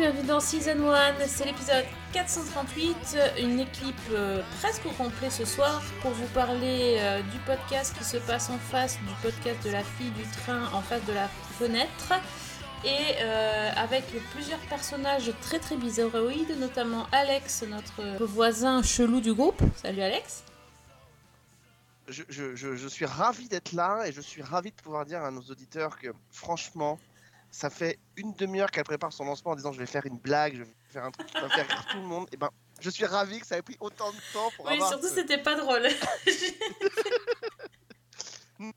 [0.00, 5.82] bienvenue dans Season 1, c'est l'épisode 438, une équipe euh, presque au complet ce soir
[6.00, 9.82] pour vous parler euh, du podcast qui se passe en face du podcast de la
[9.84, 11.28] fille du train en face de la
[11.58, 12.14] fenêtre
[12.84, 19.60] et euh, avec plusieurs personnages très très bizarroïdes, notamment Alex, notre voisin chelou du groupe.
[19.82, 20.44] Salut Alex.
[22.08, 25.22] je, je- je- je suis ravi d'être là et je suis ravi de pouvoir dire
[25.22, 26.98] à nos auditeurs que franchement,
[27.50, 30.54] ça fait une demi-heure qu'elle prépare son lancement en disant je vais faire une blague,
[30.54, 32.28] je vais faire un truc qui va faire rire tout le monde.
[32.32, 32.50] Et ben,
[32.80, 34.88] je suis ravi que ça ait pris autant de temps pour Oui, avoir.
[34.88, 35.86] surtout ce- c'était pas drôle.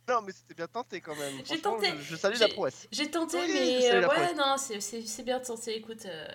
[0.08, 1.42] Non, mais c'était bien tenté quand même.
[1.44, 1.90] J'ai tenté.
[1.98, 2.88] Je, je salue la prouesse.
[2.90, 5.76] J'ai tenté, Oui, mais euh, ouais, non, c'est bien tenté.
[5.76, 6.26] Écoute, euh,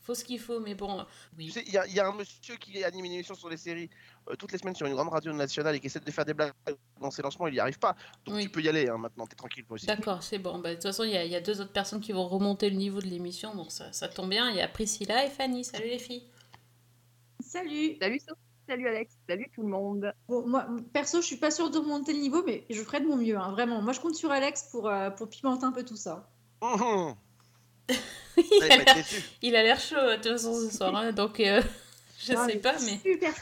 [0.00, 1.04] faut ce qu'il faut, mais bon,
[1.38, 3.48] Tu sais, il y, a- il y a un monsieur qui anime une émission sur
[3.50, 3.90] les séries
[4.28, 6.34] euh, toutes les semaines sur une grande radio nationale et qui essaie de faire des
[6.34, 6.52] blagues
[7.00, 7.94] dans ses lancements, il n'y arrive pas.
[8.24, 8.42] Donc Oui.
[8.44, 9.86] tu peux y aller hein, maintenant, t'es tranquille aussi.
[9.86, 10.58] D'accord, c'est bon.
[10.58, 12.26] Bah, de toute façon, il y, a- il y a deux autres personnes qui vont
[12.26, 14.50] remonter le niveau de l'émission, donc ça, ça tombe bien.
[14.50, 15.64] Il y a Priscilla et Fanny.
[15.64, 16.24] Salut les filles.
[17.40, 17.96] Salut.
[18.00, 20.12] Salut Sophie, salut Alex, salut tout le monde.
[20.28, 23.06] Bon, moi, perso, je suis pas sûre de remonter le niveau, mais je ferai de
[23.06, 23.82] mon mieux, hein, vraiment.
[23.82, 26.28] Moi, je compte sur Alex pour, euh, pour pimenter un peu tout ça.
[26.60, 27.14] Hum, hum.
[28.36, 29.22] il, Vous allez a pas l'air- être déçus.
[29.42, 31.62] il a l'air chaud de toute façon ce soir, hein, donc euh,
[32.18, 32.98] je Ah, sais pas, mais.
[33.04, 33.32] Super.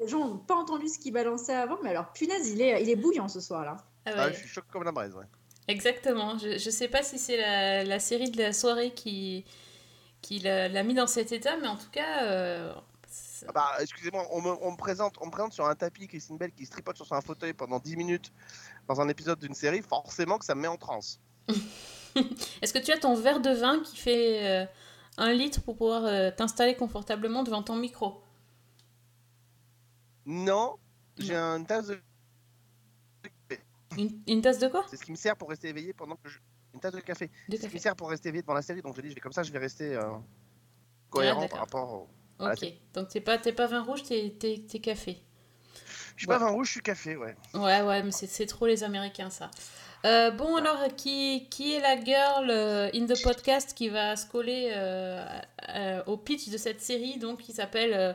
[0.00, 2.90] Les gens n'ont pas entendu ce qu'il balançait avant, mais alors, punaise, il est, il
[2.90, 3.76] est bouillant ce soir-là.
[4.06, 5.14] Ah Ah, ouais, je suis choqué comme la braise.
[5.14, 5.24] ouais.
[5.68, 6.36] Exactement.
[6.38, 9.44] Je, je sais pas si c'est la, la série de la soirée qui,
[10.22, 12.24] qui l'a l'a mis dans cet état, mais en tout cas.
[12.24, 12.72] euh,
[13.46, 16.38] Ah bah, excusez-moi, on me, on me présente, on me présente sur un tapis Christine
[16.38, 18.32] Bell qui se tripote sur un fauteuil pendant 10 minutes
[18.88, 21.20] dans un épisode d'une série, forcément que ça me met en transe.
[22.62, 24.66] Est-ce que tu as ton verre de vin qui fait euh,
[25.18, 28.22] un litre pour pouvoir euh, t'installer confortablement devant ton micro?
[30.26, 30.76] Non,
[31.18, 32.00] j'ai une tasse de.
[33.96, 34.84] une, une tasse de quoi?
[34.88, 36.38] C'est ce qui me sert pour rester éveillé pendant que je.
[36.72, 37.30] Une tasse de café.
[37.48, 39.10] De C'est ce qui me sert pour rester éveillé devant la série, donc je dis,
[39.10, 40.02] je vais comme ça, je vais rester euh,
[41.10, 41.48] cohérent Ah, d'accord.
[41.50, 42.08] par rapport au.
[42.38, 45.20] Ok, donc t'es pas, t'es pas vin rouge, t'es, t'es, t'es café.
[46.14, 46.38] Je suis Ouais.
[46.38, 47.34] pas vin rouge, je suis café, ouais.
[47.54, 49.50] Ouais, ouais, mais c'est, c'est trop les Américains ça.
[50.06, 54.26] Euh, bon, alors, qui, qui est la girl euh, in the podcast qui va se
[54.26, 55.22] coller euh,
[55.74, 58.12] euh, au pitch de cette série, donc qui s'appelle euh,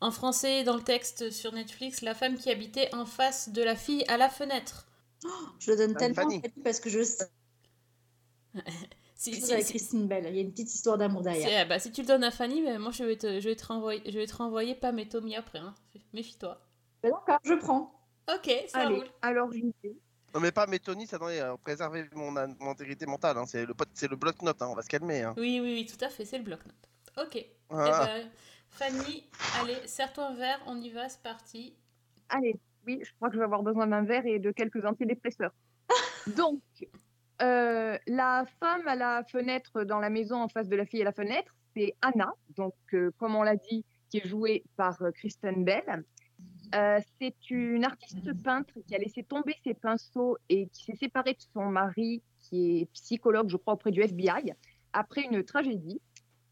[0.00, 3.76] en français dans le texte sur Netflix La femme qui habitait en face de la
[3.76, 4.86] fille à la fenêtre.
[5.58, 6.36] Je le donne Ah, tellement Fanny.
[6.38, 7.26] à Fanny parce que je sais
[9.14, 10.26] Si, quelque chose si- avec si- Christine Bell.
[10.28, 11.48] Il y a une petite histoire d'amour derrière.
[11.48, 13.48] si- ah bah, si tu le donnes à Fanny, mais moi je vais te, je
[13.48, 15.58] vais te renvoyer, je vais te renvoyer Pam et Tommy après.
[15.58, 15.74] Hein.
[16.12, 16.60] Méfie-toi.
[17.02, 17.92] Ben D'accord, je prends.
[18.34, 19.06] Ok, ça Allez, roule.
[19.22, 19.96] alors j'y vais.
[20.36, 23.38] Non, mais pas métonie, ça doit euh, préserver mon, intégrité mentale.
[23.38, 23.46] hein.
[23.46, 25.22] C'est le, pot- c'est le bloc-notes, hein, on va se calmer.
[25.22, 25.32] Hein.
[25.38, 26.90] Oui, oui, oui, tout à fait, c'est le bloc-notes.
[27.16, 27.36] Ok.
[27.36, 28.04] Eh Voilà.
[28.04, 28.28] ben,
[28.68, 29.24] Fanny,
[29.58, 31.74] allez, serre-toi un verre, on y va, c'est parti.
[32.28, 32.54] Allez,
[32.86, 35.54] oui, je crois que je vais avoir besoin d'un verre et de quelques antidépresseurs.
[36.36, 36.60] Donc,
[37.40, 41.06] euh, la femme à la fenêtre dans la maison en face de la fille à
[41.06, 45.12] la fenêtre, c'est Anna, donc euh, comme on l'a dit, qui est jouée par euh,
[45.12, 46.04] Kristen Bell.
[46.74, 51.34] Euh, c'est une artiste peintre qui a laissé tomber ses pinceaux et qui s'est séparée
[51.34, 54.52] de son mari, qui est psychologue, je crois, auprès du FBI,
[54.92, 56.00] après une tragédie.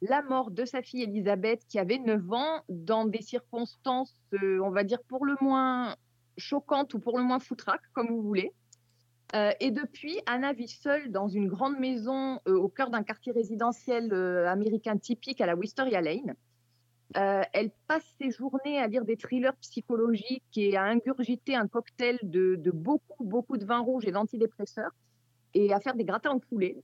[0.03, 4.71] La mort de sa fille Elisabeth, qui avait 9 ans, dans des circonstances, euh, on
[4.71, 5.97] va dire, pour le moins
[6.37, 8.53] choquantes ou pour le moins foutraques, comme vous voulez.
[9.35, 14.13] Euh, et depuis, Anna vit seule dans une grande maison au cœur d'un quartier résidentiel
[14.47, 16.35] américain typique à la Wisteria Lane.
[17.17, 22.19] Euh, elle passe ses journées à lire des thrillers psychologiques et à ingurgiter un cocktail
[22.23, 24.91] de, beaucoup, beaucoup de vin rouge et d'antidépresseurs
[25.55, 26.77] et à faire des gratins au poulet.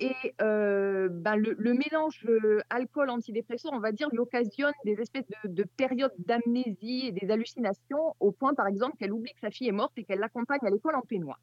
[0.00, 5.50] Et euh, ben, le, mélange euh, alcool-antidépresseur, on va dire, lui occasionne des espèces de,
[5.50, 9.68] de périodes d'amnésie et des hallucinations, au point, par exemple, qu'elle oublie que sa fille
[9.68, 11.38] est morte et qu'elle l'accompagne à l'école en peignoir.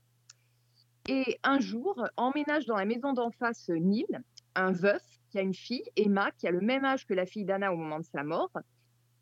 [1.07, 4.05] Et un jour, emménage dans la maison d'en face Neil,
[4.55, 7.45] un veuf qui a une fille, Emma, qui a le même âge que la fille
[7.45, 8.51] d'Anna au moment de sa mort.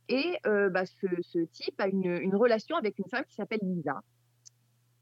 [0.09, 4.01] Et euh, bah, ce, type a une, relation avec une femme qui s'appelle Lisa.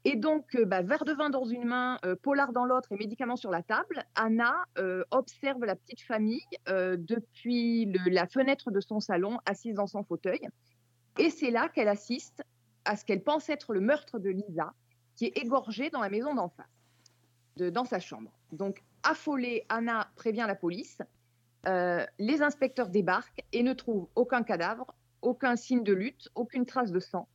[0.04, 2.96] Et donc, euh, bah, verre de vin dans une main, euh, polar dans l'autre et
[2.96, 4.54] médicaments sur la table, Anna
[5.10, 10.40] observe la petite famille depuis la fenêtre de son salon, assise dans son fauteuil.
[11.18, 12.42] Et c'est là qu'elle assiste
[12.84, 14.72] à ce qu'elle pense être le meurtre de Lisa,
[15.16, 18.30] qui est égorgée dans la maison d'en face, dans sa chambre.
[18.52, 20.98] Donc, affolée, Anna prévient la police.
[21.66, 26.92] Euh, les inspecteurs débarquent et ne trouvent aucun cadavre, aucun signe de lutte, aucune trace
[26.92, 27.28] de sang.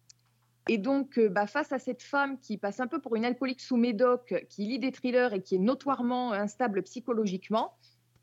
[0.69, 3.61] Et donc, euh, bah, face à cette femme qui passe un peu pour une alcoolique
[3.61, 7.73] sous médoc, qui lit des thrillers et qui est notoirement instable psychologiquement,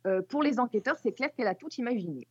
[0.06, 2.26] euh, pour les enquêteurs, c'est clair qu'elle a tout imaginé.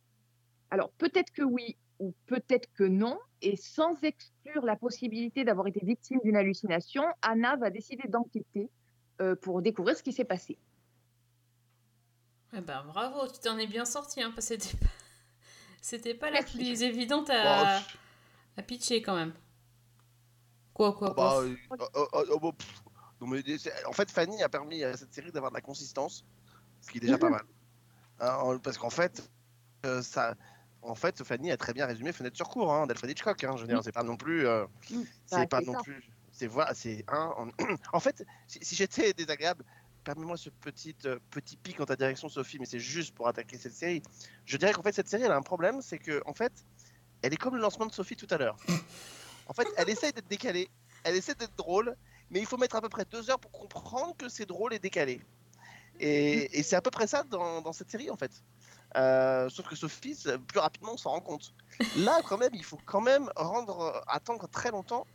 [0.70, 3.18] Alors, peut-être que oui, ou peut-être que non.
[3.42, 8.70] Et sans exclure la possibilité d'avoir été victime d'une hallucination, Anna va décider d'enquêter
[9.42, 10.58] pour découvrir ce qui s'est passé.
[12.54, 14.86] Eh ben, bravo, tu t'en es bien sorti, hein, parce que c'était pas,
[15.82, 16.56] c'était pas la Merci.
[16.56, 17.82] plus évidente Bon, à,
[18.66, 19.32] pitcher quand même.
[20.74, 21.42] Quoi, quoi, bah, quoi.
[21.42, 22.50] euh, euh, euh,
[23.22, 26.24] euh, mais c'est- en fait, Fanny a permis à cette série d'avoir de la consistance,
[26.80, 27.42] ce qui est déjà pas mal.
[28.20, 29.30] Hein, en- parce qu'en fait,
[29.86, 30.34] euh, ça,
[30.82, 33.42] en fait, Fanny a très bien résumé Fenêtre sur cour hein, d'Alfred Hitchcock.
[33.44, 35.02] Hein, je veux dire, c'est pas non plus, euh, Mm.
[35.26, 35.80] c'est Bah, pas c'est non ça.
[35.82, 36.02] plus,
[36.32, 37.32] c'est voilà, c'est un.
[37.36, 37.48] En,
[37.92, 39.64] en fait, si, si j'étais désagréable,
[40.08, 43.58] permets-moi ce petit euh, petit pic en ta direction, Sophie, mais c'est juste pour attaquer
[43.58, 44.02] cette série.
[44.46, 46.64] Je dirais qu'en fait, cette série, elle a un problème, c'est que en fait,
[47.20, 48.56] elle est comme le lancement de Sophie tout à l'heure.
[49.50, 50.70] En fait, elle essaye d'être décalée,
[51.04, 51.94] elle essaie d'être drôle,
[52.30, 54.78] mais il faut mettre à peu près deux heures pour comprendre que c'est drôle et
[54.78, 55.20] décalé.
[56.00, 58.32] Et, c'est à peu près ça dans, cette série en fait.
[58.96, 60.16] Euh, sauf que Sophie,
[60.46, 61.54] plus rapidement, on s'en rend compte.
[61.96, 65.06] Là, quand même, il faut quand même euh, attendre très longtemps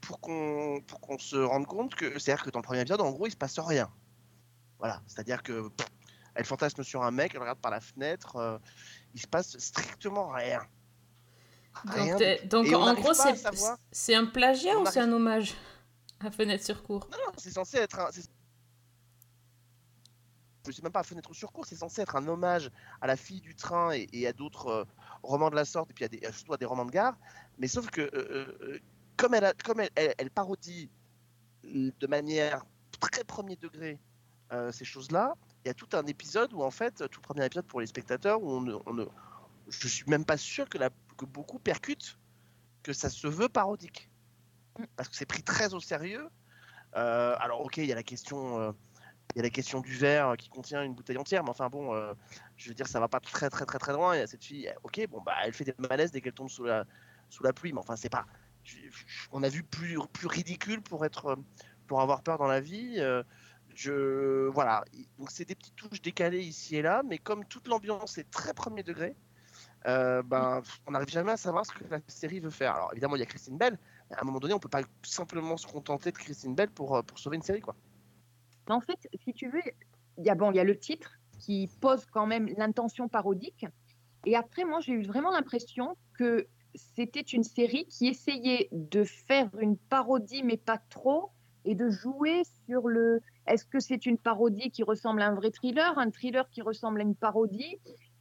[0.00, 3.26] pour qu'on qu'on se rende compte que c'est-à-dire que dans le premier épisode, en gros,
[3.26, 3.88] il se passe rien.
[4.78, 5.88] Voilà, c'est-à-dire que pff,
[6.34, 8.58] elle fantasme sur un mec, elle regarde par la fenêtre, euh,
[9.14, 10.60] il se passe strictement rien.
[11.86, 15.54] Rien Donc, en gros, c'est, un plagiat On ou c'est un hommage
[16.20, 17.08] à Fenêtre sur cour?
[17.10, 18.10] Non, non, c'est censé être un.
[18.10, 18.28] c'est-
[20.66, 22.70] Je sais même pas à fenêtre sur cours, c'est censé être un hommage
[23.00, 24.84] à la fille du train et, et à d'autres euh,
[25.22, 27.16] romans de la sorte, et puis à des, surtout à des romans de gare.
[27.58, 28.78] Mais sauf que, euh, euh,
[29.16, 30.90] comme, elle, a- comme elle, elle- elle parodie
[31.64, 32.64] de manière
[33.00, 33.98] très premier degré
[34.52, 35.34] euh, ces choses-là,
[35.64, 38.42] il y a tout un épisode où, en fait, tout premier épisode pour les spectateurs,
[38.42, 39.06] où on ne, on ne-
[39.68, 42.18] je suis même pas sûr que, la, que beaucoup percutent
[42.82, 44.10] que ça se veut parodique.
[44.96, 46.28] Parce que c'est pris très au sérieux.
[46.96, 48.72] Euh, alors, ok, il y a la question, euh,
[49.34, 51.94] il y a la question du verre qui contient une bouteille entière, mais enfin bon,
[51.94, 52.14] euh,
[52.56, 54.14] je veux dire, ça va pas très très très très loin.
[54.14, 56.48] Il y a cette fille, ok, bon bah, elle fait des malaises dès qu'elle tombe
[56.48, 56.84] sous la
[57.28, 58.24] sous la pluie, mais enfin c'est pas.
[58.64, 61.36] je- je- on a vu plus plus ridicule pour être euh,
[61.86, 62.96] pour avoir peur dans la vie.
[63.78, 64.84] Je voilà,
[65.18, 68.52] donc c'est des petites touches décalées ici et là, mais comme toute l'ambiance est très
[68.52, 69.14] premier degré.
[69.86, 72.74] euh, ben, on n'arrive jamais à savoir ce que la série veut faire.
[72.74, 73.78] Alors évidemment, il y a Christine Bell,
[74.10, 76.96] mais à un moment donné, on peut pas simplement se contenter de Christine Bell pour,
[76.96, 77.76] euh, pour sauver une série, quoi.
[78.68, 79.62] En fait, si tu veux,
[80.18, 83.64] il y a, bon, il y a le titre qui pose quand même l'intention parodique.
[84.26, 89.48] Et après, moi, j'ai eu vraiment l'impression que c'était une série qui essayait de faire
[89.58, 91.30] une parodie, mais pas trop,
[91.64, 95.50] et de jouer sur le est-ce que c'est une parodie qui ressemble à un vrai
[95.50, 97.78] thriller, un thriller qui ressemble à une parodie,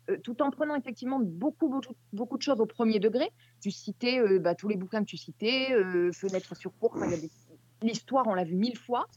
[0.10, 3.32] euh, tout en prenant effectivement beaucoup, beaucoup, beaucoup de choses au premier degré?
[3.62, 6.98] Tu citais euh, bah, tous les bouquins que tu citais, euh, Fenêtre sur cour,
[7.82, 9.08] l'histoire, on l'a vu mille fois.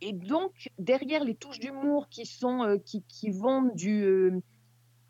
[0.00, 4.42] Et donc, derrière les touches d'humour qui, sont, qui, qui vont du,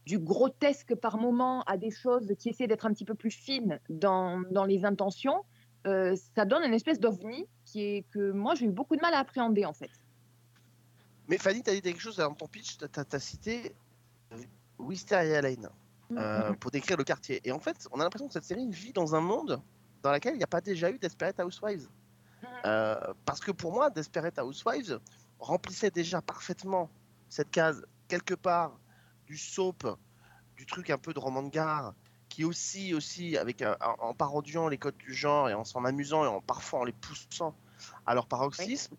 [0.06, 3.80] du grotesque par moment à des choses qui essaient d'être un petit peu plus fines
[3.90, 5.44] dans, dans les intentions,
[5.86, 9.14] euh, ça donne une espèce d'ovni qui est, que moi, j'ai eu beaucoup de mal
[9.14, 9.90] à appréhender, en fait.
[11.28, 13.74] Mais Fanny, tu as dit quelque chose dans ton pitch, tu as, cité
[14.78, 15.68] Wisteria Lane
[16.12, 17.40] euh, pour décrire le quartier.
[17.44, 19.60] Et en fait, on a l'impression que cette série vit dans un monde
[20.02, 21.88] dans lequel il n'y a pas déjà eu Desperate Housewives.
[22.64, 25.00] Euh, parce que pour moi, Desperate Housewives
[25.38, 26.90] remplissait déjà parfaitement
[27.28, 28.78] cette case quelque part
[29.26, 29.86] du soap,
[30.56, 31.94] du truc un peu de roman de gare,
[32.36, 33.64] qui aussi, aussi avec
[33.98, 36.92] en parodiant les codes du genre et en s'en amusant et en parfois en les
[36.92, 37.54] poussant
[38.04, 38.94] à leur paroxysme.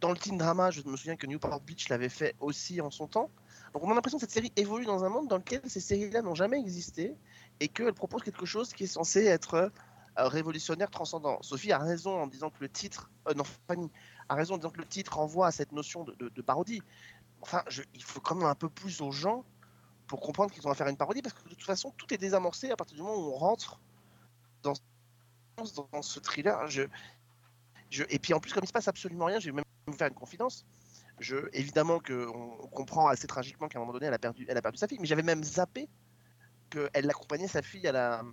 [0.00, 3.06] Dans le teen drama, je me souviens que Newport Beach l'avait fait aussi en son
[3.06, 3.28] temps.
[3.74, 6.22] Donc on a l'impression que cette série évolue dans un monde dans lequel ces séries-là
[6.22, 7.14] n'ont jamais existé
[7.60, 9.68] et qu'elle propose quelque chose qui est censé être euh,
[10.16, 11.36] révolutionnaire, transcendant.
[11.42, 13.90] Sophie a raison en disant que le titre, euh, non Fanny
[14.30, 16.80] a raison en disant que le titre renvoie à cette notion de, de- de parodie.
[17.42, 19.44] Enfin, je- il faut quand même un peu plus aux gens
[20.06, 22.18] pour comprendre qu'ils ont à faire une parodie parce que de toute façon tout est
[22.18, 23.80] désamorcé à partir du moment où on rentre
[24.62, 24.74] dans,
[25.92, 26.66] dans, ce thriller.
[26.68, 26.82] Je,
[27.90, 29.96] je, et puis en plus comme il se passe absolument rien, je vais même vous
[29.96, 30.66] faire une confidence.
[31.20, 34.56] Je, évidemment qu'on on comprend assez tragiquement qu'à un moment donné elle a perdu, elle
[34.56, 35.88] a perdu sa fille, mais j'avais même zappé
[36.70, 38.24] qu'elle accompagnait sa fille à la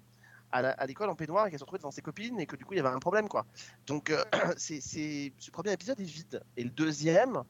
[0.52, 2.66] à à l'école en peignoir et qu'elle se retrouvait devant ses copines et que du
[2.66, 3.46] coup il y avait un problème quoi.
[3.86, 4.24] Donc euh,
[4.58, 7.44] c'est, ce premier épisode est vide et le deuxième,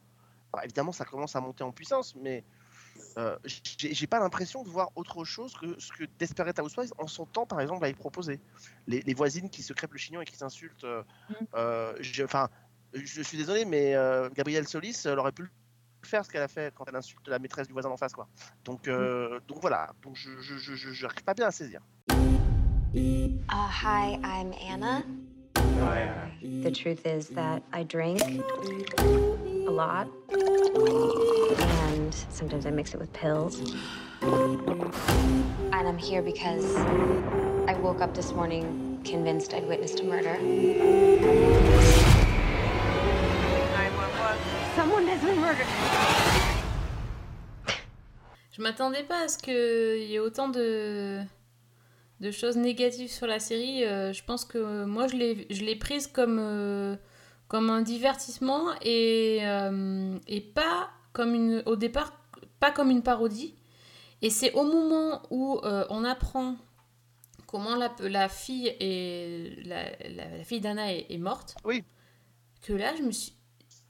[0.62, 2.44] évidemment ça commence à monter en puissance, mais
[3.18, 3.36] euh,
[3.78, 7.46] j'ai, pas l'impression de voir autre chose que ce que Desperate Housewives en son temps
[7.46, 8.40] par exemple avait proposé.
[8.86, 10.84] Les, les voisines qui se crêpent le chignon et qui s'insultent.
[10.84, 11.34] euh, Mm.
[11.54, 12.48] euh, je- Enfin,
[12.94, 15.50] je suis désolé, mais euh, Gabrielle Solis, elle aurait pu
[16.04, 18.26] faire ce qu'elle a fait quand elle insulte la maîtresse du voisin d'en face quoi.
[18.64, 21.80] Donc euh, donc voilà, donc je je, je, je- j'arrive pas bien à saisir.
[22.94, 25.02] Uh, hi, I'm Anna.
[26.64, 30.06] The truth is that I drink a lot,
[32.12, 33.60] and sometimes I mix it with pills.
[34.22, 36.76] And I'm here because
[37.66, 40.36] I woke up this morning convinced I'd witnessed a murder.
[44.76, 45.66] Someone has been murdered.
[48.52, 51.22] Je m'attendais pas à ce qu'il y ait autant de,
[52.20, 53.84] de choses négatives sur la série.
[53.84, 56.96] Euh, je pense que moi, je l'ai je l'ai prise comme, euh,
[57.48, 62.12] comme un divertissement et, euh, et pas comme une, au départ,
[62.60, 63.54] pas comme une parodie.
[64.22, 66.56] Et c'est au moment où euh, on apprend
[67.46, 71.56] comment la, la fille, est, la, la- la fille d'Anna est, est morte.
[71.64, 71.82] Oui.
[72.62, 73.32] Que là, je me suis,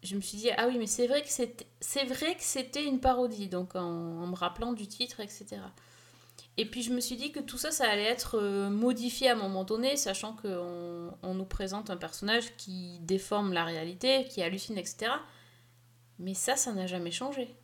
[0.03, 2.85] je me suis dit, ah oui, mais c'est vrai que c'était, c'est vrai que c'était
[2.85, 5.59] une parodie, donc en, en me rappelant du titre, etc.
[6.57, 9.33] Et puis je me suis dit que tout ça, ça allait être euh, modifié à
[9.33, 14.43] un moment donné, sachant qu'on on nous présente un personnage qui déforme la réalité, qui
[14.43, 15.13] hallucine, etc.
[16.23, 17.55] Mais ça, ça n'a jamais changé.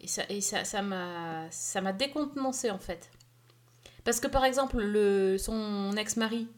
[0.00, 3.10] Et ça, et ça, ça m'a, ça m'a décontenancé en fait.
[4.04, 6.48] Parce que par exemple, le, son ex-mari,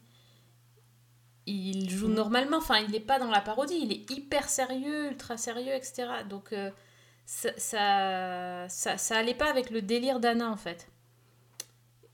[1.46, 5.36] il joue normalement, enfin, il n'est pas dans la parodie, il est hyper sérieux, ultra
[5.36, 6.24] sérieux, etc.
[6.24, 6.70] Donc, euh,
[7.26, 10.88] ça, ça, ça, ça allait pas avec le délire d'Anna, en fait.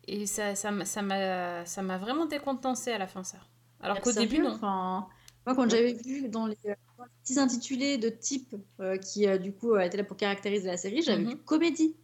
[0.07, 3.39] Et ça, ça, m'a- ça m'a ça m'a vraiment décontenancé à la fin, ça.
[3.81, 4.51] Alors qu'au début, non.
[4.51, 5.09] Enfin,
[5.47, 6.90] moi, quand j'avais vu dans les, euh, dans les
[7.23, 10.77] petits intitulés de type euh, qui, euh, du coup, euh, étaient là pour caractériser la
[10.77, 11.31] série, j'avais Mhm.
[11.31, 11.97] vu comédie.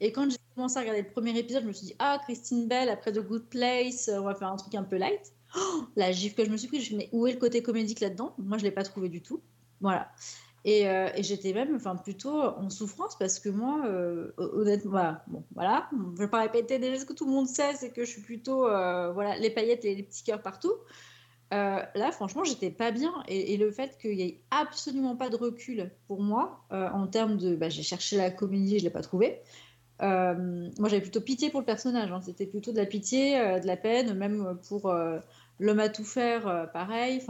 [0.00, 2.68] Et quand j'ai commencé à regarder le premier épisode, je me suis dit, ah, Christine
[2.68, 5.32] Bell, après The Good Place, on va faire un truc un peu light.
[5.56, 7.32] Oh, la gifle que je me suis prise, je me suis dit, mais où est
[7.32, 8.34] le côté comédique là-dedans?
[8.38, 9.40] Moi, je ne l'ai pas trouvé du tout.
[9.80, 10.10] Voilà.
[10.64, 15.24] Et, euh, et j'étais même enfin, plutôt en souffrance parce que moi, euh, honnêtement, voilà,
[15.28, 17.90] bon, voilà, je ne vais pas répéter déjà ce que tout le monde sait, c'est
[17.90, 20.72] que je suis plutôt euh, voilà, les paillettes et les petits cœurs partout.
[21.54, 23.12] Euh, là, franchement, j'étais pas bien.
[23.26, 27.38] Et, le fait qu'il n'y ait absolument pas de recul pour moi, euh, en termes
[27.38, 27.56] de.
[27.56, 29.40] Bah, j'ai cherché la comédie, je l'ai pas trouvée.
[30.02, 32.12] Euh, moi, j'avais plutôt pitié pour le personnage.
[32.12, 32.20] hein.
[32.20, 34.92] C'était plutôt de la pitié, de la peine, même pour
[35.58, 37.22] l'homme à tout faire, pareil.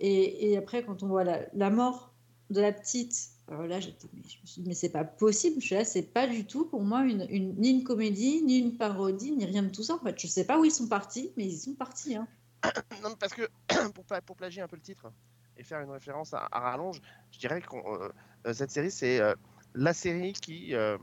[0.00, 2.12] Et, après, quand on voit la, mort
[2.50, 5.60] de la petite, là, j'étais, mais, je me suis dit, mais c'est pas possible.
[5.60, 7.26] Je suis là, c'est pas du tout pour moi une-
[7.58, 9.96] ni une comédie, ni une parodie, ni rien de tout ça.
[9.96, 12.14] En fait, je sais pas où ils sont partis, mais ils sont partis.
[12.16, 12.28] Hein.
[13.02, 13.48] Non, parce que
[13.94, 15.12] pour, pour plagier un peu le titre
[15.56, 17.00] et faire une référence à, à rallonge,
[17.32, 19.34] je dirais que cette série, c'est euh,
[19.74, 20.96] la série qui, euh,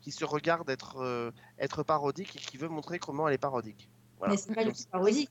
[0.00, 3.88] qui se regarde être, euh, être parodique et qui veut montrer comment elle est parodique.
[4.18, 4.34] Voilà.
[4.34, 5.30] Mais c'est pas du tout parodique.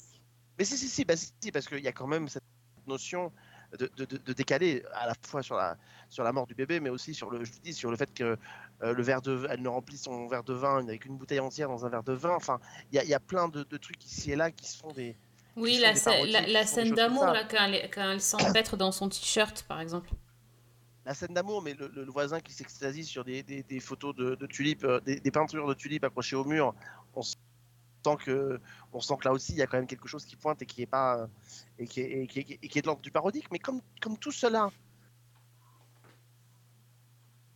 [0.57, 2.43] Mais si, si, si, bah, si, si, parce qu'il y a quand même cette
[2.88, 3.31] notion
[3.77, 5.77] de, de, de- décaler à la fois sur la,
[6.09, 8.38] sur la mort du bébé, mais aussi sur le, je dis, sur le fait que
[8.81, 11.69] euh, le verre de, elle ne remplit son verre de vin avec une bouteille entière
[11.69, 12.35] dans un verre de vin.
[12.35, 12.59] Enfin,
[12.91, 15.15] il y y a plein de, de trucs ici et là qui sont des.
[15.58, 20.10] Oui, la, scène d'amour, quand elle, quand elle s'empêtre dans son t-shirt, par exemple.
[21.05, 24.46] La scène d'amour, mais le, voisin qui s'extasie sur des, des- des photos de, de
[24.46, 26.74] tulipes, euh, des, des peintures de tulipes accrochées au mur,
[27.15, 27.36] on sent
[28.24, 28.60] que,
[28.93, 30.65] on sent que là aussi il y a quand même quelque chose qui pointe et
[30.65, 31.27] qui est pas
[31.79, 33.51] et qui est, et qui est- et qui est de l'ordre du parodique.
[33.51, 34.70] Mais comme, comme tout cela,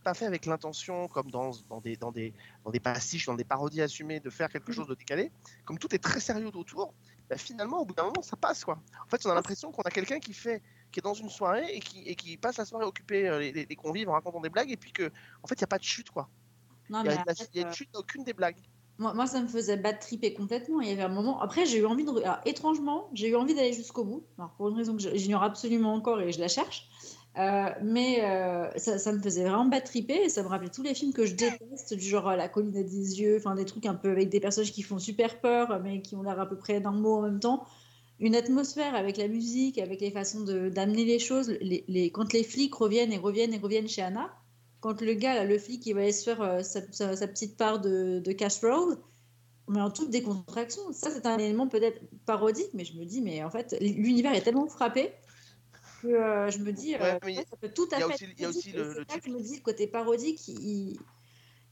[0.04, 2.32] pas fait avec l'intention, comme dans, dans, des, dans, des,
[2.64, 5.32] dans des pastiches, dans des parodies assumées, de faire quelque chose de décalé,
[5.64, 6.94] comme tout est très sérieux autour,
[7.28, 8.64] bah, finalement, au bout d'un moment, ça passe.
[8.64, 8.78] quoi.
[9.04, 11.66] En fait, on a l'impression qu'on a quelqu'un qui fait qui est dans une soirée
[11.74, 14.12] et qui, et qui passe la soirée à occuper euh, les, les- les convives en
[14.12, 15.10] racontant des blagues, et puis que,
[15.42, 16.28] en fait, il n'y a pas de chute, quoi.
[16.88, 18.56] Il y mais a, y a- a euh, une chute à aucune des blagues.
[18.98, 20.80] moi, moi, ça me faisait battre triper complètement.
[20.80, 21.40] Il y avait un moment.
[21.40, 22.10] Après, j'ai eu envie de.
[22.22, 24.24] Alors, étrangement, j'ai eu envie d'aller jusqu'au bout.
[24.38, 26.88] Alors, pour une raison que j'ignore absolument encore et je la cherche.
[27.38, 30.94] Euh, mais euh, ça, me faisait vraiment battre triper et ça me rappelait tous les
[30.94, 33.94] films que je déteste, du genre euh, La colline des yeux, enfin des trucs un
[33.94, 36.80] peu avec des personnages qui font super peur, mais qui ont l'air à peu près
[36.80, 37.64] normaux en même temps.
[38.20, 41.52] Une atmosphère avec la musique, avec les façons d'amener les choses.
[42.14, 44.30] Quand les flics reviennent et reviennent et reviennent chez Anna,
[44.80, 48.32] quand le gars, le flic, il va aller se faire sa, petite part de, de
[48.32, 48.96] casserole,
[49.68, 50.80] mais en toute décontraction.
[50.92, 54.40] Ça, c'est un élément peut-être parodique, mais je me dis, mais en fait, l'univers est
[54.40, 55.12] tellement frappé
[56.02, 58.40] que euh, je me dis, euh, Ouais, mais ouais, ça peut tout à fait il
[58.42, 60.98] y a aussi le- le type- je me dis, côté parodique, il,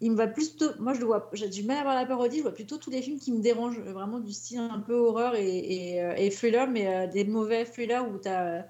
[0.00, 0.71] il me va plutôt.
[0.81, 2.90] Moi, je le vois, j'ai du mal à voir la parodie, je vois plutôt tous
[2.90, 6.31] les films qui me dérangent, vraiment du style un peu horreur et, et, euh, et
[6.31, 8.66] thriller, mais des mauvais thrillers où tu as,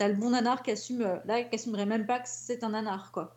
[0.00, 3.36] le bon nanar qui assume, là, qui assumerait même pas que c'est un nanar, quoi.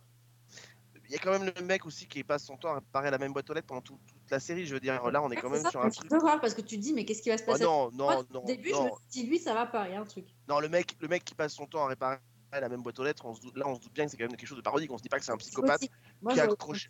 [1.08, 3.18] Il y a quand même le mec aussi qui passe son temps à réparer la
[3.18, 4.00] même boîte aux lettres pendant tout-
[4.32, 4.66] toute la série.
[4.66, 6.10] Je veux dire, là, on est Ouais, quand c'est même sur un truc.
[6.10, 7.66] peur, parce que tu te dis, mais qu'est-ce qui va se Oh passer?
[7.66, 8.86] non, Moi, non, Au non, début, je non.
[8.86, 10.28] me dit, lui, ça va pas, il y a un truc.
[10.48, 12.20] Non, le mec, le mec qui passe son temps à réparer
[12.54, 14.18] la même boîte aux lettres, on se doute- là, on se doute bien que c'est
[14.18, 14.92] quand même quelque chose de parodique.
[14.92, 15.82] On se dit pas que c'est un psychopathe.
[16.22, 16.88] Moi, qui a accroché-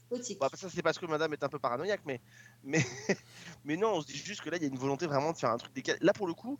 [0.56, 2.20] ça, c'est parce que madame est un peu paranoïaque, mais,
[2.64, 2.80] mais,
[3.64, 5.38] mais non, on se dit juste que là, il y a une volonté vraiment de
[5.38, 6.00] faire un truc décalé.
[6.02, 6.60] Là, pour le coup,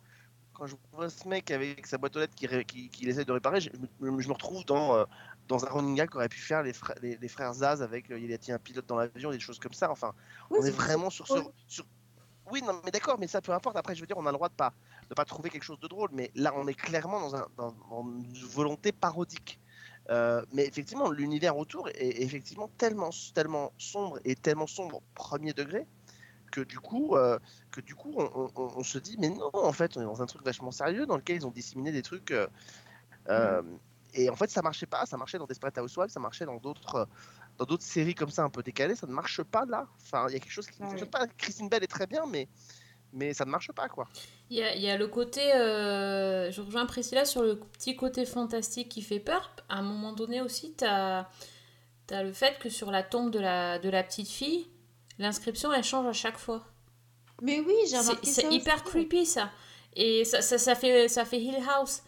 [0.52, 3.32] quand je vois ce mec avec sa boîte aux lettres qui, qui, qui essaie de
[3.32, 3.70] réparer, je,
[4.00, 5.04] me- je me retrouve dans euh,
[5.48, 8.18] dans un running gag qu'auraient pu faire les, frères- les, les frères Zaz avec euh,
[8.18, 9.90] il y a un pilote dans l'avion, des choses comme ça.
[9.90, 10.14] Enfin,
[10.50, 11.38] Oui, on est vraiment sur ce.
[11.66, 11.84] Sur...
[12.50, 13.76] Oui, non, mais d'accord, mais ça peu importe.
[13.76, 14.74] Après, je veux dire, on a le droit de pas
[15.08, 17.72] de pas trouver quelque chose de drôle, mais là, on est clairement dans, un, dans,
[17.90, 19.60] dans une volonté parodique.
[20.10, 25.52] Euh, mais effectivement, l'univers autour est, effectivement tellement, tellement sombre et tellement sombre au premier
[25.52, 25.86] degré
[26.50, 27.38] que du coup, euh,
[27.70, 30.04] que du coup, on, on- on- on se dit, mais non, en fait, on est
[30.04, 32.30] dans un truc vachement sérieux dans lequel ils ont disséminé des trucs.
[32.32, 32.46] euh,
[33.28, 33.62] euh,
[34.14, 35.06] et en fait, ça marchait pas.
[35.06, 37.04] Ça marchait dans Desperate Housewives, ça marchait dans d'autres, euh,
[37.58, 38.94] dans d'autres séries comme ça un peu décalées.
[38.94, 39.86] Ça ne marche pas là.
[40.02, 41.06] Enfin, il y a quelque chose qui ne Ouais.
[41.06, 41.26] pas.
[41.26, 42.48] Christine Bell est très bien, mais
[43.14, 44.08] mais ça ne marche pas quoi.
[44.48, 47.94] Il y a, il y a le côté, euh, je rejoins Priscilla sur le petit
[47.94, 49.54] côté fantastique qui fait peur.
[49.68, 51.28] À un moment donné aussi, tu as,
[52.10, 54.66] le fait que sur la tombe de la, de la petite fille,
[55.18, 56.62] l'inscription elle change à chaque fois.
[57.42, 58.42] Mais oui, j'ai remarqué ça.
[58.42, 58.84] c'est hyper aussi.
[58.84, 59.50] creepy ça.
[59.94, 62.02] Et ça, ça, ça fait, ça fait Hill House.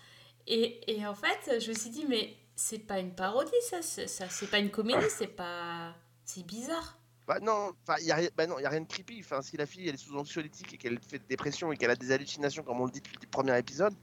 [0.46, 4.06] Et, et en fait, je me suis dit, mais c'est pas une parodie ça, c'est
[4.06, 5.94] ça, c'est pas une comédie, c'est pas.
[6.24, 6.98] C'est bizarre.
[7.26, 9.20] Bah non, il y a rien, bah a rien de creepy.
[9.20, 11.90] Enfin si la fille elle est sous anxiolytique et qu'elle fait des dépressions et qu'elle
[11.90, 13.94] a des hallucinations comme on le dit depuis le premier épisode,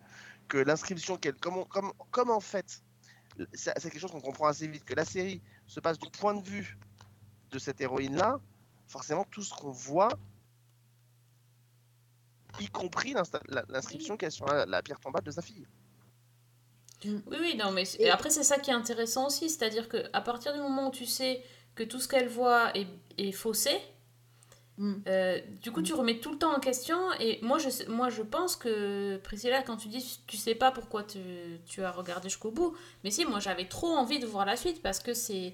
[0.48, 2.82] que l'inscription qu'elle comme, on- comme comme en fait
[3.54, 6.42] c'est quelque chose qu'on comprend assez vite que la série se passe du point de
[6.48, 6.78] vue
[7.52, 8.40] de cette héroïne là,
[8.88, 10.10] forcément tout ce qu'on voit
[12.60, 13.14] y compris
[13.70, 15.66] l'inscription qu'elle est sur la, la pierre tombale de sa fille.
[17.04, 20.22] Oui, oui, non, mais Et- après, c'est ça qui est intéressant aussi, c'est-à-dire que à
[20.22, 21.44] partir du moment où tu sais
[21.76, 23.72] que tout ce qu'elle voit est, est faussé,
[24.78, 24.94] Mm.
[25.08, 26.98] euh, du coup, tu remets tout le temps en question.
[27.20, 31.04] Et moi, je, moi, je pense que, Priscilla, quand tu dis tu sais pas pourquoi
[31.04, 31.20] tu,
[31.66, 34.82] tu as regardé jusqu'au bout, mais si, moi, j'avais trop envie de voir la suite
[34.82, 35.54] parce que c'est.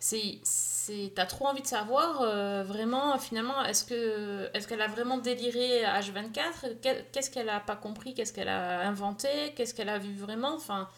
[0.00, 0.38] c'est
[0.86, 5.18] c'est t'as trop envie de savoir euh, vraiment finalement est-ce que est-ce qu'elle a vraiment
[5.18, 8.14] déliré H24 Qu'est- qu'est-ce qu'elle a pas compris?
[8.14, 9.28] Qu'est-ce qu'elle a inventé?
[9.56, 10.54] Qu'est-ce qu'elle a vu vraiment?
[10.54, 10.88] Enfin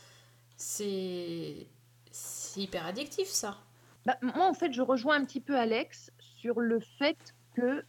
[0.56, 1.66] c'est
[2.10, 3.58] c'est hyper addictif ça.
[4.06, 7.18] Bah, moi, en fait, je rejoins un petit peu Alex sur le fait
[7.54, 7.84] que,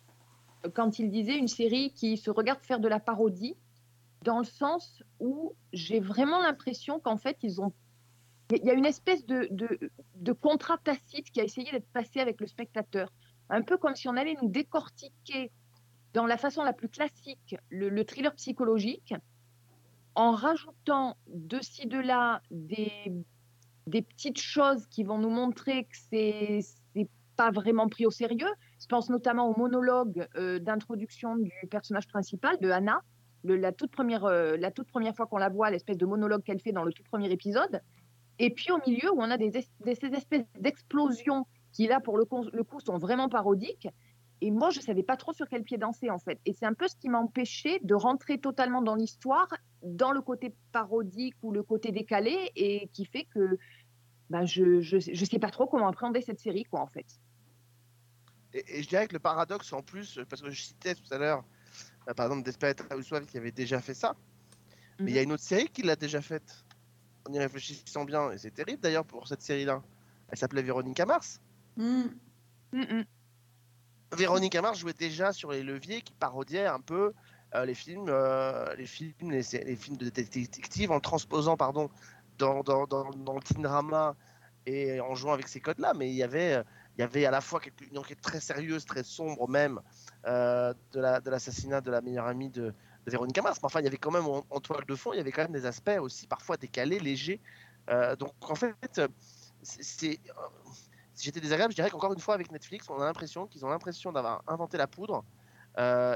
[0.73, 3.55] quand il disait une série qui se regarde faire de la parodie,
[4.23, 7.71] dans le sens où j'ai vraiment l'impression qu'en fait, ils ont.
[8.51, 12.39] Il y a une espèce de, de, contrat tacite qui a essayé d'être passé avec
[12.39, 13.11] le spectateur.
[13.49, 15.51] Un peu comme si on allait nous décortiquer
[16.13, 19.13] dans la façon la plus classique le, le thriller psychologique,
[20.15, 26.59] en rajoutant de ci, de là des petites choses qui vont nous montrer que c'est
[27.37, 28.51] pas vraiment pris au sérieux.
[28.81, 33.01] Je pense notamment au monologue euh, d'introduction du personnage principal de Anna,
[33.43, 36.59] la toute première euh, la toute première fois qu'on la voit, l'espèce de monologue qu'elle
[36.59, 37.79] fait dans le tout premier épisode.
[38.39, 41.99] Et puis au milieu où on a des, es- des- ces espèces d'explosions qui là
[41.99, 43.87] pour le coup, le coup sont vraiment parodiques.
[44.41, 46.39] Et moi je savais pas trop sur quel pied danser en fait.
[46.45, 49.47] Et c'est un peu ce qui m'a empêché de rentrer totalement dans l'histoire,
[49.81, 53.57] dans le côté parodique ou le côté décalé, et qui fait que
[54.29, 57.05] ben, je, je, je sais pas trop comment appréhender cette série, quoi, en fait.
[58.53, 61.17] Et, et je dirais que le paradoxe en plus, parce que je citais tout à
[61.17, 61.43] l'heure,
[62.07, 64.15] euh, par exemple Desperate Housewives qui avait déjà fait ça,
[64.99, 66.65] mais il y a une autre série qui l'a déjà faite.
[67.27, 69.81] En y réfléchissant bien, et c'est terrible d'ailleurs pour cette série-là.
[70.29, 71.41] Elle s'appelait Véronique Mars.
[71.75, 72.03] Mm.
[72.71, 73.05] Mm, mm.
[74.15, 77.13] Véronique Mars jouait déjà sur les leviers qui parodiaient un peu
[77.55, 81.89] euh, les films, euh, les films, les, les films de détective en transposant, pardon,
[82.37, 84.15] dans, dans, dans, dans le teen drama
[84.65, 85.93] et en jouant avec ces codes-là.
[85.93, 86.63] Mais il y avait, euh,
[86.97, 87.59] il y avait à la fois
[87.91, 89.81] une enquête très sérieuse, très sombre même,
[90.25, 92.73] euh, de la- de l'assassinat de, la meilleure amie de,
[93.07, 93.59] de Véronique Mars.
[93.61, 95.43] Mais enfin, il y avait quand même en, toile de fond, il y avait quand
[95.43, 97.39] même des aspects aussi parfois décalés, légers.
[97.89, 99.07] Euh, donc en fait, euh,
[99.63, 100.71] c'est- euh,
[101.13, 103.69] si j'étais désagréable, je dirais qu'encore une fois avec Netflix, on a l'impression qu'ils ont
[103.69, 105.23] l'impression d'avoir inventé la poudre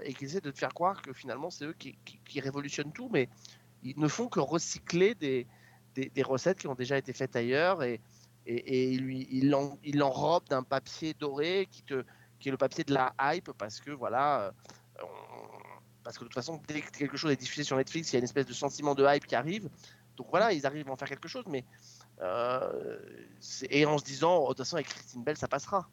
[0.04, 1.96] et qu'ils essaient de te faire croire que finalement c'est eux qui,
[2.40, 3.30] révolutionnent tout, mais
[3.84, 5.48] ils ne font que recycler des,
[6.24, 8.02] recettes qui ont déjà été faites ailleurs et,
[8.48, 11.84] et, et ils lui- ils l'en- ils l'enrobent d'un papier doré qui,
[12.40, 14.52] qui est le papier de la hype parce que voilà.
[16.04, 18.16] Parce que de toute façon, dès que quelque chose est diffusé sur Netflix, il y
[18.18, 19.70] a une espèce de sentiment de hype qui arrive.
[20.18, 21.66] Donc voilà, ils arrivent à en faire quelque chose, mais
[22.22, 23.00] euh,
[23.70, 25.90] et en se disant, oh, de toute façon, avec Christine Bell, ça passera.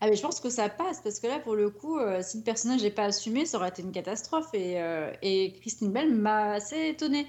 [0.00, 2.36] Ah mais je pense que ça passe parce que là pour le coup euh, si
[2.36, 6.14] le personnage n'est pas assumé ça aurait été une catastrophe et, euh, et Christine Bell
[6.14, 7.26] m'a assez étonnée.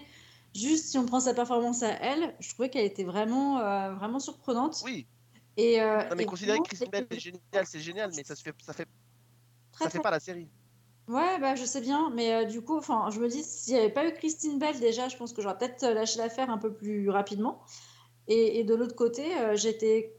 [0.53, 3.59] Juste si on prend sa performance à elle, je trouvais qu'elle était vraiment
[3.95, 4.81] vraiment surprenante.
[4.83, 5.07] Oui,
[5.55, 8.43] Et, non, mais et considérer que Christine Bell est géniale, c'est génial, mais ça se
[8.43, 8.87] fait, ça fait,
[9.77, 10.47] très, ça fait très pas la série.
[11.07, 13.79] Ouais, bah, je sais bien, mais euh, du coup, enfin, je me dis, s'il n'y
[13.79, 16.57] avait pas eu Christine Bell, déjà, je pense que j'aurais peut-être euh, lâché l'affaire un
[16.57, 17.61] peu plus rapidement.
[18.27, 20.17] Et, et de l'autre côté, euh, j'étais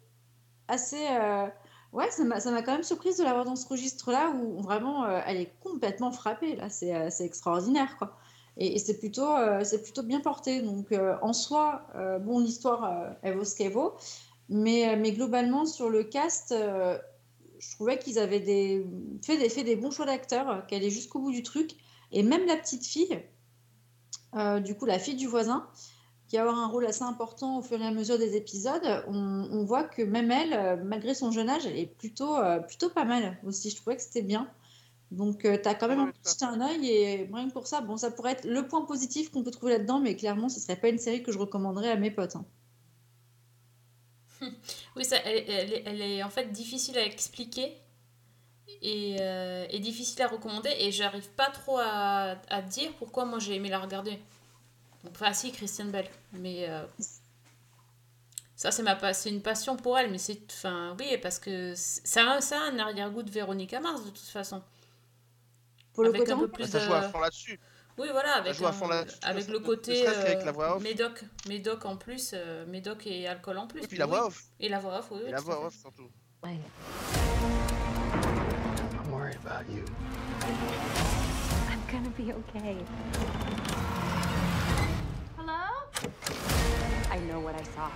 [0.67, 1.07] assez.
[1.11, 1.47] euh,
[1.93, 5.55] Ouais, ça m'a quand même surprise de l'avoir dans ce registre-là où vraiment elle est
[5.63, 6.55] complètement frappée.
[6.55, 8.19] Là, c'est c'est extraordinaire, quoi.
[8.59, 9.31] Et, et c'est plutôt,
[9.65, 10.61] c'est plutôt bien porté.
[10.61, 10.93] Donc
[11.23, 11.87] en soi,
[12.21, 13.95] bon, l'histoire, elle vaut ce qu'elle vaut.
[14.51, 16.55] Mais, mais globalement, sur le cast,
[17.61, 18.87] je trouvais qu'ils avaient des,
[19.25, 21.73] fait, des, fait des bons choix d'acteurs, euh, qu'elle est jusqu'au bout du truc.
[22.13, 23.21] Et même la petite fille,
[24.37, 25.69] euh, du coup, la fille du voisin,
[26.29, 29.15] qui va avoir un rôle assez important au fur et à mesure des épisodes, on,
[29.51, 32.91] on voit que même elle, euh, malgré son jeune âge, elle est plutôt, euh, plutôt
[32.91, 33.71] pas mal aussi.
[33.71, 34.51] Je trouvais que c'était bien.
[35.11, 37.97] Donc, tu as quand même Oui, un un œil et rien que pour ça, bon,
[37.97, 40.89] ça pourrait être le point positif qu'on peut trouver là-dedans, mais clairement, ce serait pas
[40.91, 42.37] une série que je recommanderais à mes potes.
[42.37, 42.47] hein.
[44.97, 47.77] Oui, ça, elle, elle est- elle est en fait difficile à expliquer
[48.83, 53.39] et, euh, et difficile à recommander et j'arrive pas trop à, à dire pourquoi moi
[53.39, 54.19] j'ai aimé la regarder.
[55.05, 56.85] Donc, enfin, si, Christiane Bell, mais euh,
[58.57, 62.31] ça c'est ma c'est une passion pour elle, mais c'est, enfin, oui, parce que ça
[62.33, 64.63] a, ça a un arrière-goût de Véronica Mars de toute façon.
[65.93, 67.61] Pour le Avec côté un peu plus joue à de- fond là-dessus.
[67.99, 68.89] Oui, voilà, avec, joue à fond
[69.23, 70.83] avec le côté serait-ce qu'avec euh, la voix off.
[70.85, 73.83] médoc, médoc en plus, euh, médoc et alcool en plus.
[73.83, 74.13] Et puis la oui.
[74.13, 74.45] voix off.
[74.61, 75.19] Et la voix off, oui.
[75.21, 76.09] Et oui, la voix off surtout.
[76.45, 76.59] I
[78.95, 79.85] I'm worried about you.
[81.69, 82.77] I'm gonna be okay.
[85.37, 85.59] Hello?
[87.11, 87.91] I know what I saw.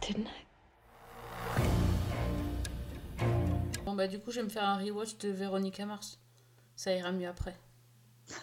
[0.00, 0.43] Didn't I?
[3.94, 6.18] Bon, bah, du coup, je vais me faire un rewatch de Véronica Mars.
[6.74, 7.56] Ça ira mieux après.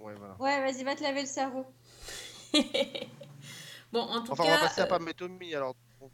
[0.00, 0.34] Ouais, voilà.
[0.40, 1.64] Ouais, vas-y, va te laver le cerveau.
[3.92, 5.76] bon, en tout Enfin, on va passer à euh, Pam et Tommy alors.
[6.00, 6.10] Bon.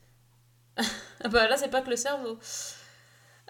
[0.76, 2.38] ah bah, là, c'est pas que le cerveau.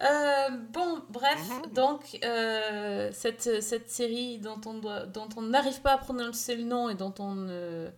[0.03, 1.73] Euh, bon, bref, Mhm.
[1.73, 6.63] donc, euh, cette, cette série dont on doit, dont on n'arrive pas à prononcer le
[6.65, 7.91] nom et dont on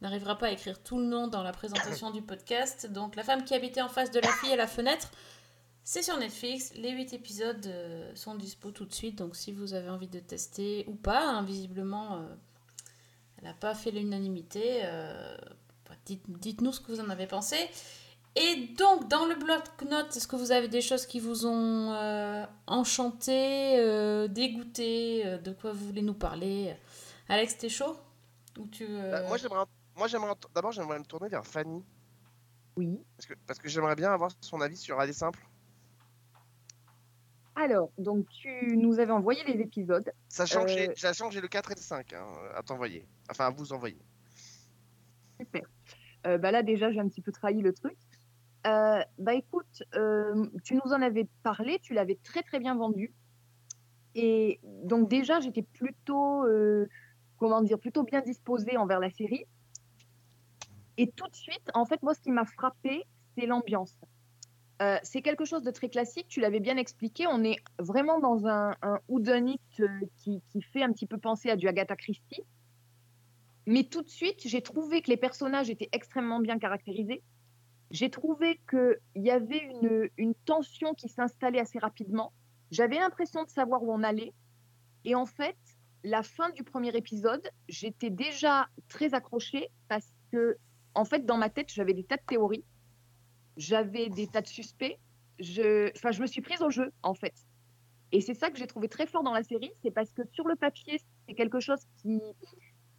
[0.00, 2.86] n'arrivera pas à écrire tout le nom dans la présentation du podcast.
[2.86, 5.10] Donc, La femme qui habitait en face de la fille à la fenêtre,
[5.84, 6.72] c'est sur Netflix.
[6.74, 9.16] Les 8 épisodes euh, sont dispo tout de suite.
[9.16, 12.34] Donc, si vous avez envie de tester ou pas, hein, visiblement, euh,
[13.38, 14.80] elle n'a pas fait l'unanimité.
[14.84, 15.36] euh,
[15.88, 17.56] bah, dites- Dites-nous ce que vous en avez pensé.
[18.36, 22.44] Et donc, dans le bloc-notes, est-ce que vous avez des choses qui vous ont euh,
[22.66, 26.74] enchanté, euh, dégoûté euh, De quoi vous voulez nous parler?
[27.28, 27.96] Alex, t'es chaud?
[28.58, 29.64] Ou tu, euh, Bah, moi, j'aimerais,
[29.96, 31.84] moi, j'aimerais, ent- d'abord, j'aimerais me tourner vers Fanny
[32.76, 32.98] Oui.
[33.16, 35.46] parce que, parce que j'aimerais bien avoir son avis sur Aller Simple,
[37.56, 40.10] Alors, donc tu nous avais envoyé les épisodes.
[40.28, 40.92] sachant j'ai, Euh.
[40.92, 44.00] que j'ai le 4 et le 5 hein, à t'envoyer, enfin à vous envoyer.
[45.38, 45.62] Super.
[46.26, 47.96] Euh, bah là, déjà, j'ai un petit peu trahi le truc.
[48.66, 53.12] Euh, bah écoute, euh, tu nous en avais parlé, tu l'avais très très bien vendu.
[54.14, 56.44] Et donc déjà, j'étais plutôt,
[57.36, 59.44] comment dire, plutôt bien disposée envers la série.
[60.96, 63.04] Et tout de suite, en fait, moi, ce qui m'a frappé,
[63.36, 63.96] c'est l'ambiance.
[64.82, 67.26] Euh, c'est quelque chose de très classique, tu l'avais bien expliqué.
[67.26, 71.56] On est vraiment dans un, un euh, qui, qui fait un petit peu penser à
[71.56, 72.42] du Agatha Christie.
[73.66, 77.22] Mais tout de suite, j'ai trouvé que les personnages étaient extrêmement bien caractérisés.
[77.90, 82.32] J'ai trouvé qu'il y avait une, une tension qui s'installait assez rapidement.
[82.70, 84.34] J'avais l'impression de savoir où on allait.
[85.04, 85.56] Et en fait,
[86.02, 90.56] la fin du premier épisode, j'étais déjà très accrochée parce que,
[90.94, 92.64] en fait, dans ma tête, j'avais des tas de théories.
[93.56, 94.98] J'avais des tas de suspects.
[95.38, 97.34] Je, enfin, je me suis prise au jeu, en fait.
[98.12, 100.46] Et c'est ça que j'ai trouvé très fort dans la série, c'est parce que sur
[100.48, 102.20] le papier, c'est quelque chose qui,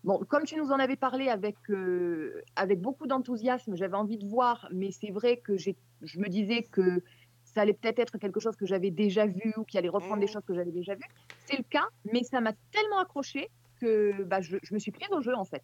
[0.03, 4.27] Bon, comme tu nous en avais parlé avec, euh, avec beaucoup d'enthousiasme, j'avais envie de
[4.27, 7.01] voir, mais c'est vrai que je me disais que
[7.43, 10.27] ça allait peut-être être quelque chose que j'avais déjà vu ou qui allait reprendre des
[10.27, 10.27] Mhm.
[10.27, 11.01] choses que j'avais déjà vues.
[11.39, 13.49] C'est le cas, mais ça m'a tellement accroché
[13.81, 15.63] que bah, je, je me suis prise au jeu en fait.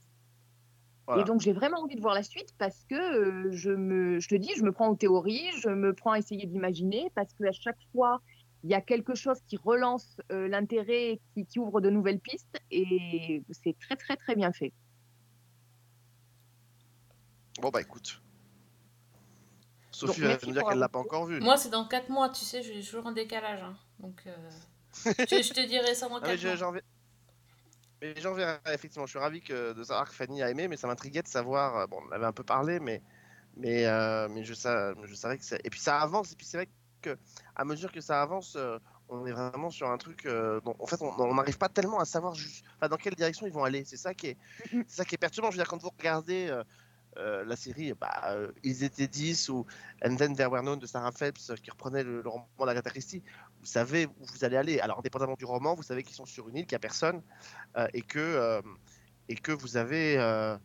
[1.08, 1.22] Voilà.
[1.22, 4.28] Et donc j'ai vraiment envie de voir la suite parce que euh, je, me, je
[4.30, 7.52] te dis, je me prends aux théories, je me prends à essayer d'imaginer parce qu'à
[7.52, 8.22] chaque fois,
[8.64, 12.58] il y a quelque chose qui relance euh, l'intérêt, qui, qui ouvre de nouvelles pistes
[12.70, 14.72] et c'est très très très bien fait.
[17.60, 18.22] Bon bah écoute.
[19.92, 21.40] Sophie Donc, va nous dire qu'elle l'a pas encore vu.
[21.42, 23.62] Moi, c'est dans 4 mois, tu sais, j'ai toujours un décalage.
[23.62, 23.76] hein.
[24.00, 24.50] Donc, euh,
[25.06, 26.74] je, je te dirai ça dans Ah, mais 4 je- mois.
[28.02, 29.06] Mais j'en verrai, effectivement.
[29.06, 31.78] Je suis ravi que, de savoir que Fanny a aimé, mais ça m'intriguait de savoir.
[31.78, 33.04] euh, Bon, on avait un peu parlé, mais,
[33.56, 35.62] mais, euh, mais je, sa- je savais que c'est.
[35.66, 36.70] Et puis ça avance, et puis c'est vrai
[37.02, 37.18] que
[37.56, 40.26] à mesure que ça avance, euh, on est vraiment sur un truc.
[40.26, 43.46] euh, dont, en fait, on n'arrive pas tellement à savoir juste, enfin, dans quelle direction
[43.48, 43.86] ils vont aller.
[43.86, 44.38] C'est ça qui est,
[44.88, 45.52] c'est ça qui est perturbant.
[45.52, 46.48] Je veux dire, quand vous regardez.
[46.50, 46.64] euh,
[47.18, 49.66] euh, la série, bah, euh, ils étaient 10 ou
[50.04, 52.90] And Then There Were None de Sarah Phelps euh, qui reprenait le, le roman d'Agatha
[52.90, 53.22] Christie,
[53.62, 54.80] vous savez où vous allez aller.
[54.80, 57.22] Alors, indépendamment du roman, vous savez qu'ils sont sur une île, qu'il n'y a personne,
[57.78, 58.62] euh, et, que, euh,
[59.30, 60.18] et que vous avez.
[60.18, 60.58] euh,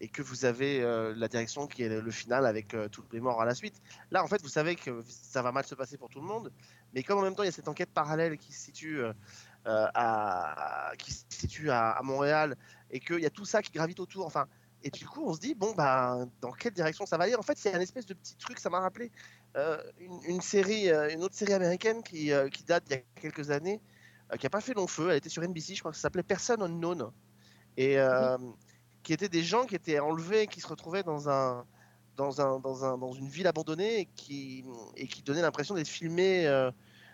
[0.00, 0.80] et que vous avez
[1.16, 3.80] la direction qui est le, final avec toutes les morts à la suite.
[4.10, 6.52] Là, en fait, vous savez que ça va mal se passer pour tout le monde,
[6.92, 9.00] mais comme en même temps, il y a cette enquête parallèle qui se situe,
[9.64, 12.56] à, qui se situe à, Montréal
[12.90, 14.26] et qu'il y a tout ça qui gravite autour.
[14.26, 14.46] Enfin,
[14.82, 17.36] et du coup, on se dit, bon, bah, dans quelle direction ça va aller?
[17.36, 19.12] En fait, il y une espèce de petit truc, ça m'a rappelé
[20.00, 23.02] une, une série, euh, une autre série américaine qui, euh, qui date d'il y a
[23.20, 23.80] quelques années,
[24.32, 25.10] euh, qui n'a pas fait long feu.
[25.10, 27.12] Elle était sur NBC, je crois que ça s'appelait Person Unknown.
[27.76, 28.38] Et euh,
[29.02, 31.66] qui étaient des gens qui étaient enlevés, qui se retrouvaient dans un.
[32.16, 34.64] Dans, un, dans, un, dans une ville abandonnée et qui,
[34.96, 36.70] et qui donnait l'impression d'être filmés, euh,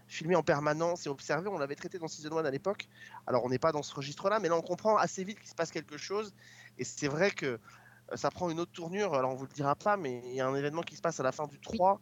[0.08, 1.48] filmés en permanence et observés.
[1.48, 2.86] On l'avait traité dans Season 1 à l'époque.
[3.26, 5.54] Alors on n'est pas dans ce registre-là, mais là on comprend assez vite qu'il se
[5.54, 6.34] passe quelque chose.
[6.76, 9.14] Et c'est vrai que euh, ça prend une autre tournure.
[9.14, 11.18] Alors on vous le dira pas, mais il y a un événement qui se passe
[11.18, 11.98] à la fin du 3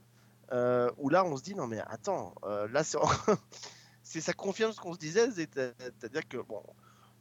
[0.52, 2.98] euh, où là on se dit non mais attends, euh, là c'est
[4.02, 6.62] c'est- ça confirme ce qu'on se disait, c'est- c'est-à-dire que bon,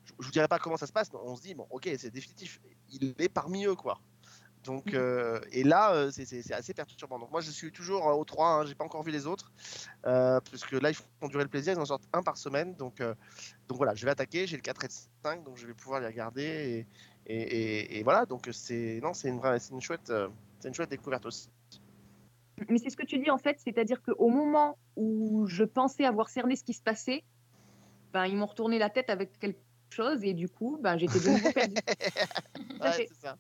[0.06, 1.90] je, je vous dirai pas comment ça se passe, mais on se dit bon ok
[1.98, 2.60] c'est définitif,
[2.90, 4.00] il est parmi eux quoi.
[4.64, 7.20] Donc euh, et là euh, c'est- c'est c'est assez perturbant.
[7.20, 9.52] Donc moi je suis toujours au 3, hein, j'ai pas encore vu les autres,
[10.04, 12.98] parce que là ils font durer le plaisir, ils en sortent un par semaine, donc
[13.00, 16.00] donc voilà je vais attaquer, j'ai le 4 et le 5, donc je vais pouvoir
[16.02, 16.86] les regarder
[17.28, 20.12] et, et, et- et voilà donc c'est non c'est une vraie c'est une chouette
[20.60, 21.50] c'est une chouette découverte aussi.
[22.70, 26.30] Mais c'est ce que tu dis en fait, c'est-à-dire qu'au moment où je pensais avoir
[26.30, 27.24] cerné ce qui se passait,
[28.14, 31.30] ben, ils m'ont retourné la tête avec quelque chose et du coup, ben, j'étais de
[31.30, 31.76] nouveau perdue.
[32.80, 33.38] Ouais, c'est ça.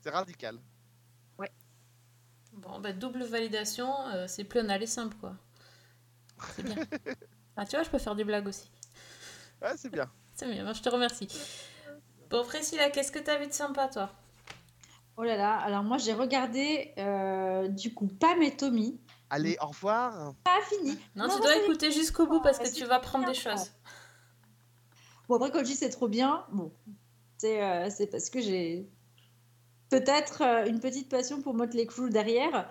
[0.00, 0.58] C'est radical.
[2.58, 5.36] Bon, bah, double validation, euh, c'est plus un aller simple, quoi.
[6.56, 6.76] C'est bien.
[7.60, 8.70] Ah, tu vois, je peux faire des blagues aussi.
[9.60, 10.08] Ouais, c'est bien.
[10.36, 11.26] C'est bien, moi, je te remercie.
[12.30, 14.12] Bon, Priscilla, qu'est-ce que t'as vu de sympa, toi?
[15.20, 19.00] Oh là là, alors moi j'ai regardé euh, du coup Pam et Tommy.
[19.30, 20.32] Allez, au revoir.
[20.44, 20.96] Pas fini.
[21.16, 23.72] Non, Non, tu dois écouter jusqu'au bout parce que tu vas prendre des choses.
[25.28, 26.70] Bon, après, quand je dis c'est trop bien, bon,
[27.38, 28.88] c'est euh, c'est parce que j'ai
[29.90, 32.70] peut-être euh, une petite passion pour Motley Crue derrière.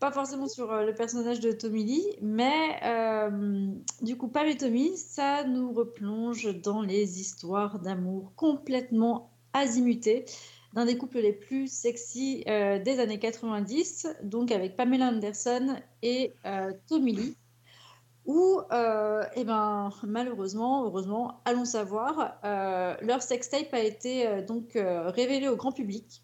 [0.00, 3.68] Pas forcément sur euh, le personnage de Tommy Lee, mais euh,
[4.00, 10.24] du coup, Pam et Tommy, ça nous replonge dans les histoires d'amour complètement azimutées
[10.74, 16.32] d'un des couples les plus sexy euh, des années 90, donc avec Pamela Anderson et
[16.44, 17.36] euh, Tommy Lee
[18.26, 25.46] où, euh, eh ben, malheureusement, heureusement, allons savoir, euh, leur sextape a été donc révélé
[25.46, 26.22] au grand public.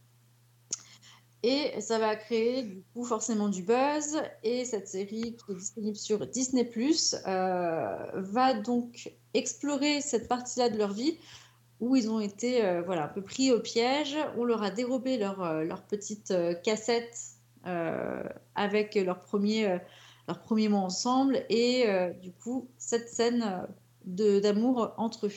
[1.43, 4.23] Et ça va créer du coup forcément du buzz.
[4.43, 6.71] Et cette série qui est disponible sur Disney
[7.27, 11.19] va donc explorer cette partie-là de leur vie
[11.81, 14.17] où ils ont été euh, voilà, un peu pris au piège.
[14.37, 17.19] On leur a dérobé leur, euh, petite euh, cassette
[18.55, 19.81] avec leur premier,
[20.27, 20.41] leur
[20.71, 21.85] mois ensemble et
[22.23, 23.69] du coup cette scène
[24.07, 25.33] d'amour entre eux.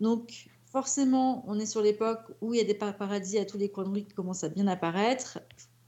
[0.00, 3.70] Donc forcément on est sur l'époque où il y a des paparazzis à tous les
[3.70, 5.38] coins de rue qui commencent à bien apparaître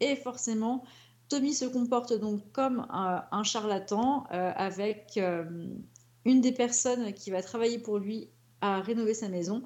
[0.00, 0.84] et forcément
[1.30, 5.18] Tommy se comporte donc comme un, charlatan avec
[6.26, 8.28] une des personnes qui va travailler pour lui
[8.60, 9.62] à rénover sa maison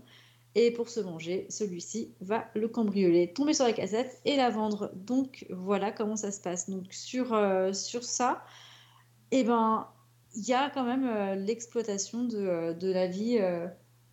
[0.58, 4.90] et pour se venger, celui-ci va le cambrioler, tomber sur la cassette et la vendre.
[4.94, 6.68] Donc voilà comment ça se passe.
[6.70, 8.42] Donc sur, euh, sur ça,
[9.30, 9.86] eh ben,
[10.34, 13.66] il y a quand même euh, l'exploitation de, euh, de la vie, euh,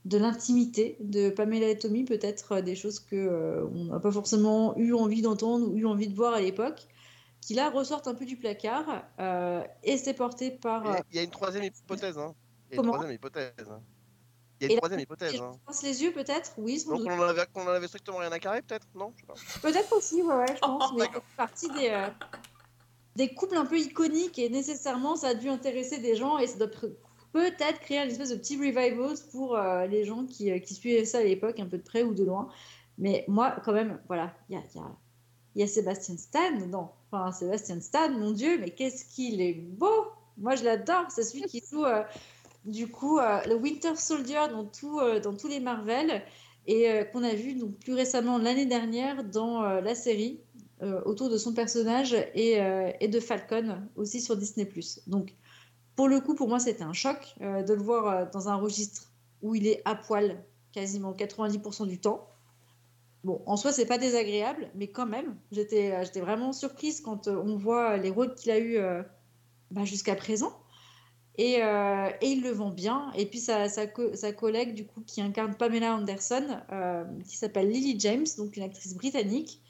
[0.03, 4.93] de l'intimité de Pamela et Tommy, peut-être des choses que on n'a pas forcément eu
[4.93, 6.87] envie d'entendre ou eu envie de voir à l'époque,
[7.39, 10.83] qui là ressortent un peu du placard euh, et c'est porté par.
[10.85, 12.17] Il y a- il y a une troisième hypothèse.
[12.17, 12.33] Hein.
[12.69, 12.93] Il y a une Comment?
[12.93, 13.53] troisième hypothèse.
[13.69, 13.81] hein.
[14.59, 15.33] Il y a Et une la- troisième hypothèse.
[15.35, 15.59] je hein.
[15.65, 17.09] pince les yeux peut-être, oui, sans Donc doute.
[17.11, 19.13] on en, avait, en avait strictement rien à carrer, peut-être Non?
[19.17, 19.59] Je.
[19.61, 20.93] Peut-être aussi, ouais, ouais, je pense.
[20.93, 21.13] mais D'accord.
[21.15, 22.07] ça fait partie des, euh,
[23.15, 26.57] des couples un peu iconiques et nécessairement ça a dû intéresser des gens et ça
[26.57, 26.69] doit
[27.33, 31.05] peut-être créer une espèce de petit revival pour euh, les gens qui, euh, qui suivaient
[31.05, 32.47] ça à l'époque, un peu de près ou de loin.
[32.99, 34.85] Mais moi, quand même, voilà, il y a, il y, a,
[35.55, 36.93] y a Sébastien Stan dedans.
[37.11, 40.05] Enfin, Sébastien Stan, mon Dieu, mais qu'est-ce qu'il est beau
[40.37, 41.05] Moi, je l'adore.
[41.09, 42.03] C'est celui qui joue, euh,
[42.65, 46.23] du coup, euh, le Winter Soldier euh, dans tous les Marvel
[46.65, 50.39] et euh, qu'on a vu donc plus récemment l'année dernière dans la série
[51.05, 52.57] autour de son personnage et,
[53.07, 54.69] de Falcon aussi sur Disney+.
[55.07, 55.33] Donc
[55.95, 59.09] pour le coup pour moi c'était un choc de le voir dans un registre
[59.41, 62.27] où il est à poil quasiment 90% du temps.
[63.23, 67.95] Bon, en soi c'est pas désagréable, mais quand même j'étais vraiment surprise quand on voit
[67.95, 68.77] les rôles qu'il a eu
[69.71, 70.62] bah, jusqu'à présent.
[71.37, 73.11] Et, euh, et il le vend bien.
[73.15, 77.37] Et puis sa, sa, co- sa collègue du coup qui incarne Pamela Anderson, euh, qui
[77.37, 79.61] s'appelle Lily James, donc une actrice britannique.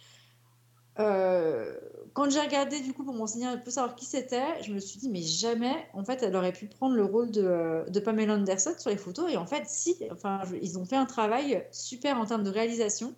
[0.99, 1.73] Euh,
[2.13, 4.99] quand j'ai regardé du coup pour m'enseigner un peu savoir qui c'était, je me suis
[4.99, 8.76] dit mais jamais en fait elle aurait pu prendre le rôle de, de Pamela Anderson
[8.78, 12.19] sur les photos et en fait si, enfin je- ils ont fait un travail super
[12.19, 13.15] en termes de réalisation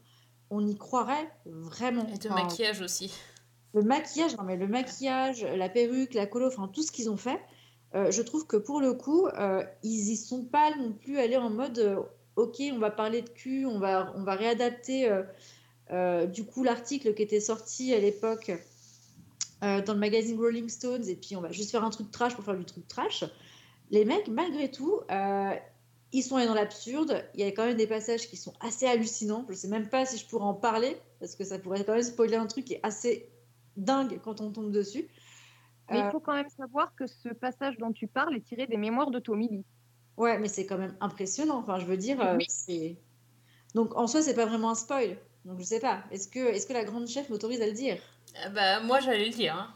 [0.51, 2.07] on y croirait vraiment.
[2.13, 3.11] Et de Enfin, maquillage aussi.
[3.73, 7.17] le maquillage, non mais le maquillage, la perruque, la colo, enfin tout ce qu'ils ont
[7.17, 7.39] fait,
[7.95, 11.37] euh, je trouve que pour le coup, euh, ils y sont pas non plus allés
[11.37, 12.01] en mode euh,
[12.35, 15.09] ok, on va parler de cul, on va, réadapter
[16.33, 18.51] du coup l'article qui était sorti à l'époque
[19.61, 22.43] dans le magazine Rolling Stones et puis on va juste faire un truc trash pour
[22.43, 23.23] faire du truc trash.
[23.89, 24.99] Les mecs, malgré tout,
[26.11, 27.23] ils sont allés dans l'absurde.
[27.35, 29.45] Il y a quand même des passages qui sont assez hallucinants.
[29.47, 32.03] Je sais même pas si je pourrais en parler parce que ça pourrait quand même
[32.03, 33.29] spoiler un truc qui est assez
[33.77, 35.07] dingue quand on tombe dessus.
[35.89, 38.67] Mais Euh, il faut quand même savoir que ce passage dont tu parles est tiré
[38.67, 39.65] des mémoires de Tommy Lee.
[40.17, 41.57] Ouais, mais c'est quand même impressionnant.
[41.59, 42.45] Enfin, je veux dire, euh, Oui.
[42.49, 42.97] c'est.
[43.73, 45.17] Donc en soi, c'est pas vraiment un spoil.
[45.43, 46.03] Donc je sais pas.
[46.11, 47.97] Est-ce que, est-ce que la grande chef m'autorise à le dire?
[48.43, 49.55] Ah bah, moi, j'allais le dire.
[49.55, 49.73] hein.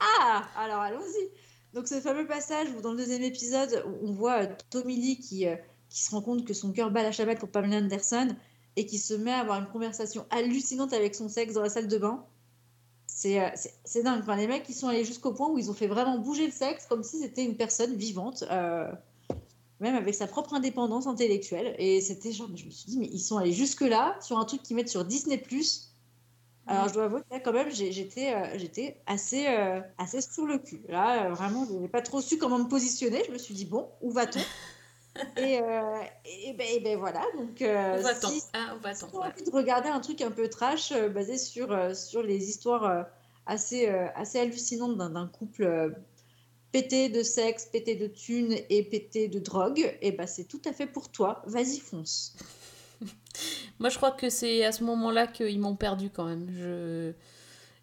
[0.00, 1.30] Ah Alors allons-y.
[1.74, 5.46] Donc ce fameux passage où dans le deuxième épisode, on voit euh, Tommy Lee qui,
[5.46, 5.56] euh,
[5.90, 8.28] qui se rend compte que son cœur bat la chamade pour Pamela Anderson
[8.76, 11.88] et qui se met à avoir une conversation hallucinante avec son sexe dans la salle
[11.88, 12.24] de bain.
[13.18, 13.48] C'est euh,
[13.84, 14.20] c'est- dingue.
[14.22, 16.52] Enfin, les mecs, ils sont allés jusqu'au point où ils ont fait vraiment bouger le
[16.52, 18.92] sexe comme si c'était une personne vivante, euh,
[19.80, 21.74] même avec sa propre indépendance intellectuelle.
[21.80, 24.44] Et c'était genre, mais je me suis dit, mais ils sont allés jusque-là sur un
[24.44, 25.42] truc qu'ils mettent sur Disney+.
[26.68, 30.46] Alors, je dois avouer que là, quand même, j'étais euh, j'étais assez, euh, assez sur
[30.46, 30.80] le cul.
[30.88, 33.24] Là, vraiment, je n'ai pas trop su comment me positionner.
[33.26, 34.42] Je me suis dit, bon, où va-t-on?
[35.36, 37.22] et, euh, et, ben, et ben voilà.
[37.36, 39.26] Donc, euh, va-t-on si, tu as Ouais.
[39.26, 42.84] envie de regarder un truc un peu trash euh, basé sur, euh, sur les histoires
[42.84, 43.02] euh,
[43.46, 45.94] assez, assez hallucinantes d'un couple
[46.70, 50.72] pété de sexe, pété de thunes et pété de drogue, et ben c'est tout à
[50.72, 51.42] fait pour toi.
[51.46, 52.36] Vas-y, fonce.
[53.78, 56.48] Moi, je crois que c'est à ce moment-là qu'ils m'ont perdu quand même.
[56.50, 57.12] Je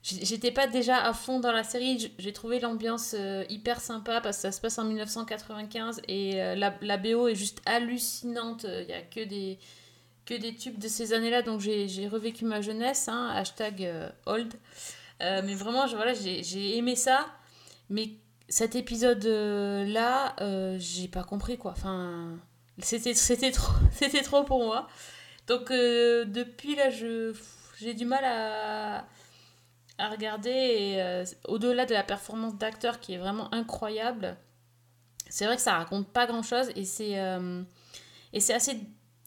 [0.06, 2.12] j'étais pas déjà à fond dans la série.
[2.20, 6.56] J'ai trouvé l'ambiance euh, hyper sympa parce que ça se passe en 1995 et euh,
[6.56, 8.66] la, la BO est juste hallucinante.
[8.70, 9.58] Il y a que des
[10.26, 13.08] que des tubes de ces années-là, donc j'ai revécu ma jeunesse.
[13.08, 14.54] Hein, hashtag euh, old.
[15.22, 17.26] Euh, mais vraiment, voilà, j'ai j'ai aimé ça.
[17.90, 18.10] Mais
[18.50, 21.72] cet épisode-là, euh, j'ai pas compris quoi.
[21.72, 22.38] Enfin,
[22.80, 23.14] c'était
[23.52, 23.74] trop,
[24.24, 24.88] trop pour moi.
[25.48, 29.06] Donc euh, depuis là, j'ai du mal à,
[29.98, 34.38] à regarder et euh, au-delà de la performance d'acteur qui est vraiment incroyable,
[35.30, 37.64] c'est vrai que ça raconte pas grand-chose et c'est euh,
[38.34, 38.80] et c'est assez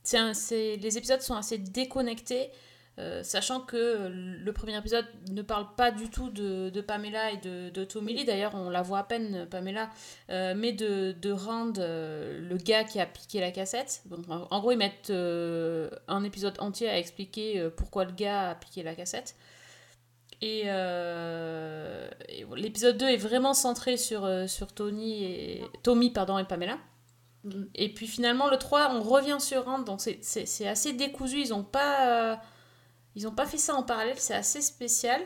[0.02, 2.50] c'est les épisodes sont assez déconnectés.
[2.98, 7.70] euh, sachant que le premier épisode ne parle pas du tout de, Pamela et de,
[7.70, 9.90] de Tommy d'ailleurs on la voit à peine Pamela,
[10.28, 14.02] mais de, de Rand, le gars qui a piqué la cassette.
[14.07, 18.83] Donc, en, gros, ils mettent un épisode entier à expliquer pourquoi le gars a piqué
[18.83, 19.37] la cassette.
[20.40, 26.38] Et, euh, et l'épisode 2 est vraiment centré sur, euh, sur Tony et, Tommy pardon,
[26.38, 26.79] et Pamela.
[27.44, 27.68] Mhm.
[27.74, 31.40] Et puis finalement, le 3, on revient sur Rand, donc c'est- c'est c'est assez décousu.
[31.42, 32.37] Ils n'ont pas, euh,
[33.16, 35.20] ils ont pas fait ça en parallèle, c'est assez spécial.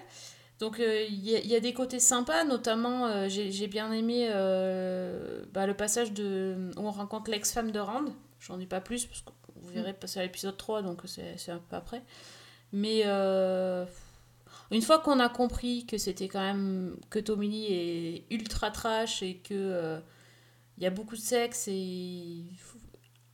[0.61, 3.91] Donc euh, il y, a- il y a des côtés sympas, notamment j'ai j'ai bien
[3.93, 4.29] aimé
[5.53, 8.05] bah, le passage de, où on rencontre l'ex-femme de Rand.
[8.41, 11.53] J'en dis pas plus, parce que vous verrez passer à l'épisode 3, donc c'est c'est
[11.53, 12.03] un peu après.
[12.73, 13.85] Mais euh,
[14.73, 17.67] une fois qu'on a compris que c'était quand même que Tommy Lee
[18.31, 20.01] est ultra trash et que euh,
[20.79, 22.45] il y a beaucoup de sexe et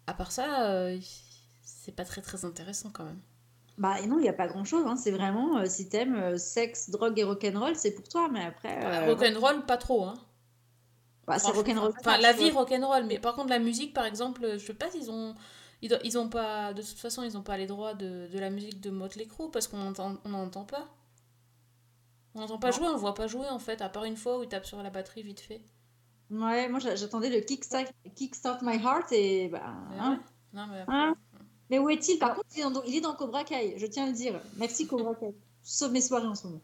[0.06, 0.98] à part ça, euh,
[1.62, 3.20] c'est pas très très intéressant quand même.
[3.78, 4.84] Bah et non, il n'y a pas grand-chose.
[4.86, 4.96] hein.
[4.96, 8.28] C'est vraiment, euh, si t'aimes euh, sexe, drogue et rock'n'roll, c'est pour toi.
[8.32, 10.14] Mais après, euh, Rock'n'roll, pas trop, hein.
[11.26, 11.92] bah, c'est rock'n'roll.
[12.00, 15.10] Enfin, la vie rock'n'roll, mais par contre, la musique, par exemple, je sais pas s'ils
[15.10, 15.34] ont.
[15.80, 16.72] Ils, ont pas.
[16.72, 19.48] De toute façon, ils ont pas les droits de, de la musique de Motley Crue
[19.52, 20.88] parce qu'on entend, on n'entend pas.
[22.34, 22.72] On n'entend pas Non.
[22.76, 24.82] jouer, on voit pas jouer en fait, à part une fois où il tape sur
[24.82, 25.62] la batterie vite fait.
[26.30, 29.62] Ouais, moi j'a- j'attendais le Kickstart, Kickstart My Heart et bah.
[29.90, 30.10] Mais hein.
[30.12, 30.18] ouais.
[30.52, 31.14] Non, mais après- Hein
[31.70, 32.18] Mais où est-il?
[32.18, 34.40] Par contre, il est, dans, il est dans Cobra Kai, je tiens à le dire.
[34.58, 35.34] Merci Cobra Kai.
[35.62, 36.60] Sauve mes soirées en ce moment.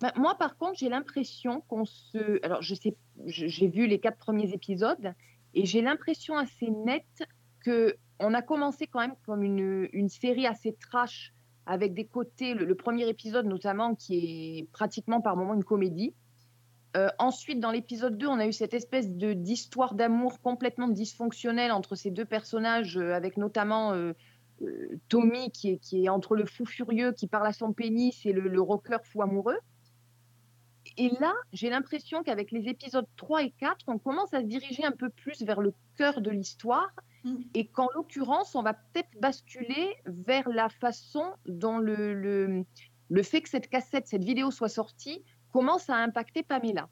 [0.00, 2.44] Bah, moi, par contre, j'ai l'impression qu'on se.
[2.44, 5.14] Alors, je sais, j'ai vu les quatre premiers épisodes
[5.54, 7.24] et j'ai l'impression assez nette
[7.60, 11.32] que on a commencé quand même comme une, une série assez trash
[11.66, 12.54] avec des côtés.
[12.54, 14.16] Le, premier épisode, notamment, qui
[14.60, 16.14] est pratiquement par moments une comédie.
[16.96, 21.72] Euh, ensuite, dans l'épisode 2, on a eu cette espèce de d'histoire d'amour complètement dysfonctionnelle
[21.72, 24.14] entre ces deux personnages, euh, avec notamment euh,
[25.08, 28.60] Tommy qui est, entre le fou furieux qui parle à son pénis et le, le
[28.62, 29.58] rocker fou amoureux.
[30.96, 34.84] Et là, j'ai l'impression qu'avec les épisodes 3 et 4, on commence à se diriger
[34.84, 36.90] un peu plus vers le cœur de l'histoire.
[37.54, 42.64] Et qu'en l'occurrence, on va peut-être basculer vers la façon dont le, le,
[43.10, 46.88] le fait que cette cassette, cette vidéo soit sortie, commence à impacter Pamela.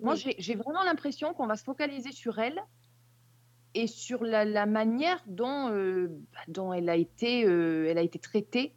[0.00, 0.34] Moi, Oui.
[0.38, 2.60] j'ai vraiment l'impression qu'on va se focaliser sur elle
[3.74, 8.02] et sur la, la manière dont, euh, bah, dont elle, a été, euh, elle a
[8.02, 8.74] été traitée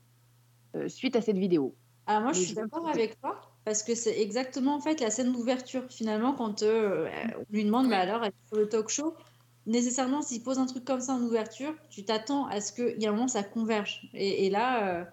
[0.76, 1.76] euh, suite à cette vidéo.
[2.06, 5.10] Alors moi, je Mais suis d'accord avec toi parce que c'est exactement en fait la
[5.10, 7.08] scène d'ouverture finalement quand euh,
[7.38, 9.16] on lui demande bah alors être sur le talk show
[9.66, 13.06] nécessairement s'il pose un truc comme ça en ouverture tu t'attends à ce qu'il y
[13.06, 15.06] ait un moment ça converge et, et là euh,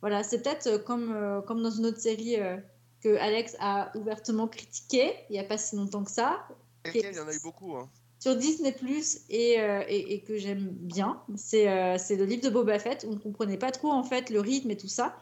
[0.00, 2.56] voilà c'est peut-être euh, comme euh, comme dans une autre série euh,
[3.02, 6.46] que Alex a ouvertement critiqué il y a pas si longtemps que ça
[6.92, 7.76] il y en a eu beaucoup.
[7.76, 7.88] Hein.
[8.18, 13.04] sur Disney Plus et, et, et que j'aime bien, c'est le livre de Boba Fett
[13.04, 15.16] où on ne comprenait pas trop en fait le rythme et tout ça.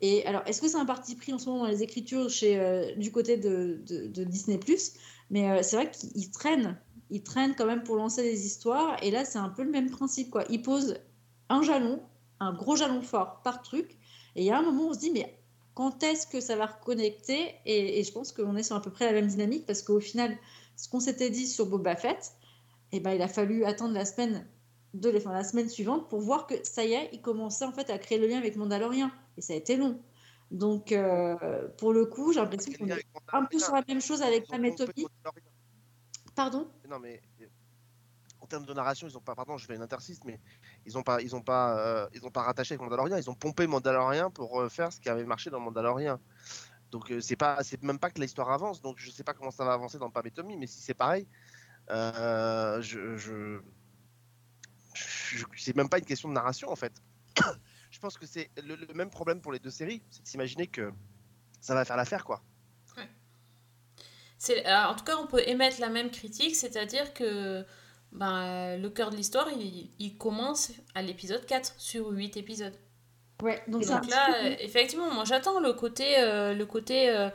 [0.00, 2.94] Et alors, est-ce que c'est un parti pris en ce moment dans les écritures chez,
[2.96, 4.92] du côté de, de, de Disney Plus?
[5.30, 6.80] Mais c'est vrai qu'ils traînent,
[7.10, 8.96] ils traînent quand même pour lancer des histoires.
[9.02, 10.44] Et là, c'est un peu le même principe quoi.
[10.50, 10.98] Ils posent
[11.48, 12.00] un jalon,
[12.40, 13.96] un gros jalon fort par truc.
[14.36, 15.38] Et il y a un moment où on se dit, mais
[15.74, 17.54] quand est-ce que ça va reconnecter?
[17.64, 20.00] Et, et je pense qu'on est sur à peu près la même dynamique parce qu'au
[20.00, 20.36] final,
[20.76, 22.32] ce qu'on s'était dit sur Boba Fett,
[22.92, 24.46] eh ben, il a fallu attendre la semaine
[24.94, 27.90] de enfin, la semaine suivante pour voir que ça y est, il commençait en fait
[27.90, 30.00] à créer le lien avec Mandalorian et ça a été long.
[30.50, 34.22] Donc euh, pour le coup, j'ai l'impression qu'on est un peu sur la même chose
[34.22, 35.06] avec Ils
[36.88, 37.46] Non, mais euh,
[38.40, 39.34] en termes de narration, ils ont pas.
[39.34, 40.40] Pardon, je fais une interstice, mais
[40.86, 43.16] ils ont pas, ils ont pas, euh, ils ont pas rattaché avec Mandalorian.
[43.16, 46.18] Ils ont pompé Mandalorian pour refaire ce qui avait marché dans Mandalorian.
[46.90, 48.80] Donc euh, c'est pas, c'est même pas que l'histoire avance.
[48.80, 50.94] Donc je sais pas comment ça va avancer dans Pam et Tommy, mais si c'est
[50.94, 51.26] pareil,
[51.90, 53.60] euh, je, je-
[55.56, 56.92] c'est même pas une question de narration en fait.
[57.90, 60.66] je pense que c'est le, le même problème pour les deux séries, c'est de s'imaginer
[60.66, 60.92] que
[61.60, 62.42] ça va faire l'affaire quoi.
[64.38, 67.64] C'est, euh, en tout cas, on peut émettre la même critique, c'est-à-dire que
[68.12, 72.74] ben, le cœur de l'histoire, il, il commence à l'épisode 4 sur 8 épisodes.
[73.42, 77.28] Ouais, donc donc là, euh, effectivement, moi j'attends le côté, euh, le côté euh,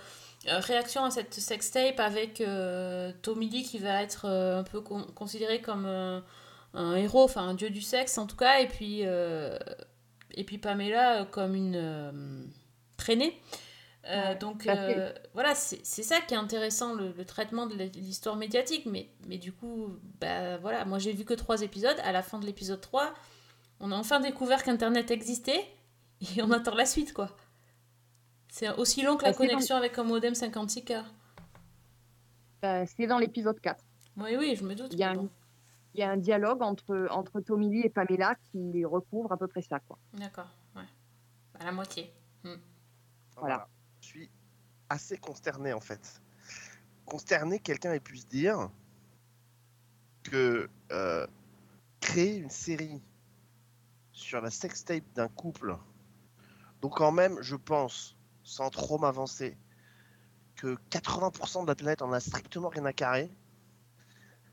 [0.50, 4.82] euh, réaction à cette sextape avec euh, Tommy Lee qui va être euh, un peu
[4.82, 6.20] con- considéré comme euh,
[6.74, 9.58] un héros, enfin un dieu du sexe en tout cas, et puis, euh,
[10.34, 12.12] et puis Pamela euh, comme une euh,
[12.98, 13.40] traînée.
[14.06, 18.86] Euh, donc euh, voilà, c'est ça qui est intéressant, le, le traitement de l'histoire médiatique.
[18.86, 21.98] Mais, mais du coup, bah, voilà, moi j'ai vu que trois épisodes.
[22.04, 23.14] À la fin de l'épisode 3,
[23.80, 25.66] on a enfin découvert qu'Internet existait
[26.36, 27.30] et on attend la suite, quoi.
[28.50, 31.04] C'est aussi long que la Bah, connexion avec un modem 56K.
[32.66, 33.84] Euh, c'est dans l'épisode 4.
[34.18, 34.90] Oui, oui, je me doute.
[34.92, 35.30] Il y a un-.
[35.96, 39.48] Il y a un dialogue entre, entre Tommy Lee et Pamela qui recouvre à peu
[39.48, 39.80] près ça.
[39.80, 40.00] Quoi.
[40.14, 40.82] D'accord, ouais.
[41.60, 42.12] À la moitié.
[43.38, 43.68] Voilà.
[44.94, 46.22] Assez consterné en fait.
[47.08, 48.70] Consterné, que quelqu'un ait pu se dire
[50.22, 51.26] que euh,
[52.00, 53.02] créer une série
[54.12, 55.76] sur la sextape d'un couple,
[56.82, 59.58] donc quand même, je pense, sans trop m'avancer,
[60.56, 63.32] que 80% de la planète en a strictement rien à carrer,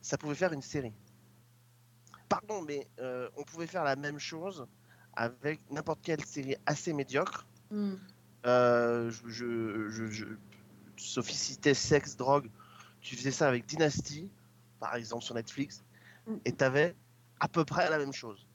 [0.00, 0.94] ça pouvait faire une série.
[2.30, 4.66] Pardon, mais euh, on pouvait faire la même chose
[5.12, 7.46] avec n'importe quelle série assez médiocre.
[7.70, 7.96] Hmm.
[8.46, 10.24] Euh, je,
[11.74, 12.50] sexe, drogue.
[13.00, 14.30] Tu faisais ça avec Dynasty,
[14.78, 15.82] par exemple, sur Netflix,
[16.26, 16.36] Mm.
[16.44, 16.94] et tu avais
[17.40, 18.46] à peu près la même chose.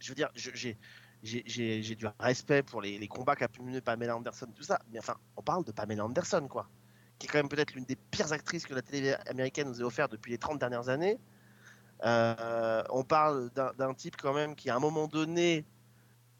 [0.00, 0.76] Je veux dire, j'ai
[1.22, 5.16] du respect pour les, les combats qu'a pu mener Pamela Anderson, tout ça, mais enfin,
[5.36, 6.68] on parle de Pamela Anderson, quoi,
[7.18, 9.84] qui est quand même peut-être l'une des pires actrices que la télé américaine nous ait
[9.84, 11.18] offert depuis les 30 dernières années.
[12.04, 15.64] Euh, on parle d'un type quand même qui, à un moment donné,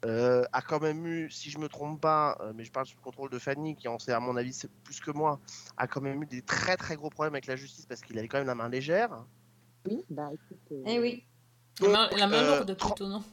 [0.05, 2.95] euh, a quand même eu, si je me trompe pas, euh, mais je parle sous
[2.95, 5.39] le contrôle de Fanny, qui en sait à mon avis c'est plus que moi,
[5.77, 8.27] a quand même eu des très très gros problèmes avec la justice parce qu'il avait
[8.27, 9.25] quand même la main légère.
[9.85, 10.59] Oui, bah écoute.
[10.71, 11.25] euh, Eh oui.
[11.81, 13.23] La main, Donc, la main lourde, plutôt, non?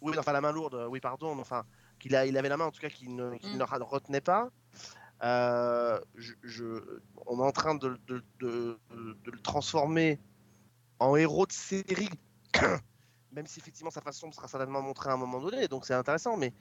[0.00, 1.64] Oui, enfin la main lourde, oui pardon, mais enfin
[1.98, 3.58] qu'il a, il avait la main en tout cas qu'il ne, qu'il Mm.
[3.58, 4.50] ne retenait pas.
[5.22, 10.20] Euh, je, je- on est en train de, de- de- de- de le transformer
[10.98, 12.10] en héros de série,
[13.34, 16.36] même si effectivement sa façon sera certainement montrée à un moment donné, donc c'est intéressant,
[16.36, 16.52] mais,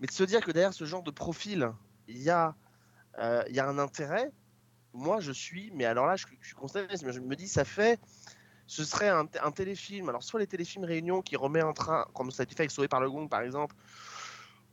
[0.00, 1.72] de se dire que derrière ce genre de profil,
[2.06, 2.54] il y a,
[3.18, 4.30] euh, un intérêt,
[4.92, 7.98] moi je suis, mais alors là je, suis consterné, mais je me dis ça fait,
[8.66, 12.42] ce serait un, téléfilm, alors soit les téléfilms Réunion qui remet en train, comme ça
[12.42, 13.74] a été fait avec Sauvé par le Gong par exemple,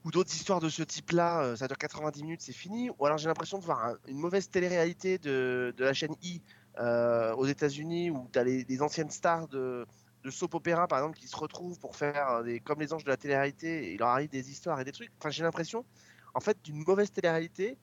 [0.04, 2.92] ou d'autres histoires de ce type-là, euh, ça dure 90 minutes, c'est fini.
[3.00, 6.44] Ou alors j'ai l'impression de voir un- une mauvaise télé-réalité de, la chaîne I
[6.78, 9.88] euh, aux États-Unis, où tu les, anciennes stars de,
[10.26, 13.04] de soap opéra, par exemple, qui se retrouvent pour faire euh, des, comme les anges
[13.04, 15.12] de la télé-réalité, et il leur arrive des histoires et des trucs.
[15.20, 15.86] Enfin, j'ai l'impression,
[16.34, 17.78] en fait, d'une mauvaise télé-réalité,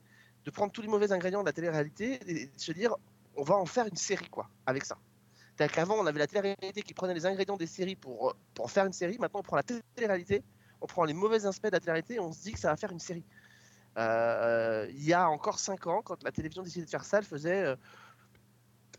[0.45, 2.97] de prendre tous les mauvais ingrédients de la télé-réalité et de se dire,
[3.37, 4.99] on va en faire une série, quoi, avec ça.
[5.57, 8.87] C'est-à-dire on avait la télé-réalité qui prenait les ingrédients des séries pour, euh, pour faire
[8.87, 9.19] une série.
[9.21, 10.43] Maintenant, on prend la télé-réalité,
[10.81, 12.77] on prend les mauvais aspects de la télé-réalité et on se dit que ça va
[12.77, 13.25] faire une série.
[13.99, 17.25] Euh, il y a encore 5 ans, quand la télévision décidait de faire ça, elle
[17.25, 17.77] faisait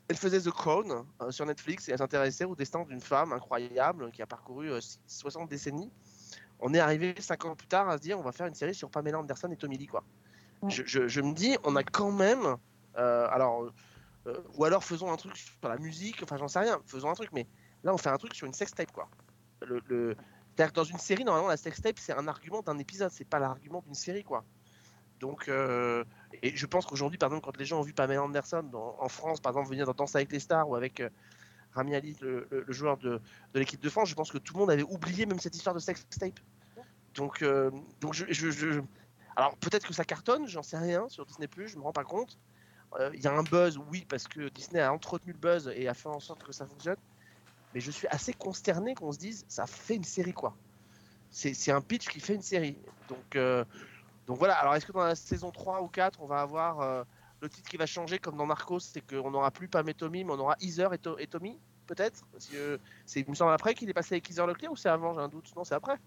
[0.07, 4.11] elle faisait The Crown euh, sur Netflix et elle s'intéressait au destin d'une femme incroyable
[4.11, 5.91] qui a parcouru euh, 60 décennies.
[6.59, 8.75] On est arrivé 5 ans plus tard à se dire on va faire une série
[8.75, 9.87] sur Pamela Anderson et Tommy Lee.
[9.87, 10.03] Quoi.
[10.61, 10.69] Ouais.
[10.69, 12.57] Je, je- je me dis, on a quand même.
[12.97, 13.71] euh, alors,
[14.27, 17.13] euh, ou alors faisons un truc sur la musique, enfin j'en sais rien, faisons un
[17.15, 17.47] truc, mais
[17.83, 19.09] là on fait un truc sur une sextape quoi.
[19.61, 20.15] Le, le...
[20.73, 23.95] Dans une série, normalement la sextape c'est un argument d'un épisode, c'est pas l'argument d'une
[23.95, 24.45] série quoi.
[25.23, 26.03] Donc, euh,
[26.41, 28.69] et je pense qu'aujourd'hui, par exemple, quand les gens ont vu Pamela Anderson
[28.99, 31.07] en France, par exemple, venir dans Danse avec les stars ou avec euh,
[31.71, 33.21] Rami Ali, le, joueur de,
[33.55, 35.79] l'équipe de France, je pense que tout le monde avait oublié même cette histoire de
[35.79, 36.41] sextape.
[37.15, 37.71] Donc, euh,
[38.01, 38.81] donc je,
[39.37, 42.37] alors peut-être que ça cartonne, j'en sais rien sur Disney+, je me rends pas compte.
[43.13, 45.93] Il y a un buzz, oui, parce que Disney a entretenu le buzz et a
[45.93, 46.99] fait en sorte que ça fonctionne.
[47.73, 50.53] Mais je suis assez consterné qu'on se dise, ça fait une série quoi.
[51.31, 52.75] C'est un pitch qui fait une série.
[53.07, 53.37] Donc,
[54.27, 57.03] donc voilà, alors est-ce que dans la saison 3 ou 4, on va avoir euh,
[57.41, 60.23] le titre qui va changer comme dans Narcos, c'est qu'on n'aura plus Pam et Tommy,
[60.23, 62.25] mais on aura Heather et, To- et Tommy, peut-être?
[62.31, 64.89] Parce que c'est, il me semble après qu'il est passé avec Heather Leclerc ou c'est
[64.89, 65.53] avant, j'ai un doute.
[65.55, 65.97] Non, c'est après.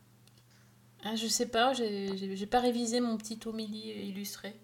[1.04, 4.58] Ah, je sais pas, j'ai pas révisé mon petit Tommy Lee illustré.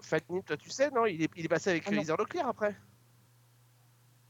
[0.00, 1.06] Fanny, toi tu sais, non?
[1.06, 1.92] Il est, il est passé avec Ah.
[1.94, 2.74] Heather Leclerc après.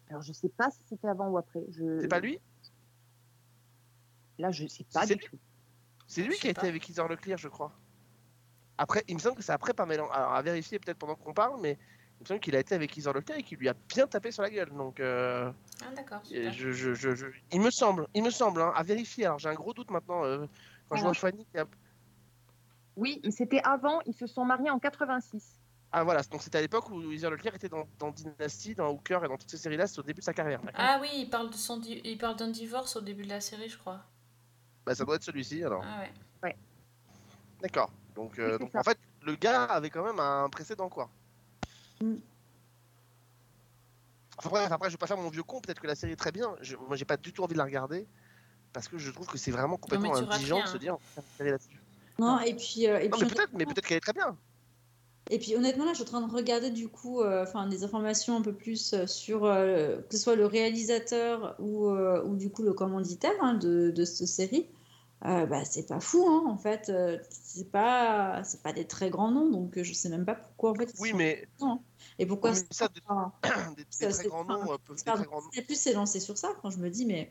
[0.09, 1.61] Alors, je sais pas si c'était avant ou après.
[1.71, 2.01] Je...
[2.01, 2.39] C'est pas lui?
[4.39, 5.39] Là, je sais pas C'est du lui tout.
[6.07, 7.73] C'est lui Je qui a été avec Heather Leclerc, je crois.
[8.83, 10.05] Après, il me semble que c'est après Pamela.
[10.13, 11.79] Alors à vérifier peut-être pendant qu'on parle, mais
[12.19, 14.33] il me semble qu'il a été avec Heather Leclerc et qu'il lui a bien tapé
[14.33, 14.71] sur la gueule.
[14.71, 15.53] Donc, euh,
[15.87, 16.21] Ah, d'accord.
[16.29, 19.27] Je, je, je, je- Il me semble, il me semble, hein, à vérifier.
[19.27, 20.47] Alors j'ai un gros doute maintenant euh,
[20.89, 21.13] quand je Alors.
[21.13, 21.47] vois Fanny.
[21.53, 21.67] qui a-
[22.97, 24.01] Oui, mais c'était avant.
[24.05, 25.61] Ils se sont mariés en 86.
[25.93, 29.25] Ah voilà, donc c'était à l'époque où Heather Leclerc était dans, dans Dynasty, dans Hooker
[29.25, 30.61] et dans toutes ces séries-là, c'est au début de sa carrière.
[30.75, 33.41] Ah oui, il parle de son di- il parle d'un divorce au début de la
[33.41, 34.01] série, je crois.
[34.87, 35.85] Bah, ça doit être celui-ci alors.
[35.87, 36.03] Ah
[36.43, 36.57] ouais.
[37.61, 37.93] D'accord.
[38.15, 41.11] Donc, euh, donc en fait, le gars avait quand même un précédent quoi.
[42.01, 42.17] Mm.
[44.39, 46.17] Enfin bref, après je vais pas faire mon vieux con, peut-être que la série est
[46.17, 46.55] très bien.
[46.61, 48.07] Je, moi j'ai pas du tout envie de la regarder
[48.73, 51.03] parce que je trouve que c'est vraiment complètement rates indigent de se dire on va
[51.15, 51.81] faire une série là-dessus.
[52.19, 54.37] Non, et puis, euh, et Non puis mais peut-être, qu'elle est très bien.
[55.31, 57.85] Et puis honnêtement, là, je suis en train de regarder du coup euh, enfin, des
[57.85, 62.37] informations un peu plus euh, sur euh, que ce soit le réalisateur ou, euh, ou
[62.37, 64.67] du coup le commanditaire hein, de, de cette série.
[65.25, 66.89] Euh, bah, c'est pas fou, hein, en fait.
[66.89, 70.35] Euh, c'est pas, c'est pas des très grands noms, donc euh, je sais même pas
[70.35, 70.93] pourquoi en fait.
[70.99, 71.79] Oui, mais, hein.
[72.19, 72.89] Et pourquoi oui, mais ça,
[73.77, 75.49] des, des Ça, très c'est- grands noms peuvent des très grands noms.
[75.51, 77.31] Disney Plus s'est lancé sur ça quand je me dis mais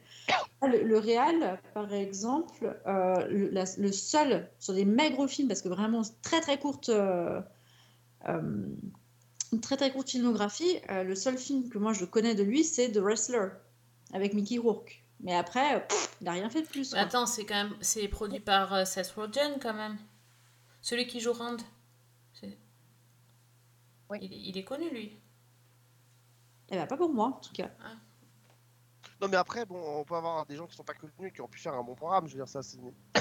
[0.64, 5.62] le, le Real par exemple euh, le, la- le seul sur des maigres films parce
[5.62, 7.44] que vraiment très très courte une
[9.62, 12.98] très très courte filmographie le seul film que moi je connais de lui c'est The
[12.98, 13.48] Wrestler
[14.14, 17.00] avec Mickey Rourke mais après pff, il a rien fait de plus quoi.
[17.00, 19.98] attends, c'est quand même c'est produit par euh, Seth Rogen quand même.
[20.82, 21.58] Celui qui joue Rand.
[22.44, 22.58] Oui.
[24.22, 25.18] Il, est- il est connu lui.
[26.70, 27.70] Eh ben, pas pour moi en tout cas
[29.22, 31.48] Non, mais après, bon, on peut avoir des gens qui sont pas connus qui ont
[31.48, 32.28] pu faire un bon programme.
[32.28, 32.78] Je veux dire, ça, c'est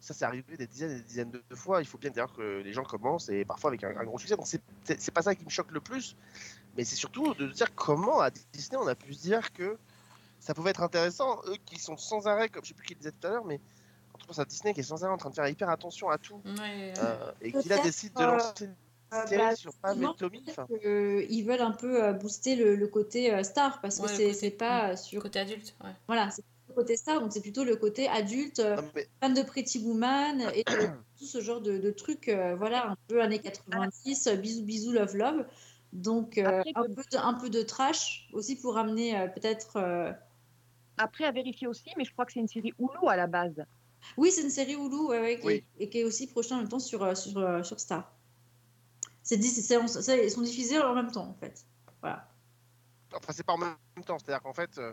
[0.00, 1.82] ça, c'est arrivé des dizaines et des dizaines de, fois.
[1.82, 4.36] Il faut bien dire que les gens commencent et parfois avec un, un gros succès.
[4.36, 6.16] Donc, c'est pas ça qui me choque le plus,
[6.76, 9.76] mais c'est surtout de dire comment à Disney on a pu se dire que
[10.44, 11.40] ça pouvait être intéressant.
[11.46, 13.44] Eux qui sont sans arrêt, comme je sais plus qui le disait tout à l'heure,
[13.44, 13.58] mais
[14.12, 16.08] quand on pense à Disney qui est sans arrêt en train de faire hyper attention
[16.10, 18.74] à tout Ouais, euh, et qui là décide de lancer une
[19.14, 20.44] euh, série bah, sur Pam et Tommy.
[21.30, 24.32] ils veulent un peu euh, booster le, le côté euh, star parce que Ouais, le
[24.34, 25.90] c'est pas euh, sur côté adulte, ouais.
[26.06, 29.42] voilà c'est le côté star donc c'est plutôt le côté adulte non, mais fan de
[29.42, 30.64] Pretty Woman et
[31.18, 34.92] tout ce genre de, de trucs, euh, voilà, un peu années 90, euh, bisous bisous,
[34.92, 35.46] love love.
[35.92, 39.76] Donc euh, Après, un, peu de, un peu de trash aussi pour ramener euh, peut-être.
[40.96, 43.64] Après, à vérifier aussi, mais je crois que c'est une série Hulu à la base.
[44.16, 45.52] Oui, c'est une série Hulu ouais, ouais, qui Oui.
[45.54, 48.12] est- et qui est aussi projetée en même temps sur, euh, sur, euh, sur Star.
[49.22, 51.64] C'est dit, c'est- c'est- c'est- ils sont diffusés en même temps en fait.
[52.00, 52.28] Voilà.
[53.14, 54.18] Enfin, c'est pas en même temps.
[54.18, 54.92] C'est-à-dire qu'en fait, euh,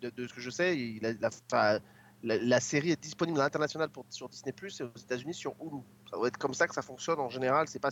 [0.00, 1.78] de, de ce que je sais, il a- la, enfin,
[2.22, 5.54] la, la série est disponible à l'international pour- sur Disney Plus et aux États-Unis sur
[5.60, 5.82] Hulu.
[6.10, 7.68] Ça doit être comme ça que ça fonctionne en général.
[7.68, 7.90] C'est pas,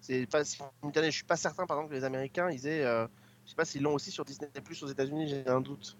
[0.00, 1.10] c'est pas simultané.
[1.10, 3.06] Je suis pas certain, par exemple, que les Américains, ils aient, euh,
[3.44, 5.28] je sais pas s'ils l'ont aussi sur Disney Plus aux États-Unis.
[5.28, 5.96] J'ai un doute.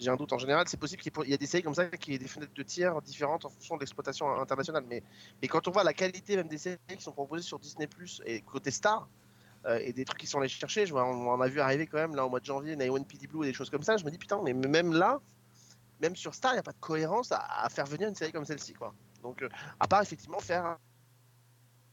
[0.00, 0.32] J'ai un doute.
[0.32, 2.52] En général, c'est possible qu'il y ait- des séries comme ça qui aient des fenêtres
[2.54, 4.84] de tiers différentes en fonction de l'exploitation internationale.
[4.88, 5.02] Mais,
[5.40, 8.20] mais quand on voit la qualité même des séries qui sont proposées sur Disney Plus
[8.26, 9.08] et côté star,
[9.66, 10.84] euh, et des trucs qui sont allés chercher.
[10.84, 13.02] Je vois, on en a vu arriver quand même là au mois de janvier, Naiwan
[13.04, 13.96] PD Blue et des choses comme ça.
[13.96, 15.20] Je me dis putain, mais même là,
[16.00, 18.32] même sur Star, il n'y a pas de cohérence à, à faire venir une série
[18.32, 18.92] comme celle-ci, quoi.
[19.22, 19.48] Donc, euh,
[19.80, 20.66] à part effectivement faire.
[20.66, 20.78] un-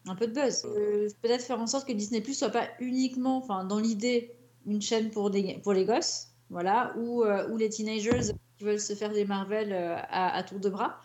[0.07, 0.65] Un peu de buzz.
[0.65, 4.35] Euh, Peut-être faire en sorte que Disney Plus soit pas uniquement, enfin, dans l'idée,
[4.65, 8.79] une chaîne pour, des, pour les gosses, voilà, ou, euh, ou les teenagers qui veulent
[8.79, 10.99] se faire des Marvel euh, à, à tour de bras.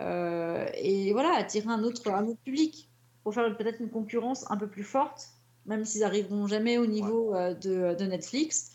[0.00, 2.90] Euh, et voilà, attirer un autre, un autre public
[3.22, 5.28] pour faire peut-être une concurrence un peu plus forte,
[5.66, 8.72] même s'ils arriveront jamais au niveau de, de Netflix.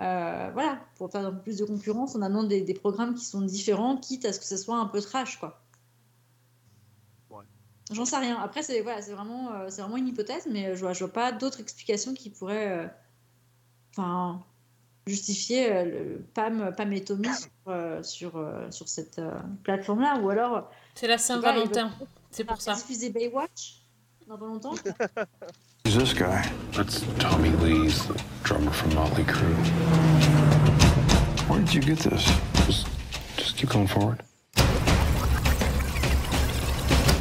[0.00, 3.24] Euh, voilà, pour faire un peu plus de concurrence, on demande des, des programmes qui
[3.24, 5.62] sont différents, quitte à ce que ce soit un peu trash, quoi.
[7.30, 7.44] Ouais.
[7.92, 8.40] J'en sais rien.
[8.40, 11.12] Après, c'est voilà, c'est vraiment, euh, c'est vraiment une hypothèse, mais je vois, je vois
[11.12, 12.88] pas d'autres explications qui pourraient, euh,
[13.90, 14.42] enfin,
[15.06, 19.20] justifier euh, le Pam, Pam et Tommy sur, euh, sur, euh, sur cette
[19.62, 21.90] plateforme-là, ou alors C'est la Saint-Valentin.
[22.30, 22.74] C'est pour ça.
[22.74, 23.82] diffuser Baywatch
[24.26, 24.74] dans pas longtemps.
[25.84, 26.42] Who's this guy?
[26.72, 29.54] That's Tommy Lee's the drummer from Motley Crue.
[31.48, 32.24] Where did you get this?
[32.66, 32.86] Just,
[33.36, 34.22] just keep going forward.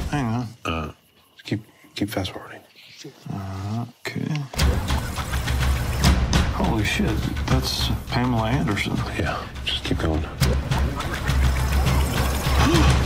[0.10, 0.48] Hang on.
[0.64, 0.92] Uh,
[1.44, 1.62] keep
[1.96, 2.62] keep fast forwarding.
[4.06, 4.63] Okay.
[6.84, 8.98] Holy shit, that's Pamela Anderson.
[9.18, 10.22] Yeah, just keep going.
[10.22, 10.28] Go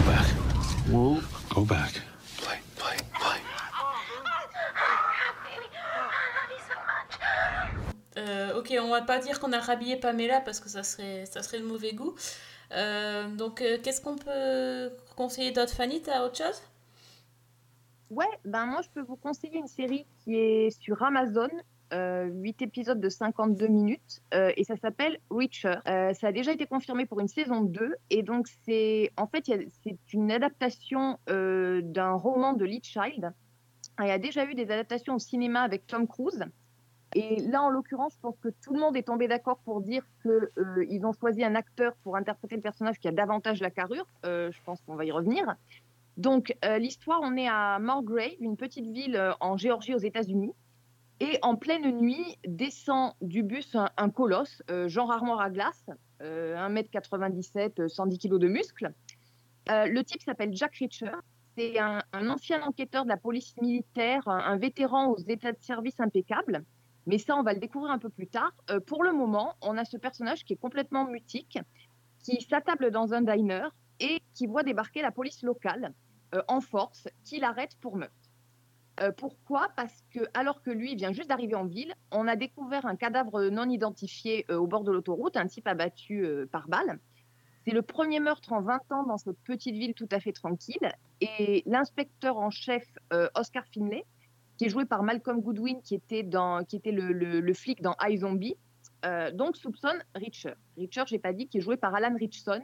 [0.09, 0.25] back.
[0.89, 1.21] Whoa.
[1.53, 1.91] Go back.
[2.37, 3.39] Play, play, play.
[8.17, 11.43] Euh, ok, on va pas dire qu'on a rhabillé Pamela parce que ça serait, ça
[11.43, 12.15] serait de mauvais goût.
[12.71, 16.63] Euh, donc, euh, qu'est-ce qu'on peut conseiller d'autre, Fanny T'as autre chose?
[18.09, 21.49] Ouais, ben moi je peux vous conseiller une série qui est sur Amazon,
[21.91, 25.75] 8 épisodes de 52 minutes, euh, et ça s'appelle Reacher.
[25.87, 29.45] Euh, ça a déjà été confirmé pour une saison 2, et donc c'est en fait
[29.45, 33.31] c'est une adaptation euh, d'un roman de Lee Child.
[33.99, 36.45] Il y a déjà eu des adaptations au cinéma avec Tom Cruise.
[37.15, 40.03] Et là, en l'occurrence, je pense que tout le monde est tombé d'accord pour dire
[40.21, 44.05] qu'ils ont choisi un acteur pour interpréter le personnage qui a davantage la carrure.
[44.25, 45.55] Euh, je pense qu'on va y revenir.
[46.17, 50.51] Donc, euh, l'histoire, on est à Morgrave, une petite ville euh, en Géorgie aux États-Unis.
[51.19, 55.89] Et en pleine nuit, descend du bus un, colosse, euh, genre armoire à glace,
[56.21, 58.93] euh, 1m97, euh, 110 kg de muscles.
[59.69, 61.11] Euh, le type s'appelle Jack Reacher.
[61.57, 65.99] C'est un, ancien enquêteur de la police militaire, un, un vétéran aux états de service
[65.99, 66.63] impeccables.
[67.07, 68.51] Mais ça, on va le découvrir un peu plus tard.
[68.69, 71.57] Euh, pour le moment, on a ce personnage qui est complètement mutique,
[72.21, 73.69] qui s'attable dans un diner
[74.01, 75.93] et qui voit débarquer la police locale
[76.35, 78.13] euh, en force, qui l'arrête pour meurtre.
[78.99, 79.69] Euh, pourquoi?
[79.75, 83.45] Parce que alors que lui vient juste d'arriver en ville, on a découvert un cadavre
[83.45, 86.99] non identifié euh, au bord de l'autoroute, un type abattu euh, par balle.
[87.65, 90.91] C'est le premier meurtre en 20 ans dans cette petite ville tout à fait tranquille.
[91.21, 92.85] Et l'inspecteur en chef,
[93.35, 94.05] Oscar Finlay,
[94.57, 98.55] qui est joué par Malcolm Goodwin, qui était, le, flic dans iZombie,
[99.03, 100.53] euh, donc soupçonne Reacher.
[100.77, 102.61] Reacher, j'ai pas dit, qui est joué par Alan Richson.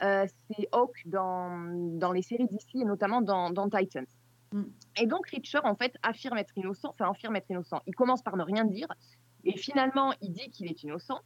[0.00, 4.06] C'est Hawk dans, les séries d'ici et notamment dans Titans.
[4.52, 4.64] Mm.
[5.00, 7.80] Et donc Reacher, en fait, affirme être innocent, enfin affirme être innocent.
[7.86, 8.88] Il commence par ne rien dire
[9.44, 11.20] et finalement, il dit qu'il est innocent.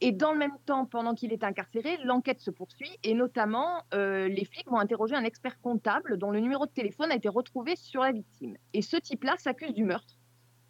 [0.00, 4.28] Et dans le même temps, pendant qu'il est incarcéré, l'enquête se poursuit et notamment, euh,
[4.28, 7.74] les flics vont interroger un expert comptable dont le numéro de téléphone a été retrouvé
[7.74, 8.56] sur la victime.
[8.74, 10.14] Et ce type-là s'accuse du meurtre,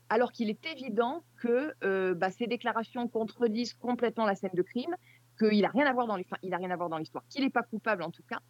[0.09, 4.97] alors qu'il est évident que euh, bah, ses déclarations contredisent complètement la scène de crime,
[5.39, 8.41] qu'il n'a rien à voir dans l'histoire, qu'il n'est pas coupable en tout cas.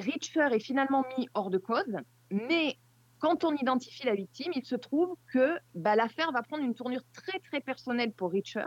[0.00, 1.96] Richer est finalement mis hors de cause,
[2.30, 2.76] mais
[3.18, 7.02] quand on identifie la victime, il se trouve que bah, l'affaire va prendre une tournure
[7.12, 8.64] très très personnelle pour Richer.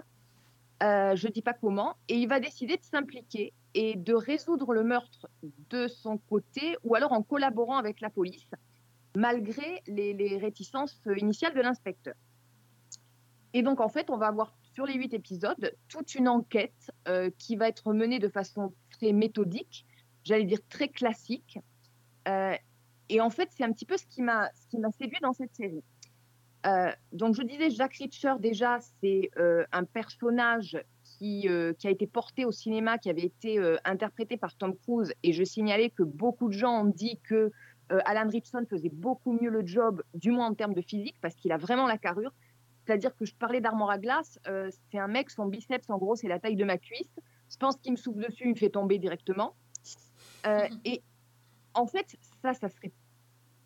[0.83, 4.73] Euh, je ne dis pas comment, et il va décider de s'impliquer et de résoudre
[4.73, 5.27] le meurtre
[5.69, 8.49] de son côté ou alors en collaborant avec la police,
[9.15, 12.15] malgré les, réticences initiales de l'inspecteur.
[13.53, 17.29] Et donc en fait, on va avoir sur les huit épisodes toute une enquête euh,
[17.37, 19.85] qui va être menée de façon très méthodique,
[20.23, 21.59] j'allais dire très classique.
[22.27, 22.55] Euh,
[23.09, 24.49] et en fait, c'est un petit peu ce qui m'a
[24.97, 25.83] séduit dans cette série.
[26.65, 32.45] Euh, donc, je disais, Jack Reacher, déjà, c'est euh, un personnage qui, a été porté
[32.45, 35.13] au cinéma, qui avait été interprété par Tom Cruise.
[35.23, 37.51] Et je signalais que beaucoup de gens ont dit que
[37.89, 41.51] Alan Richson faisait beaucoup mieux le job, du moins en termes de physique, parce qu'il
[41.51, 42.33] a vraiment la carrure.
[42.85, 44.39] C'est-à-dire que je parlais d'armoire à glace,
[44.91, 47.15] c'est un mec, son biceps, en gros, c'est la taille de ma cuisse.
[47.49, 49.55] Je pense qu'il me souffle dessus, il me fait tomber directement.
[50.45, 51.01] Euh, et
[51.73, 52.91] en fait, ça, ça serait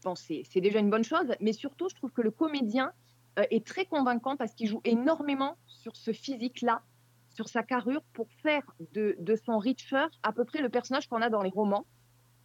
[0.04, 2.94] bon, c'est déjà une bonne chose, mais surtout, je trouve que le comédien
[3.40, 6.82] euh, est très convaincant parce qu'il joue énormément sur ce physique-là,
[7.30, 8.64] sur sa carrure, pour faire
[8.94, 11.86] de, de son Richer à peu près le personnage qu'on a dans les romans,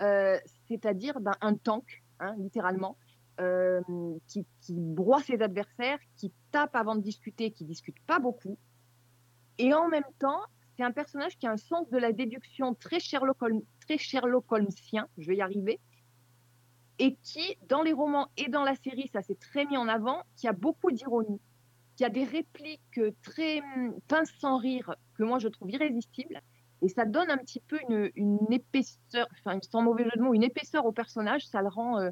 [0.02, 2.96] euh, c'est-à-dire ben, un tank, hein, littéralement,
[4.28, 8.56] qui, qui broie ses adversaires, qui tape avant de discuter, qui discute pas beaucoup.
[9.58, 10.42] Et en même temps,
[10.82, 14.50] c'est un personnage qui a un sens de la déduction très Sherlock, Holmes, très Sherlock
[14.50, 15.78] Holmesien, je vais y arriver,
[16.98, 20.24] et qui, dans les romans et dans la série, ça s'est très mis en avant,
[20.34, 21.40] qui a beaucoup d'ironie,
[21.94, 26.40] qui a des répliques très hum, pince sans rire, que moi je trouve irrésistibles,
[26.82, 30.34] et ça donne un petit peu une, une épaisseur, enfin sans mauvais jeu de mots,
[30.34, 32.10] une épaisseur au personnage, ça le rend euh,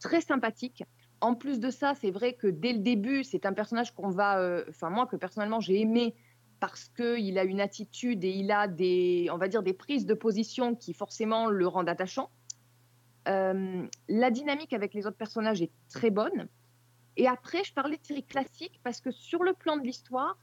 [0.00, 0.82] très sympathique.
[1.20, 4.40] en plus de ça, c'est vrai que dès le début, c'est un personnage qu'on va,
[4.40, 6.16] euh, enfin moi que personnellement j'ai aimé
[6.60, 10.14] parce qu'il a une attitude et il a des, on va dire, des prises de
[10.14, 12.30] position qui forcément le rendent attachant.
[13.28, 16.48] Euh, la dynamique avec les autres personnages est très bonne.
[17.16, 20.38] Et après, je parlais de série classique parce que sur le plan de l'histoire,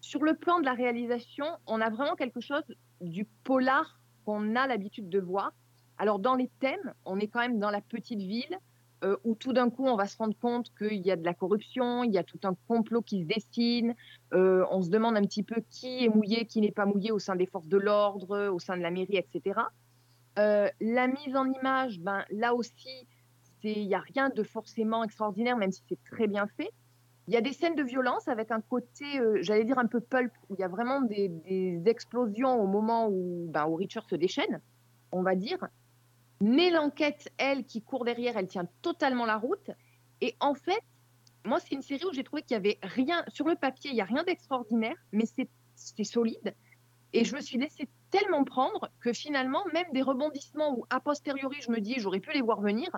[0.00, 2.64] sur le plan de la réalisation, on a vraiment quelque chose
[3.00, 5.52] du polar qu'on a l'habitude de voir.
[5.98, 8.58] Alors dans les thèmes, on est quand même dans la petite ville
[9.02, 11.34] euh, où tout d'un coup on va se rendre compte qu'il y a de la
[11.34, 13.94] corruption, il y a tout un complot qui se dessine,
[14.34, 17.18] euh, on se demande un petit peu qui est mouillé, qui n'est pas mouillé au
[17.18, 19.60] sein des forces de l'ordre, au sein de la mairie, etc.
[20.38, 23.06] Euh, la mise en image, ben, là aussi,
[23.62, 26.70] il n'y a rien de forcément extraordinaire, même si c'est très bien fait.
[27.28, 30.00] Il y a des scènes de violence avec un côté, euh, j'allais dire un peu
[30.00, 34.16] pulp, où il y a vraiment des, explosions au moment où, ben, où Richard se
[34.16, 34.60] déchaîne,
[35.12, 35.58] on va dire.
[36.40, 39.70] Mais l'enquête, elle, qui court derrière, elle tient totalement la route.
[40.20, 40.82] Et en fait,
[41.44, 43.94] moi, c'est une série où j'ai trouvé qu'il y avait rien, sur le papier, il
[43.94, 45.48] n'y a rien d'extraordinaire, mais c'est
[45.80, 46.54] c'est solide.
[47.12, 51.56] Et je me suis laissée tellement prendre que finalement, même des rebondissements où a posteriori,
[51.60, 52.88] je me dis, j'aurais pu les voir venir,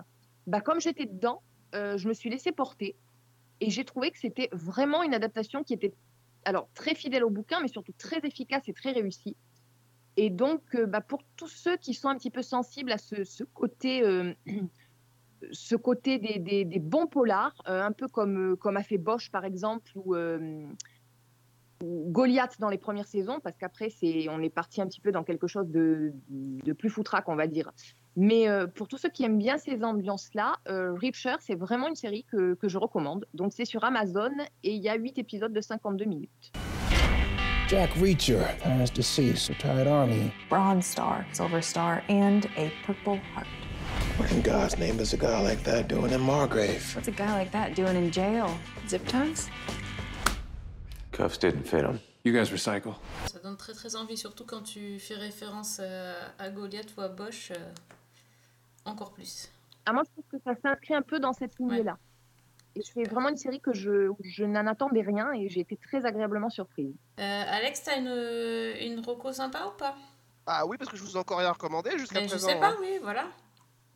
[0.45, 1.41] bah, comme j'étais dedans,
[1.73, 2.95] euh, je me suis laissée porter.
[3.59, 5.93] Et j'ai trouvé que c'était vraiment une adaptation qui était
[6.45, 9.35] alors très fidèle au bouquin, mais surtout très efficace et très réussie.
[10.17, 13.43] Et donc, euh, bah, pour tous ceux qui sont un petit peu sensibles à ce,
[13.43, 14.33] côté, euh,
[15.51, 20.15] ce côté des, bons polars, euh, un peu comme, a fait Bosch par exemple, ou,
[21.85, 23.89] Goliath dans les premières saisons, parce qu'après,
[24.29, 26.13] on est parti un petit peu dans quelque chose de,
[26.77, 27.71] plus foutraque, on va dire.
[28.15, 32.53] Mais pour tous ceux qui aiment bien ces ambiances-là, Reacher, c'est vraiment une série que,
[32.53, 33.27] que je recommande.
[33.33, 34.31] Donc, c'est sur Amazon
[34.63, 36.53] et il y a 8 épisodes de 52 minutes.
[37.73, 40.31] Jack Reacher, past deceased, retired Army.
[40.47, 43.47] Bronze Star, Silver Star, and a Purple Heart.
[44.17, 46.93] What in God's name is a guy like that doing in Margrave?
[46.93, 48.55] What's a guy like that doing in jail?
[48.87, 49.49] Zip ties?
[51.13, 51.99] Cuffs didn't fit him.
[52.23, 52.93] You guys recycle?
[53.25, 57.07] Ça donne très très envie, surtout quand tu fais référence à, à Goliath ou à
[57.07, 57.49] Bosch.
[57.49, 57.55] euh,
[58.85, 59.49] encore plus.
[59.87, 61.97] Ah, moi, je trouve que ça s'inscrit un peu dans cette lignée-là.
[62.75, 66.05] Et c'est vraiment une série que je, je n'en attendais rien et j'ai été très
[66.05, 66.93] agréablement surprise.
[67.19, 68.07] Euh, Alex, t'as une,
[68.81, 69.95] une roco sympa ou pas?
[70.47, 72.47] Ah oui, parce que je vous ai encore rien recommandé jusqu'à Mais Je présent.
[72.49, 72.77] sais pas, hein.
[72.81, 73.27] oui, voilà.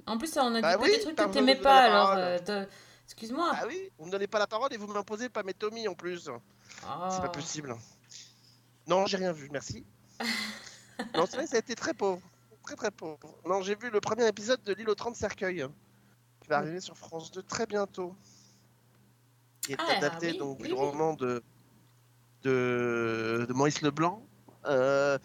[0.06, 1.80] En plus, on a dit Bah pas oui, des trucs que voulu t'aimais me pas,
[1.80, 2.12] alors...
[2.18, 2.66] euh,
[3.06, 3.52] Excuse-moi.
[3.54, 5.96] Ah oui, vous me donnez pas la parole et vous m'imposez pas mes Tommy en
[5.96, 6.20] plus.
[6.20, 6.82] C'est
[7.22, 7.32] pas Oh.
[7.32, 7.76] possible.
[8.88, 9.86] Non, j'ai rien vu, merci.
[11.16, 12.22] non, c'est vrai, ça a été très pauvre.
[12.64, 13.20] Très très pauvre.
[13.46, 15.66] Non, j'ai vu le premier épisode de l'île aux 30 cercueils.
[16.42, 18.16] Qui va arriver sur France 2 très bientôt.
[19.68, 20.80] Qui est Ah, adapté oui, donc oui, du oui.
[20.80, 21.44] roman de,
[22.44, 24.26] de, de Maurice Leblanc.
[24.66, 25.18] euh,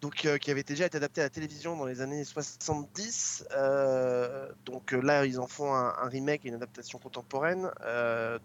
[0.00, 3.44] donc, euh, qui avait déjà été adapté à la télévision dans les années 70.
[3.54, 7.70] euh, donc là, ils en font un, un remake et une adaptation contemporaine.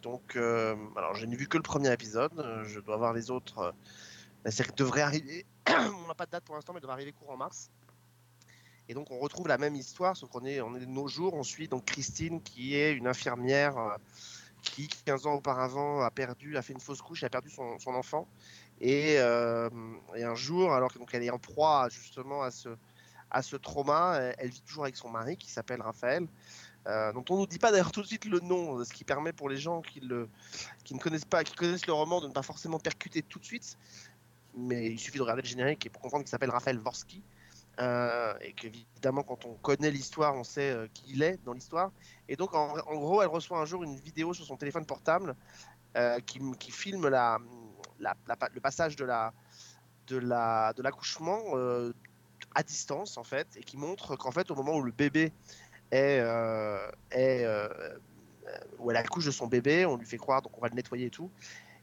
[0.03, 2.33] donc, alors, je n'ai vu que le premier épisode.
[2.65, 3.73] Je dois voir les autres.
[4.43, 5.45] la série devrait arriver.
[5.69, 7.71] on n'a pas de date pour l'instant, mais elle devrait arriver courant mars.
[8.89, 11.33] Et donc, on retrouve la même histoire, sauf qu'on est, on est de nos jours.
[11.33, 13.97] On suit donc Christine, qui est une infirmière
[14.71, 17.93] qui, 15 ans auparavant, a perdu, a fait une fausse couche, a perdu son, son
[17.95, 18.27] enfant.
[18.79, 19.69] Et, euh,
[20.15, 22.69] et un jour, alors que donc elle est en proie justement à ce,
[23.31, 26.27] à ce trauma, elle, elle vit toujours avec son mari qui s'appelle Raphaël,
[26.87, 29.03] euh, dont on ne nous dit pas d'ailleurs tout de suite le nom, ce qui
[29.03, 30.29] permet pour les gens qui, le,
[30.85, 33.45] qui ne connaissent pas, qui connaissent le roman, de ne pas forcément percuter tout de
[33.45, 33.77] suite.
[34.55, 37.21] Mais il suffit de regarder le générique pour comprendre qu'il s'appelle Raphaël Vorsky.
[37.79, 41.91] Euh, et qu'évidemment, quand on connaît l'histoire, on sait euh, qui il est dans l'histoire.
[42.27, 45.35] Et donc, en, gros, elle reçoit un jour une vidéo sur son téléphone portable
[45.95, 49.33] euh, qui, filme le passage de la
[50.07, 51.93] de la de l'accouchement euh,
[52.55, 55.33] à distance en fait et qui montre qu'en fait au moment où le bébé
[55.91, 56.21] est,
[58.79, 61.07] où elle accouche de son bébé on lui fait croire donc on va le nettoyer
[61.07, 61.29] et tout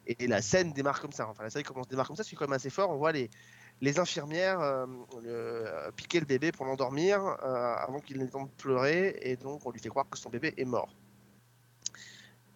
[0.07, 2.47] et la scène démarre comme ça enfin la série commence démarre comme ça c'est quand
[2.47, 3.29] même assez fort on voit les
[3.81, 4.87] les infirmières euh,
[5.23, 9.19] le- euh, piquer le bébé pour l'endormir euh, avant qu'il n'ait le temps de pleurer
[9.21, 10.95] et donc on lui fait croire que son bébé est mort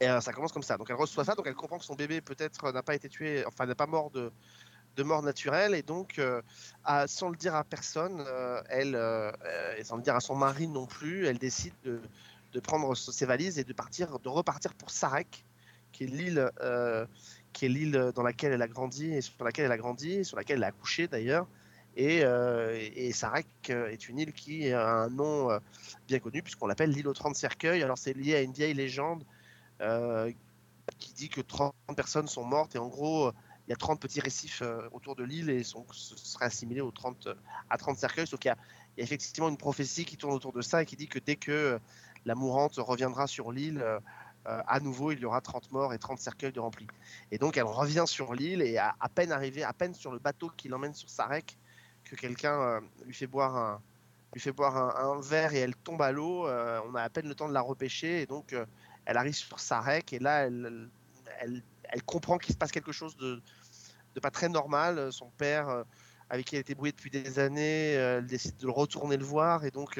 [0.00, 0.76] et ça commence comme ça.
[0.76, 3.44] Donc elle reçoit ça, donc elle comprend que son bébé peut-être n'a pas été tué,
[3.46, 4.30] enfin n'est pas mort de,
[4.94, 6.20] de mort naturelle, et donc
[7.08, 8.24] sans le dire à personne,
[8.68, 8.94] elle,
[9.76, 12.00] et sans le dire à son mari non plus, elle décide de,
[12.52, 15.44] de prendre ses valises et de partir, de repartir pour Sarek,
[15.90, 16.48] qui est l'île,
[17.52, 20.36] qui est l'île dans laquelle elle a grandi et sur laquelle elle a grandi, sur
[20.36, 21.46] laquelle elle a accouché d'ailleurs.
[21.96, 22.78] Et, euh,
[23.12, 25.58] Sarek euh, est une île qui a un nom euh,
[26.06, 27.82] bien connu puisqu'on l'appelle l'île aux 30 cercueils.
[27.82, 29.24] Alors c'est lié à une vieille légende
[30.98, 33.30] qui dit que 30 personnes sont mortes et en gros
[33.66, 36.90] il y a 30 petits récifs autour de l'île et sont, ce serait assimilé aux
[36.90, 37.34] 30, euh,
[37.68, 38.56] à 30 cercueils sauf qu'il y, a-
[38.96, 41.18] il y a effectivement une prophétie qui tourne autour de ça et qui dit que
[41.18, 41.78] dès que
[42.24, 43.84] la mourante reviendra sur l'île.
[44.48, 46.86] Euh, à nouveau, il y aura 30 morts et 30 cercueils de remplis.
[47.30, 50.50] Et donc, elle revient sur l'île et à, peine arrivée, à peine sur le bateau
[50.56, 51.58] qui l'emmène sur Sarek,
[52.04, 53.82] que quelqu'un euh, lui fait boire un,
[54.32, 56.46] lui fait boire un, verre et elle tombe à l'eau.
[56.46, 58.54] euh, on a à peine le temps de la repêcher et donc
[59.04, 60.88] elle arrive sur Sarek et là, elle,
[61.40, 63.42] elle, elle comprend qu'il se passe quelque chose de,
[64.14, 65.12] de pas très normal.
[65.12, 65.84] Son père,
[66.30, 69.70] avec qui elle était brouillée depuis des années, elle décide de retourner le voir et
[69.70, 69.98] donc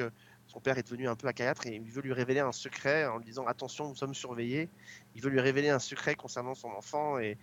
[0.49, 3.17] son père est devenu un peu acariâtre et il veut lui révéler un secret en
[3.17, 4.67] lui disant attention, nous sommes surveillés.
[5.13, 7.37] Il veut lui révéler un secret concernant son enfant et,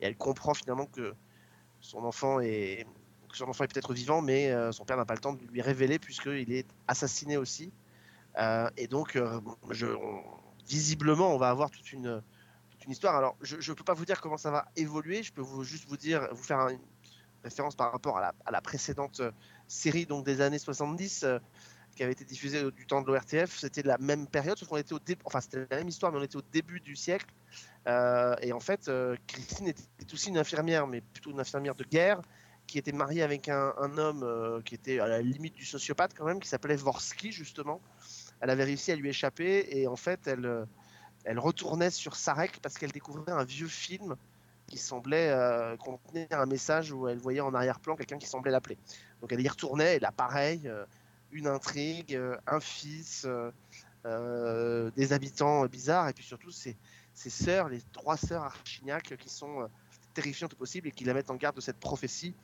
[0.00, 1.14] elle comprend finalement que
[1.80, 2.86] son enfant est,
[3.28, 5.44] que son enfant est peut-être vivant, mais euh, son père n'a pas le temps de
[5.52, 7.72] lui révéler puisqu'il est assassiné aussi.
[8.38, 9.40] Euh, et donc, euh,
[10.68, 12.20] visiblement, on va avoir toute une,
[12.88, 13.14] histoire.
[13.14, 15.22] Alors, je ne peux pas vous dire comment ça va évoluer.
[15.22, 16.80] Je peux vous, juste vous dire, vous faire un- une
[17.44, 19.22] référence par rapport à la, à la précédente
[19.72, 21.38] série donc des années 70 euh,
[21.94, 23.58] qui avait été diffusée au- du temps de l'ORTF.
[23.58, 25.22] C'était la même période, sauf qu'on était au début.
[25.24, 27.26] Enfin, c'était la même histoire, mais on était au début du siècle.
[27.86, 31.84] Euh, et en fait, euh, Christine était aussi une infirmière, mais plutôt une infirmière de
[31.84, 32.20] guerre,
[32.66, 36.24] qui était mariée avec un, homme euh, qui était à la limite du sociopathe quand
[36.24, 37.80] même, qui s'appelait Vorsky justement.
[38.40, 40.66] Elle avait réussi à lui échapper et en fait, elle,
[41.24, 44.16] elle retournait sur Sarek parce qu'elle découvrait un vieux film
[44.66, 45.32] qui semblait
[45.78, 48.78] contenir un message où elle voyait en arrière-plan quelqu'un qui semblait l'appeler.
[49.20, 50.68] Donc elle y retournait et là, pareil,
[51.32, 53.50] une intrigue, euh, un fils, euh,
[54.04, 56.76] euh, des habitants bizarres et puis surtout ses,
[57.14, 59.68] ses sœurs, les trois sœurs Archignac qui sont
[60.14, 62.34] terrifiantes au possible et qui la mettent en garde de cette prophétie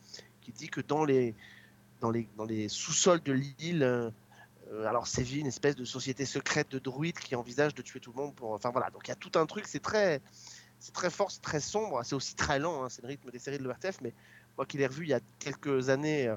[0.40, 1.34] qui dit que dans les,
[2.00, 4.12] dans les, dans les sous-sols de l'île,
[4.86, 8.22] alors sévit une espèce de société secrète de druides qui envisage de tuer tout le
[8.22, 8.52] monde pour.
[8.52, 10.20] Enfin voilà, donc il y a tout un truc, c'est très,
[10.78, 13.38] c'est très fort, c'est très sombre, c'est aussi très lent, hein, c'est le rythme des
[13.38, 14.14] séries de l'ORTF, mais
[14.56, 16.32] moi qui l'ai revu il y a quelques années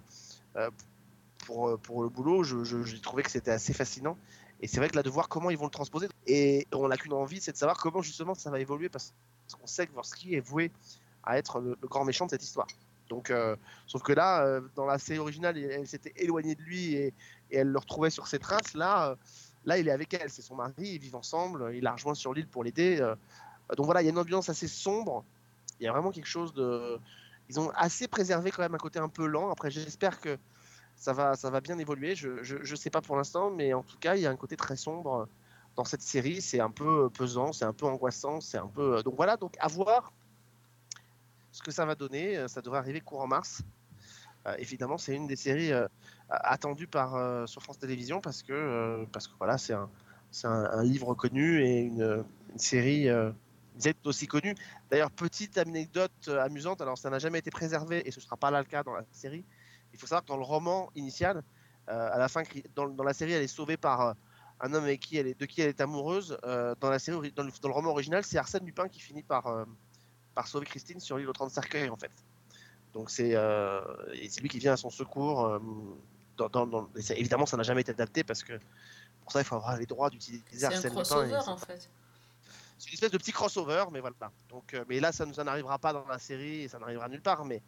[1.52, 4.18] pour, euh, pour le boulot, je- je- j'ai trouvé que c'était assez fascinant.
[4.62, 6.97] Et c'est vrai que là, de voir comment ils vont le transposer, et on n'a
[6.97, 9.14] qu'une envie, c'est de savoir comment justement ça va évoluer, parce
[9.60, 10.72] qu'on sait que Vorsky est voué
[11.24, 12.68] à être le, le grand méchant de cette histoire.
[13.10, 13.56] Donc, euh,
[13.88, 17.14] sauf que là, euh, dans la série originale, elle, s'était éloignée de lui et,
[17.52, 18.74] elle le retrouvait sur ses traces.
[18.76, 19.18] Là,
[19.66, 22.34] là, il est avec elle, c'est son mari, ils vivent ensemble, il la rejoint sur
[22.34, 22.97] l'île pour l'aider.
[23.76, 25.26] donc voilà, il y a une ambiance assez sombre.
[25.80, 26.97] Il y a vraiment quelque chose de.
[27.49, 29.52] Ils ont assez préservé quand même un côté un peu lent.
[29.52, 30.38] Après, j'espère que
[31.02, 32.16] ça va, ça va bien évoluer.
[32.16, 34.56] Je, je sais pas pour l'instant, mais en tout cas, il y a un côté
[34.56, 35.28] très sombre
[35.76, 36.43] dans cette série.
[36.43, 39.02] C'est un peu pesant, c'est un peu angoissant, c'est un peu.
[39.02, 40.14] Donc voilà, donc à voir
[41.52, 42.38] ce que ça va donner.
[42.38, 43.64] Euh, Ça devrait arriver courant mars.
[44.45, 45.88] Euh, évidemment, c'est une des séries euh,
[46.30, 49.89] attendues par, euh, sur France Télévisions parce que, euh, parce que voilà, c'est un,
[50.43, 50.49] un,
[50.80, 53.32] un livre connu et une, une série euh,
[53.80, 54.54] série aussi connue.
[54.91, 58.38] D'ailleurs, petite anecdote euh, amusante, alors ça n'a jamais été préservé et ce ne sera
[58.38, 59.45] pas là le cas dans la série.
[60.02, 61.43] Il faut savoir que dans le roman initial,
[61.88, 62.41] euh, à la fin,
[62.76, 64.14] dans, dans la série, elle est sauvée par euh,
[64.62, 66.39] un homme avec qui elle est, de qui elle est amoureuse.
[66.43, 69.22] Euh, dans, la série, dans, le, dans le roman original, c'est Arsène Lupin qui finit
[69.22, 69.45] par,
[70.34, 72.10] par sauver Christine sur l'île aux 30 cercueils, en fait.
[72.95, 73.80] Donc c'est euh,
[74.28, 75.45] c'est lui qui vient à son secours.
[75.45, 75.60] euh,
[76.38, 78.54] dans, dans- dans- et c'est- évidemment, ça n'a jamais été adapté parce que
[79.22, 81.02] pour ça, il faut avoir les droits d'utiliser C'est un Arsène Lupin.
[81.02, 81.89] et crossover c'est- en fait.
[82.80, 84.16] c'est une espèce de petit crossover, mais voilà.
[84.49, 87.08] Donc, euh, mais là, ça, nous- ça n'arrivera pas dans la série et ça n'arrivera
[87.10, 87.45] nulle part.
[87.45, 87.62] Mais,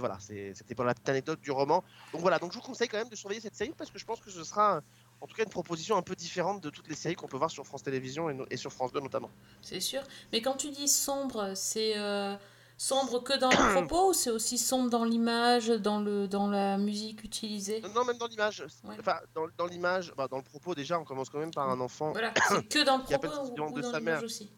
[0.00, 1.82] mais voilà, c'était pour la petite anecdote du roman.
[2.12, 4.04] Donc voilà, donc je vous conseille quand même de surveiller cette série parce que je
[4.04, 4.80] pense que ce sera,
[5.20, 7.50] en tout cas, une proposition un peu différente de toutes les séries qu'on peut voir
[7.50, 9.30] sur France Télévisions et, no- et sur France 2 notamment.
[9.60, 10.02] C'est sûr.
[10.32, 12.36] Mais quand tu dis sombre, c'est euh,
[12.76, 16.78] sombre que dans le propos ou c'est aussi sombre dans l'image, dans, le, dans la
[16.78, 17.80] musique utilisée?
[17.80, 18.64] Non, non, même dans l'image.
[19.00, 21.80] Enfin, dans, dans l'image, bah, dans le propos déjà, on commence quand même par un
[21.80, 22.12] enfant.
[22.12, 24.22] Voilà, c'est que dans le propos ou, ou de dans sa l'image mère.
[24.22, 24.48] aussi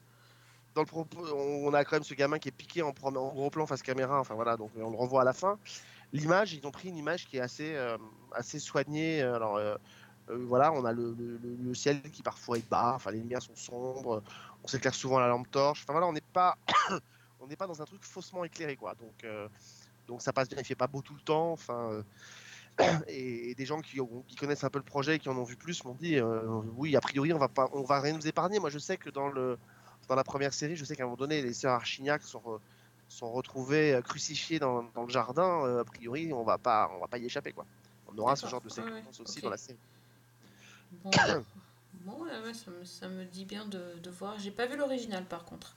[0.77, 4.21] on a quand même ce gamin qui est piqué en, en gros plan face caméra.
[4.21, 5.59] Enfin voilà, donc on le revoit à la fin.
[6.13, 7.97] L'image, ils ont pris une image qui est assez, euh,
[8.33, 9.23] assez soignée.
[9.23, 9.77] Alors euh,
[10.31, 11.15] euh, voilà, on a le,
[11.75, 12.93] ciel qui parfois est bas.
[12.95, 14.23] Enfin les lumières sont sombres.
[14.63, 15.83] On s'éclaire souvent à la lampe torche.
[15.83, 16.57] Enfin voilà, on n'est pas,
[17.41, 18.95] on n'est pas dans un truc faussement éclairé quoi.
[18.95, 19.49] Donc euh,
[20.07, 20.59] donc ça passe bien.
[20.59, 21.53] Il fait pas beau tout le temps.
[21.53, 21.91] Enfin.
[21.93, 22.03] euh,
[23.09, 23.99] et, des gens qui,
[24.39, 26.41] connaissent un peu le projet et qui en ont vu plus m'ont dit euh,
[26.77, 29.11] oui a priori on va pas on va rien nous épargner moi je sais que
[29.11, 29.59] dans le
[30.11, 32.59] dans la première série, je sais qu'à un moment donné, les sœurs Archignac sont, re-
[33.09, 35.65] sont retrouvées euh, crucifiées dans, dans le jardin.
[35.65, 37.65] Euh, a priori, on va pas, on va pas y échapper, quoi.
[38.13, 39.45] On aura ce genre de ouais, séquence aussi ok.
[39.45, 39.79] dans la série.
[41.05, 41.11] Bon,
[42.01, 44.37] bon ouais, ouais, ça, me, ça me dit bien de, de voir.
[44.41, 45.77] J'ai pas vu l'original par contre.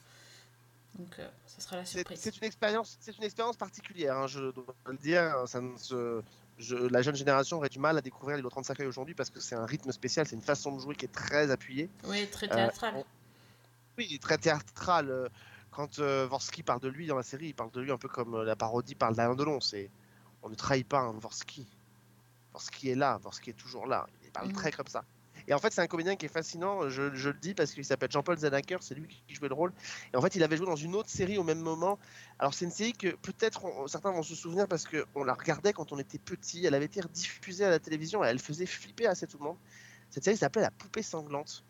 [0.97, 2.19] Donc euh, ça sera la surprise.
[2.19, 4.17] c'est une expérience, c'est une expérience particulière.
[4.17, 5.43] hein, je dois le dire.
[5.45, 6.23] Ça ne se-
[6.57, 9.39] je- la jeune génération aurait du mal à découvrir les 35 feuilles aujourd'hui parce que
[9.39, 11.87] c'est un rythme spécial, c'est une façon de jouer qui est très appuyée.
[12.05, 12.95] Oui, très Euh, théâtral.
[12.97, 13.05] on-
[13.97, 15.09] Oui, il est très théâtral.
[15.09, 15.29] euh,
[15.71, 18.07] Quand euh, Vorsky parle de lui dans la série, il parle de lui un peu
[18.07, 19.59] comme euh, la parodie parle d'Alain Delon.
[19.59, 19.89] C'est,
[20.41, 21.67] on ne trahit pas un Vorsky.
[22.51, 24.07] Vorsky est là, Vorsky est toujours là.
[24.23, 24.53] Il parle Mhm.
[24.53, 25.03] très comme ça.
[25.47, 27.83] Et en fait, c'est un comédien qui est fascinant, je, je le dis parce qu'il
[27.83, 29.73] s'appelle Jean-Paul Zanacker, c'est lui qui jouait le rôle.
[30.13, 31.99] Et en fait, il avait joué dans une autre série au même moment.
[32.39, 35.91] Alors, c'est une série que peut-être certains vont se souvenir parce qu'on la regardait quand
[35.91, 36.65] on était petit.
[36.65, 39.57] Elle avait été diffusée à la télévision et elle faisait flipper assez tout le monde.
[40.11, 41.65] Cette série s'appelait La Poupée Sanglante.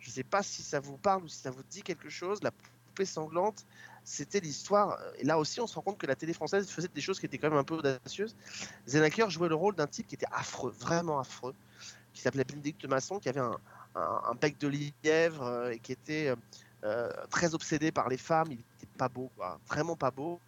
[0.00, 2.42] Je ne sais pas si ça vous parle ou si ça vous dit quelque chose.
[2.42, 3.64] La Poupée Sanglante,
[4.04, 4.98] c'était l'histoire.
[5.18, 7.26] Et là aussi, on se rend compte que la télé française faisait des choses qui
[7.26, 8.36] étaient quand même un peu audacieuses.
[8.86, 11.54] Zenacker jouait le rôle d'un type qui était affreux, vraiment affreux,
[12.12, 16.36] qui s'appelait Bénédicte Masson, qui avait un, bec de lièvre euh, et qui était euh,
[16.84, 18.48] euh, très obsédé par les femmes.
[18.50, 20.40] Il était pas beau, quoi, vraiment pas beau.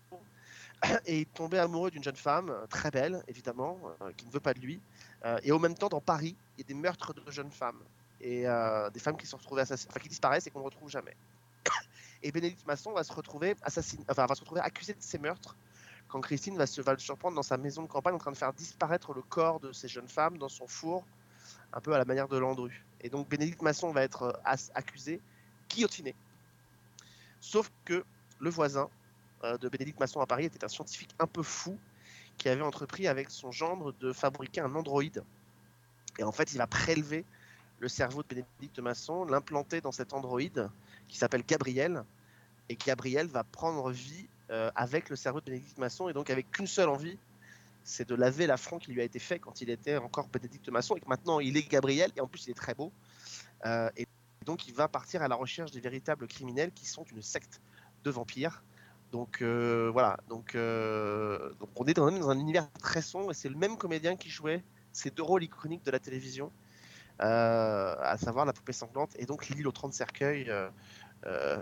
[1.06, 4.40] Et il tombait amoureux d'une jeune femme, euh, très belle, évidemment, euh, qui ne veut
[4.40, 4.80] pas de lui.
[5.24, 7.80] Euh, et au même temps, dans Paris, il y a des meurtres de jeunes femmes.
[8.20, 11.16] Et euh, des femmes qui assassinées, enfin qui disparaissent et qu'on ne retrouve jamais.
[12.22, 15.56] Et Bénédicte Masson va se retrouver assassiné, enfin va se retrouver accusé de ces meurtres
[16.10, 18.36] quand Christine va, se, va le surprendre dans sa maison de campagne en train de
[18.36, 21.06] faire disparaître le corps de ces jeunes femmes dans son four,
[21.72, 22.84] un peu à la manière de Landru.
[23.00, 25.20] Et donc Bénédicte Masson va être euh, as- accusé,
[25.68, 26.14] guillotiné.
[27.40, 28.04] Sauf que
[28.40, 28.90] le voisin
[29.44, 31.78] euh, de Bénédicte Masson à Paris était un scientifique un peu fou
[32.36, 35.22] qui avait entrepris avec son gendre de fabriquer un androïde.
[36.18, 37.24] Et en fait, il va prélever
[37.80, 40.70] le cerveau de Bénédicte Masson, l'implanter dans cet androïde
[41.08, 42.04] qui s'appelle Gabriel.
[42.68, 46.50] Et Gabriel va prendre vie euh, avec le cerveau de Bénédicte Masson et donc avec
[46.50, 47.18] qu'une seule envie,
[47.82, 50.94] c'est de laver l'affront qui lui a été fait quand il était encore Bénédicte Masson
[50.94, 52.92] et que maintenant il est Gabriel et en plus il est très beau.
[53.64, 54.06] Euh, et
[54.44, 57.60] donc il va partir à la recherche des véritables criminels qui sont une secte
[58.04, 58.62] de vampires.
[59.10, 63.48] Donc euh, voilà, donc, donc on est dans, dans un univers très sombre et c'est
[63.48, 64.62] le même comédien qui jouait
[64.92, 66.52] ces deux rôles iconiques de la télévision,
[67.20, 70.68] à savoir La Poupée Sanglante et donc L'île aux 30 cercueils, euh,
[71.26, 71.60] euh,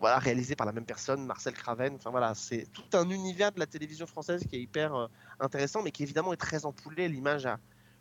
[0.00, 1.94] voilà, réalisé par la même personne, Marcel Craven.
[1.94, 5.06] Enfin voilà, c'est tout un univers de la télévision française qui est hyper euh,
[5.38, 7.08] intéressant, mais qui évidemment est très ampoulé.
[7.08, 7.48] L'image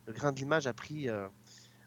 [0.08, 1.28] le grain de l'image a pris, euh,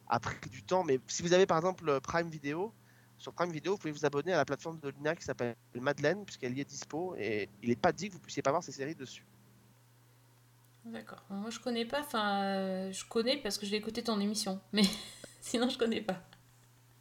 [0.08, 0.84] a pris du temps.
[0.84, 2.72] Mais si vous avez par exemple Prime Video,
[3.16, 6.24] sur Prime Video, vous pouvez vous abonner à la plateforme de Lina qui s'appelle Madeleine,
[6.24, 8.72] puisqu'elle y est dispo, et il n'est pas dit que vous puissiez pas voir ces
[8.72, 9.26] séries dessus.
[10.92, 11.22] D'accord.
[11.30, 12.00] Moi, je connais pas.
[12.00, 14.60] Enfin, euh, je connais parce que je l'ai écouté ton émission.
[14.72, 14.82] Mais
[15.40, 16.20] sinon, je connais pas.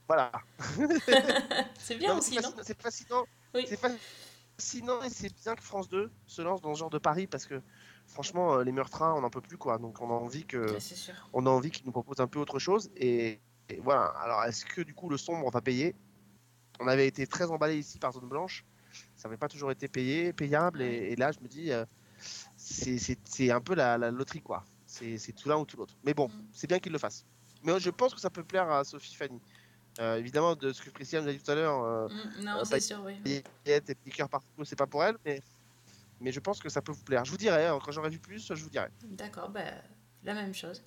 [0.07, 0.31] Voilà.
[1.79, 3.23] c'est bien Non, aussi, c'est non fascinant- C'est fascinant.
[3.53, 3.65] Oui.
[3.67, 7.27] C'est fascinant et c'est bien que France 2 se lance dans ce genre de pari
[7.27, 7.61] parce que
[8.07, 9.77] franchement, euh, les meurtrins, on n'en peut plus quoi.
[9.77, 11.13] Donc on a envie que, Ouais, c'est sûr.
[11.33, 12.89] on a envie qu'ils nous proposent un peu autre chose.
[12.95, 14.05] Et, et voilà.
[14.21, 15.95] Alors est-ce que du coup le sombre va payer?
[16.79, 18.63] On avait été très emballé ici par Zone Blanche.
[19.15, 20.81] Ça n'avait pas toujours été payé, payable.
[20.81, 21.85] Et, et là, je me dis, euh,
[23.25, 24.63] c'est- un peu la, la loterie quoi.
[24.85, 25.95] C'est tout l'un ou tout l'autre.
[26.03, 26.45] Mais bon, Mm.
[26.53, 27.25] c'est bien qu'ils le fassent.
[27.63, 29.39] Mais je pense que ça peut plaire à Sophie Fanny.
[29.99, 32.51] Euh, évidemment, de ce que Christiane nous a dit tout à l'heure, euh, Mm, non,
[32.57, 33.17] euh, c'est pas- sûr, oui.
[33.25, 33.43] et
[34.29, 35.41] partout, c'est pas pour elle, mais,
[36.21, 37.25] mais je pense que ça peut vous plaire.
[37.25, 38.89] Je vous dirai, hein, quand j'aurai vu plus, je vous dirai.
[39.03, 39.61] D'accord, bah,
[40.23, 40.83] la même chose.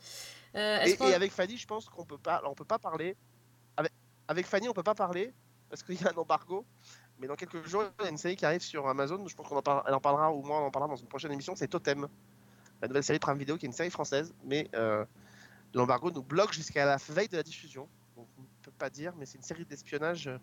[0.55, 3.17] Euh, et avec Fanny, je pense qu'on peut pas, on peut pas parler.
[3.77, 3.93] Avec,
[4.29, 5.33] avec Fanny, on peut pas parler
[5.69, 6.65] parce qu'il y a un embargo.
[7.21, 9.27] Mais dans quelques jours, il y a une série qui arrive sur Amazon.
[9.27, 11.55] Je pense qu'on en, parlera, ou moi on en parlera dans une prochaine émission.
[11.55, 12.09] C'est Totem,
[12.81, 15.05] la nouvelle série Prime Video, qui est une série française, mais euh,
[15.75, 17.89] l'embargo nous bloque jusqu'à la veille de la diffusion.
[18.17, 20.39] Donc on ne peut pas dire, mais c'est une série d'espionnage euh,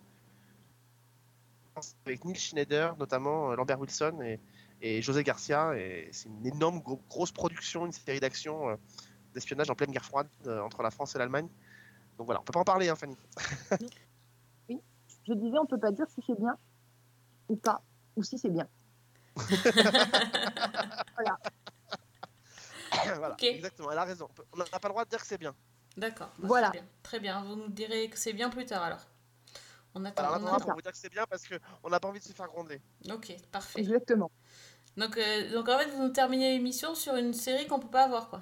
[2.05, 4.37] avec Neil Schneider, notamment euh, Lambert Wilson
[4.81, 5.75] et, José Garcia.
[5.75, 8.75] Et c'est une énorme gro- grosse production, une série d'action euh,
[9.33, 11.47] d'espionnage en pleine guerre froide entre la France et l'Allemagne.
[12.19, 13.17] Donc voilà, on peut pas en parler, hein, Fanny.
[15.27, 16.57] Je disais, on peut pas dire si c'est bien
[17.49, 17.81] ou pas,
[18.15, 18.67] ou si c'est bien.
[23.05, 23.43] voilà, Ok.
[23.43, 24.27] exactement, elle a raison.
[24.53, 25.55] On n'a pas le droit de dire que c'est bien.
[25.95, 26.31] D'accord.
[26.39, 26.69] bah, Voilà.
[26.71, 26.85] bien.
[27.03, 27.43] Très bien.
[27.43, 29.05] Vous nous direz que c'est bien plus tard alors.
[29.95, 30.23] On attend.
[30.27, 30.65] Voilà, on on attend.
[30.65, 32.81] pour vous dire que c'est bien parce qu'on n'a pas envie de se faire gronder.
[33.09, 33.79] Ok, parfait.
[33.79, 34.29] Exactement.
[34.95, 38.03] Donc, euh, donc en fait, vous nous terminez l'émission sur une série qu'on peut pas
[38.05, 38.41] avoir, quoi.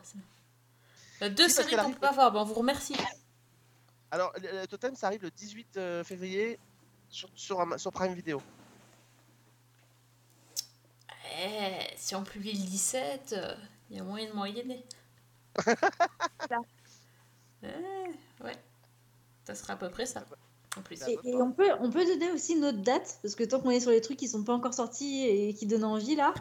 [1.21, 2.31] Euh, deux séries qu'on arrive- peut pas avoir.
[2.31, 2.95] Bon, on vous remercie.
[4.11, 6.59] Alors, le, le Totem, ça arrive le 18 euh, février
[7.09, 8.41] sur, sur, sur Prime Video.
[11.39, 13.35] Eh, si on publie le 17,
[13.89, 14.83] il y a moyen de moyenner.
[17.63, 18.55] Eh, ouais.
[19.43, 20.23] Ça sera à peu près ça.
[20.77, 20.97] En plus.
[20.97, 23.71] Ça Et, et on, peut, on peut donner aussi notre date, parce que tant qu'on
[23.71, 26.35] est sur les trucs qui sont pas encore sortis et qui donnent envie là.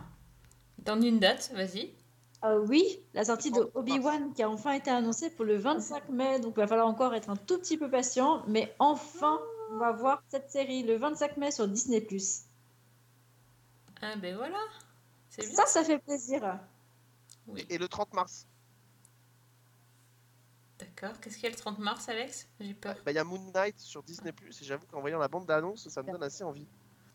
[0.80, 1.94] Donne une date, vas-y.
[2.44, 6.10] Euh, oui, la sortie de 30 Obi-Wan qui a enfin été annoncée pour le 25
[6.10, 9.40] mai, donc il va falloir encore être un tout petit peu patient, mais enfin
[9.72, 12.06] on va voir cette série le 25 mai sur Disney+.
[14.04, 14.58] Ah ben voilà.
[15.30, 15.56] C'est bien.
[15.56, 16.60] Ça, ça fait plaisir.
[17.46, 17.64] Oui.
[17.70, 18.46] Et le 30 mars,
[20.78, 21.18] D'accord.
[21.20, 22.48] Qu'est-ce qu'il y a le 30 mars, Alex?
[22.60, 22.96] J'ai peur.
[23.04, 24.30] bah, il y a Moon Knight sur Disney+.
[24.30, 26.66] Et j'avoue qu'en voyant la bande d'annonce, ça me donne assez envie.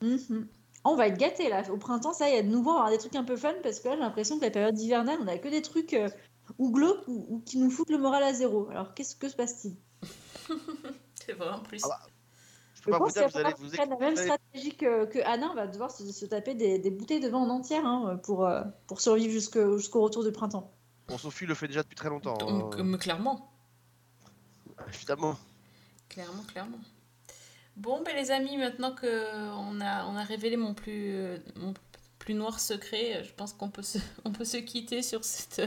[0.02, 0.48] Mhm.
[0.86, 1.70] On va être gâtés là.
[1.70, 3.54] Au printemps, ça, y a de nouveau on va avoir des trucs un peu fun
[3.62, 6.10] parce que là, j'ai l'impression que la période hivernale, on a que des trucs euh,
[6.58, 8.70] ou glauques ou, ou qui nous foutent le moral à zéro.
[8.70, 9.76] Alors, qu'est-ce que se passe-t-il?
[11.16, 11.82] C'est vrai en plus.
[11.84, 12.08] Ah bah,
[12.90, 15.06] Je Je peux pas vous pense dire, vous allez vous qu'on la même stratégie que,
[15.06, 15.50] que Anna.
[15.52, 18.46] On va devoir se, se taper des, des bouteilles de vin en entière hein, pour,
[18.46, 20.72] euh, pour survivre jusqu'au retour du printemps.
[21.08, 22.38] Bon, Sophie le fait déjà depuis très longtemps.
[22.38, 22.94] Donc, hein.
[22.94, 23.52] euh, clairement.
[24.94, 25.38] Évidemment.
[26.08, 26.80] Clairement, clairement.
[27.76, 31.74] Bon, ben les amis, maintenant que on a, on a révélé mon plus, euh, mon
[32.18, 35.62] plus noir secret, je pense qu'on peut se, on peut se quitter sur cette.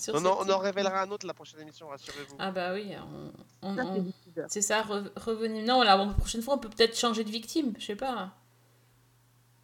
[0.00, 2.36] Sur Non, non, cette- on en révélera un autre la prochaine émission, rassurez-vous.
[2.38, 2.92] Ah bah oui,
[3.62, 4.12] on, on- on-
[4.48, 5.62] c'est ça, re- revenez.
[5.62, 8.32] Non, la prochaine fois, on peut peut-être changer de victime, je sais pas.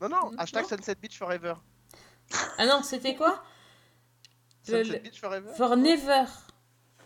[0.00, 0.38] Non, non, Non.
[0.38, 1.54] hashtag Sunset Beach Forever.
[2.58, 3.42] Ah non, c'était quoi?
[4.62, 6.24] Sunset le- Beach Forever For never.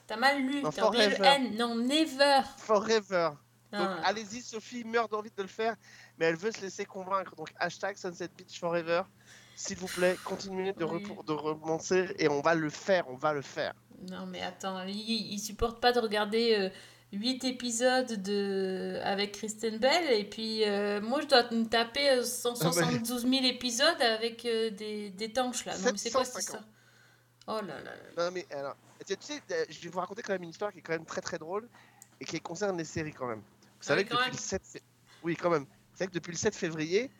[0.06, 1.36] T'as mal lu, Non, t'as oublié le forever.
[1.46, 1.56] N.
[1.56, 2.40] Non, never.
[2.58, 3.30] Forever.
[3.72, 4.00] Donc Ah.
[4.04, 5.76] allez-y, Sophie meurt d'envie de le faire,
[6.18, 7.36] mais elle veut se laisser convaincre.
[7.36, 9.02] Donc hashtag Sunset Beach Forever.
[9.60, 11.02] S'il vous plaît, continuez de, Oui.
[11.02, 13.74] de et on va le faire, on va le faire.
[14.08, 16.70] Non, mais attends, il, il supporte pas de regarder
[17.12, 18.98] 8 épisodes de...
[19.02, 24.00] avec Kristen Bell, et puis euh, moi je dois me taper euh, 172 000 épisodes
[24.00, 25.76] avec euh, des, des tanches là.
[25.76, 26.40] Non, mais c'est quoi cette 750.
[26.40, 26.64] histoire
[27.48, 28.24] Oh là là là.
[28.24, 30.78] Non mais alors, tu sais, euh, je vais vous raconter quand même une histoire qui
[30.78, 31.68] est quand même très très drôle
[32.20, 33.40] et qui concerne les séries quand même.
[33.40, 34.82] Vous savez oui, que depuis le 7 fé-
[35.24, 35.64] oui quand même.
[35.64, 37.10] Vous savez que depuis le 7 février,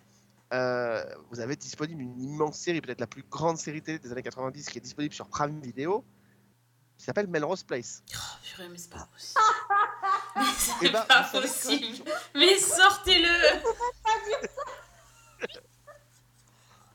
[0.53, 4.23] euh, vous avez disponible une immense série, peut-être la plus grande série télé des années
[4.23, 6.05] 90 qui est disponible sur Prime Video,
[6.99, 8.03] qui s'appelle Melrose Place.
[8.15, 9.41] Oh purée, mais c'est pas possible.
[10.37, 12.11] mais c'est Eh ben, pas possible.
[12.35, 13.29] Mais sortez-le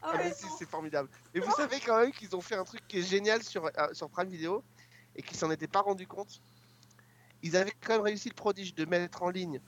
[0.08, 1.10] Ah Ah, ouais, mais si, c'est formidable.
[1.34, 3.93] Et vous savez quand même qu'ils ont fait un truc qui est génial sur, euh,
[3.93, 4.64] sur Prime Video
[5.16, 6.41] et qu'ils s'en étaient pas rendu compte.
[7.41, 9.60] Ils avaient quand même réussi le prodige de mettre en ligne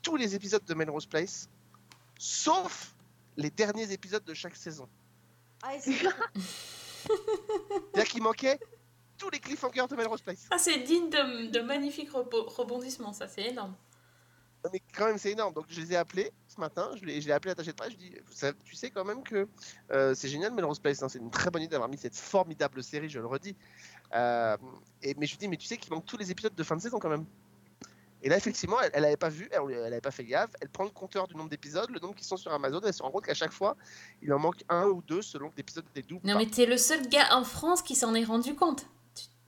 [0.00, 1.48] tous les épisodes de Melrose Place,
[2.18, 2.94] sauf
[3.36, 4.88] les derniers épisodes de chaque saison.
[5.62, 8.58] Ah, et c'est- C'est-à-dire qu'il manquait
[9.18, 10.46] tous les cliffhangers de Melrose Place.
[10.50, 13.74] Ah, c'est digne de, de magnifiques rebondissements, ça c'est énorme.
[14.64, 15.52] Non, Mais quand même, c'est énorme.
[15.54, 16.92] Donc, je les ai appelés ce matin.
[16.94, 17.90] Je l'ai appelé attaché de presse.
[17.92, 18.12] Je dis,
[18.64, 19.48] tu sais quand même que
[19.90, 21.02] euh, c'est génial, Melrose Place.
[21.02, 23.56] hein, c'est une très bonne idée d'avoir mis cette formidable série, je le redis.
[24.14, 24.56] Euh,
[25.02, 26.76] et, mais je lui dis, mais tu sais qu'il manque tous les épisodes de fin
[26.76, 27.24] de saison quand même.
[28.22, 30.50] Et là, effectivement, elle, elle avait pas vu, elle, elle avait pas fait gaffe.
[30.60, 32.80] Elle prend le compteur du nombre d'épisodes, le nombre qui sont sur Amazon.
[32.84, 33.76] Elle se rend compte qu'à chaque fois,
[34.22, 36.26] il en manque un ou deux selon que l'épisode est double.
[36.26, 38.86] Non, mais t'es le seul gars en France qui s'en est rendu compte.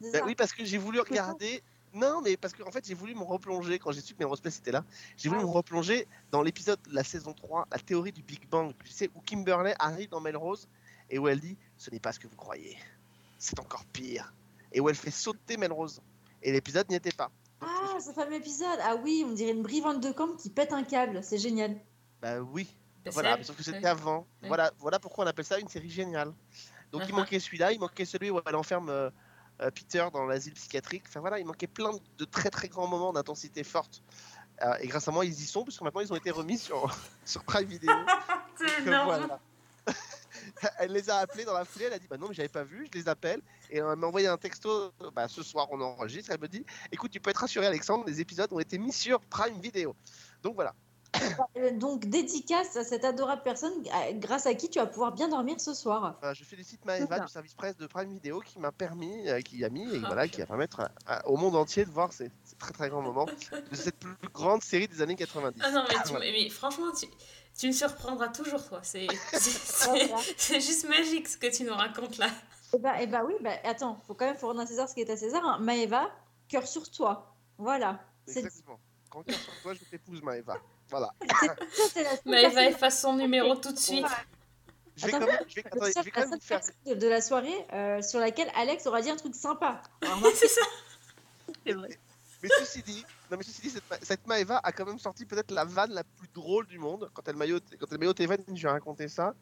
[0.00, 1.62] Ben oui, parce que j'ai voulu regarder.
[1.94, 4.58] Non, mais parce qu'en fait, j'ai voulu me replonger quand j'ai su que Melrose Place
[4.58, 4.84] était là.
[5.16, 8.48] J'ai voulu Ah me replonger dans l'épisode de la saison 3, la théorie du Big
[8.48, 8.74] Bang.
[8.84, 10.66] Tu sais, où Kimberley arrive dans Melrose
[11.08, 12.76] et où elle dit Ce n'est pas ce que vous croyez.
[13.38, 14.34] C'est encore pire.
[14.72, 16.02] Et où elle fait sauter Melrose.
[16.42, 17.30] Et l'épisode n'y était pas.
[17.66, 18.78] Ah, ce fameux épisode.
[18.82, 21.22] Ah oui, on dirait une brivante de camp qui pète un câble.
[21.22, 21.76] C'est génial.
[22.20, 22.68] Bah oui.
[23.04, 24.26] Bah, Voilà, sauf que c'était avant.
[24.42, 26.32] Voilà, voilà pourquoi on appelle ça une série géniale.
[26.92, 27.16] Donc il Uh-huh.
[27.16, 29.10] manquait celui-là, il manquait celui où elle enferme euh,
[29.60, 31.04] euh, Peter dans l'asile psychiatrique.
[31.08, 34.02] Enfin voilà, il manquait plein de très très grands moments d'intensité forte.
[34.62, 36.56] Euh, et grâce à moi, ils y sont, parce que maintenant ils ont été remis
[36.58, 36.88] sur,
[37.24, 37.90] sur Prime Video.
[38.56, 39.06] C'est énorme.
[39.06, 39.40] voilà.
[40.78, 42.64] elle les a appelés dans la foulée, elle a dit Bah non, mais j'avais pas
[42.64, 43.40] vu, je les appelle.
[43.70, 46.30] Et elle m'a envoyé un texto euh, bah, Ce soir, on enregistre.
[46.32, 49.20] Elle me dit Écoute, tu peux être rassuré, Alexandre, les épisodes ont été mis sur
[49.20, 49.94] Prime Video.
[50.42, 50.74] Donc voilà.
[51.56, 55.28] Euh, Donc, dédicace à cette adorable personne à- grâce à qui tu vas pouvoir bien
[55.28, 56.16] dormir ce soir.
[56.20, 59.64] Voilà, je félicite Maëva du service presse de Prime Video qui m'a permis, euh, qui
[59.64, 62.12] a mis, et Ah, voilà, qui va permettre à- à- au monde entier de voir
[62.12, 65.60] ces, ces très très grands moments de cette plus grande série des années 90.
[65.64, 66.32] Ah non, mais, tu- Voilà.
[66.32, 67.06] mais franchement, tu,
[67.58, 68.80] tu me surprendras toujours, toi.
[68.82, 72.28] C'est juste magique ce que tu nous racontes là.
[72.74, 74.94] Eh bah, eh bah oui, bah, attends, faut quand même faut rendre à César ce
[74.94, 75.44] qui est à César.
[75.44, 75.58] hein.
[75.60, 76.10] Maëva,
[76.48, 77.34] cœur sur toi.
[77.58, 78.00] Voilà.
[78.26, 78.80] C'est Exactement.
[79.10, 80.56] Quand cœur sur toi, je t'épouse Maëva.
[80.90, 81.12] Voilà.
[82.24, 84.06] Maëva efface son numéro tout de suite.
[84.96, 86.60] Je vais Attends, quand même, je vais, attendez, je quand même faire.
[86.60, 89.82] personne de, de la soirée euh, sur laquelle Alex aura dit un truc sympa.
[90.34, 90.60] C'est ça.
[91.66, 91.98] C'est vrai.
[92.44, 95.50] Mais ceci dit, non mais ceci dit, cette, cette Maëva a quand même sorti peut-être
[95.50, 98.04] la vanne la plus drôle du monde quand elle m'a eu au, quand elle m'a
[98.04, 99.34] eu au téléphone, je lui ai raconté ça.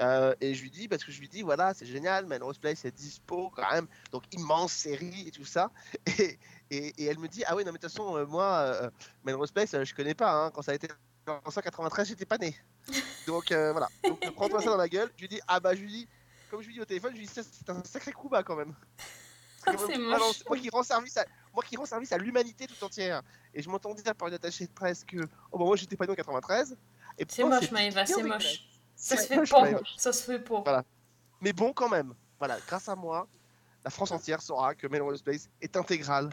[0.00, 2.84] Euh, et je lui dis, parce que je lui dis, voilà, c'est génial, Melrose Place
[2.84, 5.70] est dispo quand même, donc immense série et tout ça.
[6.18, 6.38] Et,
[6.70, 8.90] et, et elle me dit, ah oui, non, mais de toute façon, euh, moi, euh,
[9.24, 10.88] Melrose Place, euh, je connais pas, hein, quand ça a été
[11.26, 12.56] en 1993, j'étais pas né.
[13.26, 15.10] Donc voilà, donc prends-toi ça dans la gueule.
[15.16, 16.08] Je lui dis, ah bah, je lui dis,
[16.50, 18.56] comme je lui dis au téléphone, je lui dis, c'est un sacré coup bas quand
[18.56, 18.74] même.
[19.66, 23.22] Ah, c'est moi, qui rends service à, moi qui rends service à l'humanité tout entière.
[23.52, 25.16] Et je m'entends dire par une attachée de presse que,
[25.52, 26.76] oh bah moi j'étais pas né en 93.
[27.18, 28.64] Et C'est moche, Maëva, c'est moche.
[28.96, 29.94] Ça se moche.
[29.96, 30.60] Ça se fait pas.
[30.60, 30.84] Voilà.
[31.40, 32.14] Mais bon, quand même.
[32.38, 33.28] Voilà, grâce à moi,
[33.84, 36.30] la France entière saura que Melrose Place est intégrale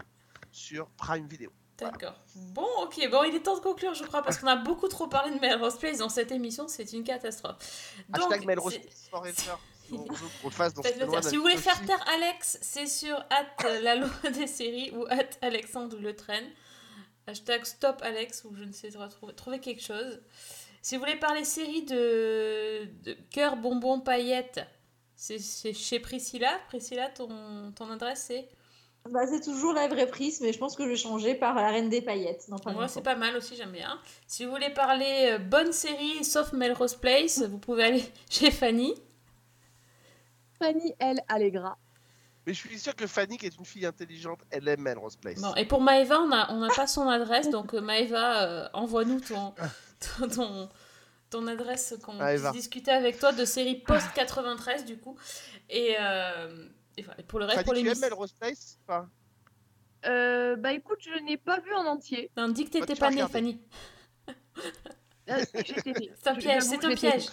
[0.52, 1.52] sur Prime Video.
[1.78, 2.16] D'accord.
[2.36, 3.10] Bon, ok.
[3.10, 5.40] Bon, il est temps de conclure, je crois, parce qu'on a beaucoup trop parlé de
[5.40, 6.68] Melrose Place dans cette émission.
[6.68, 7.95] C'est une catastrophe.
[8.08, 9.49] Donc, Hashtag Melrose Place.
[9.91, 14.09] On le fasse dans Si vous voulez faire taire Alex, c'est sur hâte la loi
[14.34, 16.43] des séries ou hâte Alexandre Le Train.
[17.27, 20.19] Hashtag stop Alex ou je ne sais pas trouver, trouver quelque chose.
[20.81, 24.61] Si vous voulez parler série de, de cœur, bonbon, paillettes,
[25.15, 26.59] c'est chez Priscilla.
[26.68, 28.49] Priscilla, ton, ton adresse c'est
[29.07, 31.69] Bah, c'est toujours la vraie prise, mais je pense que je vais changer par la
[31.69, 32.47] reine des paillettes.
[32.65, 33.99] Moi, c'est pas mal aussi, j'aime bien.
[34.26, 38.95] Si vous voulez parler euh, bonne série, sauf Melrose Place, vous pouvez aller chez Fanny.
[40.62, 41.78] Fanny, elle, Allegra.
[42.46, 45.42] Mais je suis sûr que Fanny, qui est une fille intelligente, elle aime Melrose Place.
[45.42, 48.70] Bon, et pour Maëva, on n'a on n'a pas son adresse, donc euh, Maëva, euh,
[48.74, 49.54] envoie-nous ton,
[50.20, 50.70] ton, ton,
[51.30, 55.16] ton adresse qu'on puisse discuter avec toi de série post-93 du coup.
[55.70, 56.68] Et, euh,
[56.98, 58.00] et voilà, et pour le reste, Fanny, pour tu aimes.
[58.00, 58.80] Melrose Place
[60.06, 62.32] Euh, bah écoute, je n'ai pas vu en entier.
[62.38, 63.24] Non, dis que t'étais pas née.
[63.28, 63.62] Fanny.
[65.28, 67.28] C'est un piège, c'est un piège.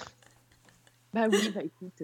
[1.13, 2.03] Bah oui, bah écoute.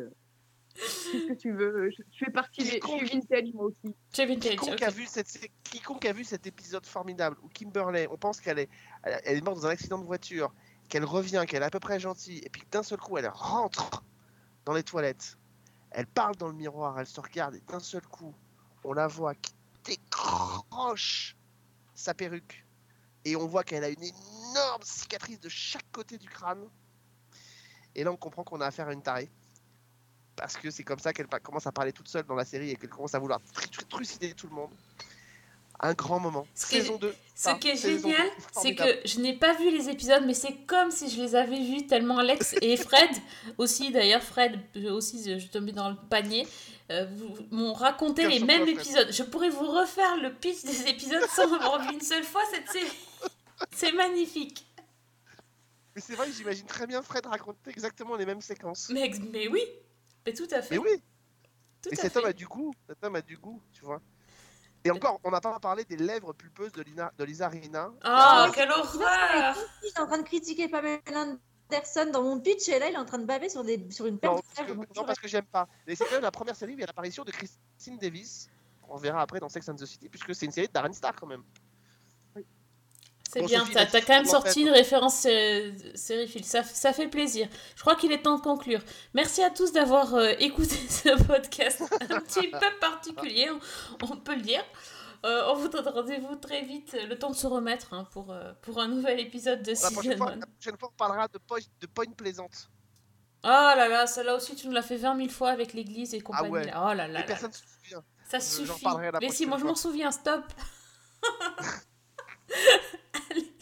[1.15, 2.81] Qu'est-ce que tu veux Je, je fais partie des.
[2.83, 3.95] Je suis vintage moi aussi.
[4.13, 8.17] Chez Vintage, Quiconque, a vu cette, quiconque a vu cet épisode formidable où Kimberley, on
[8.17, 8.69] pense qu'elle est,
[9.05, 10.53] elle elle est morte dans un accident de voiture,
[10.89, 14.03] qu'elle revient, qu'elle est à peu près gentille, et puis d'un seul coup elle rentre
[14.65, 15.39] dans les toilettes,
[15.93, 18.35] elle parle dans le miroir, elle se regarde, et d'un seul coup
[18.83, 19.55] on la voit qui
[19.85, 21.37] décroche
[21.95, 22.67] sa perruque,
[23.25, 26.69] et on voit qu'elle a une énorme cicatrice de chaque côté du crâne.
[27.95, 29.31] Et là on comprend qu'on a affaire à une tarée.
[30.37, 32.77] Parce que c'est comme ça qu'elle commence à parler toute seule dans la série et
[32.77, 34.71] qu'elle commence à vouloir tru- tru- trucider tout le monde.
[35.81, 36.47] Un grand moment.
[36.55, 37.15] Ce Saison 2.
[37.35, 40.55] Ce qui est génial, 2, c'est que je n'ai pas vu les épisodes, mais c'est
[40.67, 43.11] comme si je les avais vus tellement Alex et Fred
[43.59, 43.91] aussi.
[43.91, 46.47] D'ailleurs, Fred euh, aussi, je je tombais dans le panier.
[46.91, 47.07] euh,
[47.51, 49.09] m'ont raconté les mêmes épisodes.
[49.11, 52.69] Je pourrais vous refaire le pitch des épisodes sans avoir vu une seule fois cette
[52.71, 52.97] série.
[53.73, 54.65] C'est magnifique.
[55.95, 58.89] Mais c'est vrai que j'imagine très bien Fred raconter exactement les mêmes séquences.
[58.93, 59.61] Mais, mais oui,
[60.27, 60.75] mais tout à fait.
[60.77, 61.03] Mais oui,
[61.83, 62.19] tout et à cet fait.
[62.19, 62.73] homme a du goût.
[62.89, 64.01] Cet homme a du goût, tu vois.
[64.87, 67.91] Et encore, on n'a pas parlé des lèvres pulpeuses de, Lina, de Lisa Rina.
[68.05, 71.01] Oh, mais quelle horreur Il est en train de critiquer Pamela
[71.71, 74.05] Anderson dans mon pitch et là il est en train de baver sur, des, sur
[74.05, 74.85] une paire Non, de parce que, lèvres.
[74.95, 75.67] non, parce que j'aime pas.
[75.87, 78.49] Mais c'est quand même la première série où il y a l'apparition de Christine Davis.
[78.87, 81.15] On verra après dans Sex and the City, puisque c'est une série de Darren Star
[81.17, 81.43] quand même.
[83.33, 87.49] C'est bien, t'as quand même sorti une référence euh, sériephile, ça, ça fait plaisir.
[87.75, 88.81] Je crois qu'il est temps de conclure.
[89.13, 93.59] Merci à tous d'avoir euh, écouté ce podcast un petit peu particulier, on,
[94.13, 94.65] on peut le dire.
[95.25, 98.53] Euh, on vous donne rendez-vous très vite, le temps de se remettre hein, pour, euh,
[98.61, 100.37] pour un nouvel épisode de La prochaine, fois, 1.
[100.37, 102.69] la prochaine fois, on parlera de point Plaisante.
[103.43, 106.21] Oh là là, celle-là aussi tu nous l'as fait 20 000 fois avec l'église et
[106.21, 106.49] compagnie.
[106.49, 106.65] Ah ouais.
[106.65, 106.73] là.
[106.83, 107.21] Oh là là.
[107.21, 108.05] Là personne ne se souvient.
[108.29, 108.87] Ça suffit.
[109.21, 110.45] Mais si, moi je m'en souviens, stop.
[113.31, 113.53] Allez,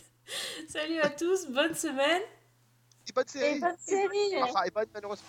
[0.69, 2.23] Salut à tous, bonne semaine.
[3.09, 3.57] Et bonne série.
[3.57, 5.21] Et bonne série Enfin, et bonne Melrose